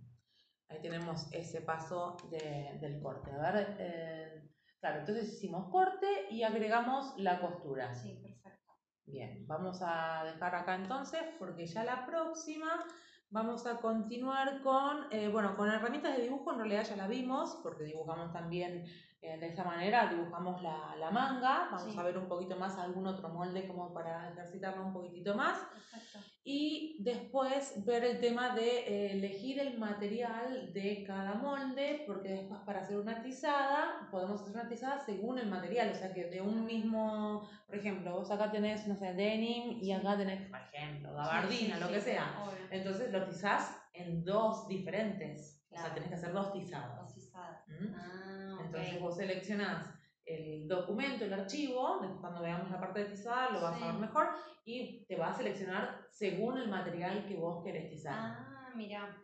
Ahí 0.68 0.80
tenemos 0.80 1.26
ese 1.32 1.60
paso 1.62 2.16
de- 2.30 2.78
del 2.80 3.00
corte. 3.02 3.30
A 3.32 3.52
ver, 3.52 3.76
eh, 3.78 4.50
claro, 4.80 5.00
entonces 5.00 5.32
hicimos 5.34 5.68
corte 5.70 6.06
y 6.30 6.42
agregamos 6.42 7.14
la 7.18 7.40
costura. 7.40 7.94
Sí, 7.94 8.14
perfecto. 8.22 8.72
Bien, 9.06 9.46
vamos 9.46 9.80
a 9.82 10.22
dejar 10.24 10.54
acá 10.54 10.74
entonces 10.76 11.20
porque 11.38 11.66
ya 11.66 11.84
la 11.84 12.06
próxima 12.06 12.86
vamos 13.30 13.66
a 13.66 13.78
continuar 13.80 14.62
con, 14.62 15.06
eh, 15.12 15.28
bueno, 15.28 15.56
con 15.56 15.68
herramientas 15.68 16.16
de 16.16 16.22
dibujo 16.22 16.52
en 16.52 16.58
realidad 16.58 16.84
ya 16.84 16.96
la 16.96 17.08
vimos 17.08 17.58
porque 17.62 17.84
dibujamos 17.84 18.32
también 18.32 18.84
de 19.24 19.46
esta 19.48 19.64
manera, 19.64 20.06
dibujamos 20.08 20.62
la, 20.62 20.94
la 20.98 21.10
manga, 21.10 21.68
vamos 21.70 21.92
Sí. 21.92 21.98
a 21.98 22.02
ver 22.02 22.16
un 22.18 22.28
poquito 22.28 22.56
más 22.56 22.78
algún 22.78 23.06
otro 23.06 23.28
molde 23.30 23.66
como 23.66 23.92
para 23.92 24.30
ejercitarlo 24.30 24.84
un 24.86 24.92
poquitito 24.92 25.34
más 25.34 25.58
Perfecto. 25.90 26.18
y 26.44 26.96
después 27.02 27.84
ver 27.86 28.04
el 28.04 28.20
tema 28.20 28.54
de 28.54 28.80
eh, 28.80 29.12
elegir 29.12 29.58
el 29.60 29.78
material 29.78 30.72
de 30.72 31.04
cada 31.06 31.34
molde, 31.34 32.04
porque 32.06 32.28
después 32.28 32.60
para 32.66 32.80
hacer 32.80 32.98
una 32.98 33.22
tizada, 33.22 34.08
podemos 34.10 34.40
hacer 34.42 34.54
una 34.54 34.68
tizada 34.68 34.98
según 35.00 35.38
el 35.38 35.48
material, 35.48 35.90
o 35.90 35.94
sea 35.94 36.12
que 36.12 36.26
de 36.26 36.40
un 36.42 36.64
mismo, 36.66 37.48
por 37.66 37.76
ejemplo, 37.76 38.12
vos 38.12 38.30
acá 38.30 38.50
tenés, 38.52 38.86
no 38.86 38.94
sé, 38.96 39.14
denim 39.14 39.78
y 39.82 39.90
acá 39.92 40.16
tenés, 40.16 40.48
por 40.50 40.60
ejemplo, 40.60 41.12
gabardina, 41.14 41.50
Sí, 41.50 41.72
sí, 41.74 41.80
lo 41.80 41.88
que 41.88 42.00
sea. 42.00 42.42
obvio. 42.44 42.66
Entonces 42.70 43.10
lo 43.10 43.24
tizás 43.24 43.74
en 43.94 44.22
dos 44.24 44.68
diferentes, 44.68 45.64
o 45.70 45.76
sea, 45.76 45.92
tenés 45.94 46.08
que 46.10 46.14
hacer 46.16 46.32
dos 46.32 46.52
tizados. 46.52 47.23
¿Mm? 47.66 47.94
Ah. 47.94 48.58
Entonces 48.64 49.00
vos 49.00 49.16
seleccionás 49.16 49.86
el 50.24 50.66
documento, 50.68 51.24
el 51.24 51.32
archivo, 51.34 52.00
cuando 52.20 52.40
veamos 52.40 52.70
la 52.70 52.80
parte 52.80 53.00
de 53.00 53.10
tizada 53.10 53.50
lo 53.50 53.60
vas 53.60 53.76
Sí. 53.76 53.84
a 53.84 53.86
ver 53.92 54.00
mejor 54.00 54.28
y 54.64 55.04
te 55.06 55.16
va 55.16 55.28
a 55.28 55.34
seleccionar 55.36 56.06
según 56.10 56.56
el 56.58 56.68
material 56.70 57.26
que 57.26 57.36
vos 57.36 57.62
querés 57.62 57.90
tizar. 57.90 58.14
Ah, 58.16 58.70
mira. 58.74 59.22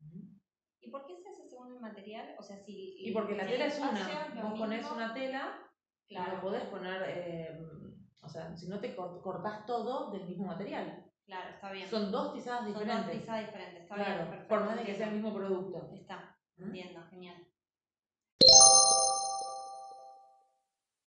Ujú. 0.00 0.22
¿Y 0.80 0.90
por 0.90 1.06
qué 1.06 1.16
se 1.16 1.28
hace 1.28 1.48
según 1.48 1.72
el 1.74 1.80
material? 1.80 2.34
O 2.38 2.42
sea, 2.42 2.58
si. 2.58 2.96
Y 3.08 3.12
porque 3.12 3.36
la 3.36 3.46
tela 3.46 3.64
el 3.66 3.70
es 3.70 3.78
una, 3.78 4.34
lo 4.34 4.42
vos 4.50 4.58
ponés 4.58 4.80
mismo, 4.80 4.96
una 4.96 5.14
tela, 5.14 5.58
Claro. 6.08 6.34
no 6.36 6.40
podés 6.42 6.64
poner, 6.64 7.02
eh, 7.06 7.58
o 8.22 8.28
sea, 8.28 8.54
si 8.56 8.68
no 8.68 8.80
te 8.80 8.94
cor- 8.94 9.22
cortás 9.22 9.64
todo 9.66 10.10
del 10.10 10.26
mismo 10.26 10.46
material. 10.46 11.10
Claro, 11.24 11.48
está 11.54 11.70
bien. 11.72 11.88
Son 11.88 12.10
dos 12.12 12.34
tizadas 12.34 12.64
Son 12.64 12.72
dos 12.74 12.82
diferentes. 12.82 13.16
pizzas 13.20 13.46
diferentes. 13.46 13.82
Está 13.84 13.94
claro, 13.94 14.14
bien, 14.14 14.28
perfecto. 14.28 14.48
por 14.48 14.64
más 14.66 14.76
de 14.76 14.82
que 14.84 14.94
sea 14.94 15.08
el 15.08 15.14
mismo 15.14 15.32
producto. 15.32 15.90
Está, 15.94 16.16
¿Mm? 16.16 16.33
Entiendo, 16.58 17.00
genial. 17.10 17.46